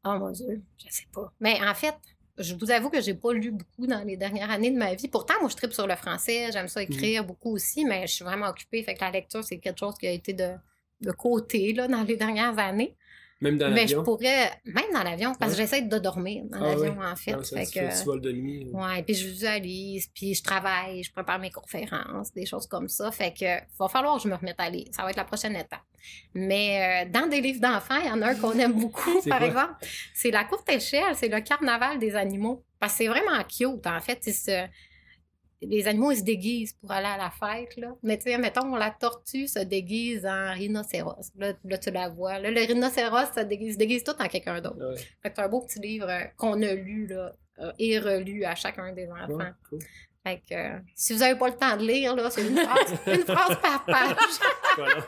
Oh 0.04 0.16
mon 0.18 0.30
Dieu, 0.30 0.62
je 0.78 0.86
sais 0.90 1.06
pas. 1.12 1.32
Mais 1.40 1.58
en 1.62 1.74
fait, 1.74 1.94
je 2.40 2.54
vous 2.54 2.70
avoue 2.70 2.90
que 2.90 3.00
j'ai 3.00 3.14
pas 3.14 3.32
lu 3.32 3.50
beaucoup 3.52 3.86
dans 3.86 4.02
les 4.04 4.16
dernières 4.16 4.50
années 4.50 4.70
de 4.70 4.78
ma 4.78 4.94
vie. 4.94 5.08
Pourtant, 5.08 5.34
moi, 5.40 5.48
je 5.48 5.56
tripe 5.56 5.72
sur 5.72 5.86
le 5.86 5.94
français, 5.94 6.50
j'aime 6.52 6.68
ça 6.68 6.82
écrire 6.82 7.24
beaucoup 7.24 7.52
aussi, 7.52 7.84
mais 7.84 8.06
je 8.06 8.14
suis 8.14 8.24
vraiment 8.24 8.48
occupée. 8.48 8.82
Fait 8.82 8.94
que 8.94 9.00
la 9.00 9.10
lecture, 9.10 9.44
c'est 9.44 9.58
quelque 9.58 9.78
chose 9.78 9.94
qui 9.98 10.06
a 10.06 10.12
été 10.12 10.32
de, 10.32 10.52
de 11.00 11.10
côté 11.12 11.72
là, 11.72 11.88
dans 11.88 12.02
les 12.02 12.16
dernières 12.16 12.58
années. 12.58 12.96
Même 13.42 13.56
dans 13.56 13.70
mais 13.70 13.86
je 13.88 13.96
l'avion? 13.96 14.02
pourrais, 14.02 14.50
même 14.66 14.92
dans 14.92 15.02
l'avion, 15.02 15.34
parce 15.34 15.52
que 15.52 15.56
j'essaie 15.58 15.80
de 15.82 15.98
dormir 15.98 16.44
dans 16.50 16.58
Ah 16.62 16.74
l'avion, 16.74 17.00
en 17.00 17.16
fait. 17.16 17.32
Ah, 17.38 17.42
ça, 17.42 17.56
fait 17.56 17.66
tu, 17.66 17.78
que, 17.78 17.88
fais- 17.90 17.98
tu 17.98 18.04
voles 18.04 18.20
de 18.20 18.32
nuit. 18.32 18.68
Ouais, 18.72 19.02
puis 19.02 19.14
je 19.14 19.26
visualise, 19.28 20.08
puis 20.14 20.34
je 20.34 20.42
travaille, 20.42 21.02
je 21.02 21.10
prépare 21.10 21.38
mes 21.38 21.50
conférences, 21.50 22.32
des 22.34 22.44
choses 22.44 22.66
comme 22.66 22.88
ça. 22.88 23.10
Fait 23.10 23.32
que 23.32 23.46
va 23.78 23.88
falloir 23.88 24.16
que 24.18 24.24
je 24.24 24.28
me 24.28 24.34
remette 24.34 24.58
à 24.60 24.68
lire. 24.68 24.86
Ça 24.92 25.02
va 25.04 25.10
être 25.10 25.16
la 25.16 25.24
prochaine 25.24 25.56
étape. 25.56 25.80
Mais 26.34 27.06
euh, 27.06 27.10
dans 27.10 27.28
des 27.28 27.40
livres 27.40 27.60
d'enfants, 27.60 27.98
il 28.02 28.08
y 28.08 28.10
en 28.10 28.20
a 28.22 28.28
un 28.30 28.34
qu'on 28.34 28.58
aime 28.58 28.72
beaucoup, 28.78 29.20
par 29.28 29.42
exemple. 29.42 29.74
C'est 30.14 30.30
La 30.30 30.44
courte 30.44 30.68
échelle, 30.68 31.14
c'est 31.14 31.28
le 31.28 31.40
carnaval 31.40 31.98
des 31.98 32.14
animaux. 32.16 32.64
Parce 32.78 32.92
que 32.92 32.98
c'est 32.98 33.08
vraiment 33.08 33.42
cute, 33.44 33.86
en 33.86 34.00
fait. 34.00 34.18
Les 35.62 35.86
animaux, 35.86 36.10
ils 36.10 36.18
se 36.18 36.24
déguisent 36.24 36.72
pour 36.72 36.90
aller 36.90 37.06
à 37.06 37.18
la 37.18 37.30
fête, 37.30 37.76
là. 37.76 37.94
Mais 38.02 38.16
tu 38.16 38.30
sais, 38.30 38.38
mettons, 38.38 38.74
la 38.76 38.90
tortue 38.90 39.46
se 39.46 39.58
déguise 39.58 40.24
en 40.24 40.52
rhinocéros. 40.52 41.30
Là, 41.36 41.52
là, 41.64 41.78
tu 41.78 41.90
la 41.90 42.08
vois. 42.08 42.38
Là, 42.38 42.50
le 42.50 42.60
rhinocéros 42.60 43.32
se 43.34 43.40
déguise, 43.40 43.74
se 43.74 43.78
déguise 43.78 44.02
tout 44.02 44.14
en 44.18 44.26
quelqu'un 44.28 44.60
d'autre. 44.60 44.78
Ouais. 44.78 44.96
Fait 45.22 45.28
que 45.30 45.36
c'est 45.36 45.42
un 45.42 45.48
beau 45.48 45.60
petit 45.60 45.78
livre 45.80 46.08
euh, 46.08 46.24
qu'on 46.36 46.62
a 46.62 46.72
lu 46.74 47.06
là, 47.06 47.32
euh, 47.58 47.72
et 47.78 47.98
relu 47.98 48.44
à 48.44 48.54
chacun 48.54 48.92
des 48.92 49.08
enfants. 49.10 49.36
Ouais, 49.36 49.52
cool. 49.68 49.80
Fait 50.26 50.42
que 50.48 50.54
euh, 50.54 50.78
si 50.94 51.14
vous 51.14 51.20
n'avez 51.20 51.38
pas 51.38 51.48
le 51.48 51.54
temps 51.56 51.76
de 51.78 51.86
lire, 51.86 52.14
là, 52.14 52.28
c'est 52.28 52.46
une 52.46 52.54
phrase, 52.54 52.92
une 53.06 53.24
phrase 53.24 53.56
par 53.62 53.84
page. 53.86 54.16
Voilà. 54.76 55.06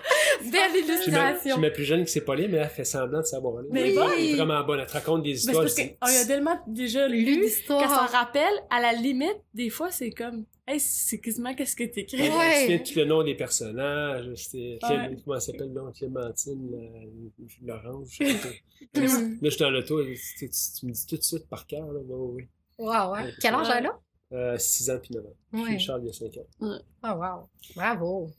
Belle 0.50 0.76
illustration. 0.84 1.58
ma 1.58 1.70
plus 1.70 1.84
jeune 1.84 2.04
qui 2.06 2.12
sait 2.12 2.22
pas 2.24 2.34
lire, 2.34 2.48
mais 2.50 2.56
elle 2.58 2.70
fait 2.70 2.84
semblant 2.86 3.20
de 3.20 3.26
savoir 3.26 3.60
lire. 3.60 3.70
Mais 3.72 3.90
Elle 3.90 3.94
bon. 3.94 4.10
est 4.10 4.34
vraiment 4.36 4.64
bonne. 4.64 4.80
Elle 4.80 4.86
te 4.86 4.92
raconte 4.92 5.22
des 5.22 5.32
histoires. 5.32 5.64
parce 5.64 5.76
je 5.78 5.82
qu'on 5.82 6.22
a 6.22 6.24
tellement 6.26 6.58
déjà 6.66 7.08
Lu 7.08 7.40
qu'elle 7.42 7.66
s'en 7.88 8.06
rappelle, 8.06 8.54
à 8.70 8.80
la 8.80 8.94
limite, 8.94 9.36
des 9.52 9.68
fois, 9.68 9.90
c'est 9.90 10.12
comme, 10.12 10.46
hey, 10.66 10.80
c'est 10.80 11.18
quasiment 11.18 11.54
qu'est-ce 11.54 11.76
que 11.76 11.84
t'écris? 11.84 12.30
Ouais. 12.30 12.54
se 12.54 12.60
souvient 12.62 12.78
de 12.78 12.82
tout 12.82 12.98
le 12.98 13.04
nom 13.04 13.22
des 13.22 13.34
personnages. 13.34 14.26
Ouais. 14.54 14.78
comment 14.82 15.34
elle 15.36 15.40
s'appelle 15.42 15.68
le 15.68 15.74
nom? 15.74 15.92
Clémentine, 15.92 16.70
euh, 16.74 17.44
Laurence. 17.66 18.08
je. 18.18 18.24
Là, 18.94 19.06
je 19.42 19.48
suis 19.50 19.58
dans 19.58 19.70
l'auto 19.70 20.02
tu, 20.04 20.14
tu- 20.38 20.48
tu 20.48 20.86
me 20.86 20.92
dis 20.92 21.06
tout 21.06 21.16
de 21.18 21.22
suite 21.22 21.46
par 21.50 21.66
cœur. 21.66 21.84
Là. 21.92 22.00
Ouais, 22.00 22.32
ouais. 22.34 22.48
Wow, 22.78 23.12
ouais. 23.12 23.32
Quel 23.42 23.54
âge 23.54 23.68
elle 23.76 23.86
a? 23.86 23.98
Euh, 24.32 24.56
6 24.58 24.90
ans 24.90 24.98
puis 25.02 25.14
9 25.14 25.24
ans. 25.24 25.64
Puis. 25.64 25.78
Charles, 25.78 26.02
il 26.04 26.06
y 26.06 26.10
a 26.10 26.12
5 26.12 26.36
ans. 26.38 26.78
Oh, 27.04 27.08
wow. 27.08 27.48
Bravo. 27.76 28.30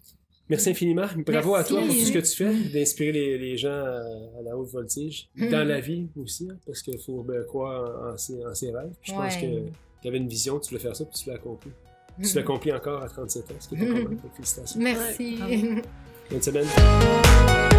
Merci 0.49 0.71
infiniment. 0.71 1.05
Bravo 1.25 1.53
Merci. 1.53 1.53
à 1.55 1.63
toi 1.63 1.79
pour 1.87 1.95
tout 1.95 2.01
ce 2.01 2.11
que 2.11 2.19
tu 2.19 2.35
fais, 2.35 2.53
d'inspirer 2.73 3.11
les, 3.11 3.37
les 3.37 3.57
gens 3.57 3.69
à, 3.69 4.01
à 4.39 4.41
la 4.43 4.57
haute 4.57 4.69
voltige. 4.71 5.29
Mm. 5.35 5.49
Dans 5.49 5.67
la 5.67 5.79
vie 5.79 6.07
aussi, 6.17 6.47
hein, 6.51 6.57
parce 6.65 6.81
qu'il 6.81 6.99
faut 6.99 7.23
ben, 7.23 7.43
croire 7.45 8.09
en, 8.09 8.13
en 8.13 8.17
ses, 8.17 8.45
en 8.45 8.53
ses 8.53 8.71
rêves. 8.71 8.91
Je 9.01 9.13
pense 9.13 9.35
que 9.37 9.45
tu 10.01 10.07
avais 10.07 10.17
une 10.17 10.27
vision, 10.27 10.59
tu 10.59 10.69
voulais 10.69 10.81
faire 10.81 10.95
ça, 10.95 11.05
puis 11.05 11.17
tu 11.23 11.29
l'as 11.29 11.35
accompli. 11.35 11.71
Tu 11.71 12.21
Mm. 12.21 12.35
l'as 12.35 12.41
accompli 12.41 12.71
encore 12.73 13.01
à 13.01 13.07
37 13.09 13.51
ans, 13.51 13.55
ce 13.59 13.69
qui 13.69 13.75
est 13.75 13.77
pas 13.79 13.85
Mm. 13.85 14.17
Félicitations. 14.35 14.79
Merci. 14.81 15.37
Bonne 16.29 16.41
semaine. 16.41 17.72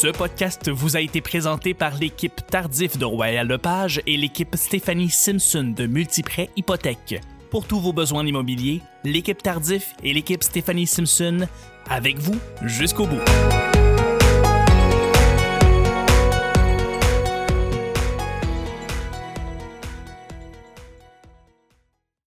Ce 0.00 0.06
podcast 0.06 0.70
vous 0.70 0.96
a 0.96 1.00
été 1.00 1.20
présenté 1.20 1.74
par 1.74 1.96
l'équipe 1.96 2.46
Tardif 2.46 2.98
de 2.98 3.04
Royal 3.04 3.48
Lepage 3.48 4.00
et 4.06 4.16
l'équipe 4.16 4.54
Stéphanie 4.54 5.10
Simpson 5.10 5.74
de 5.76 5.88
Multiprêt 5.88 6.50
Hypothèque. 6.54 7.20
Pour 7.50 7.66
tous 7.66 7.80
vos 7.80 7.92
besoins 7.92 8.24
immobiliers, 8.24 8.80
l'équipe 9.02 9.42
Tardif 9.42 9.96
et 10.04 10.14
l'équipe 10.14 10.44
Stéphanie 10.44 10.86
Simpson 10.86 11.48
avec 11.90 12.16
vous 12.18 12.38
jusqu'au 12.62 13.06
bout. 13.06 13.18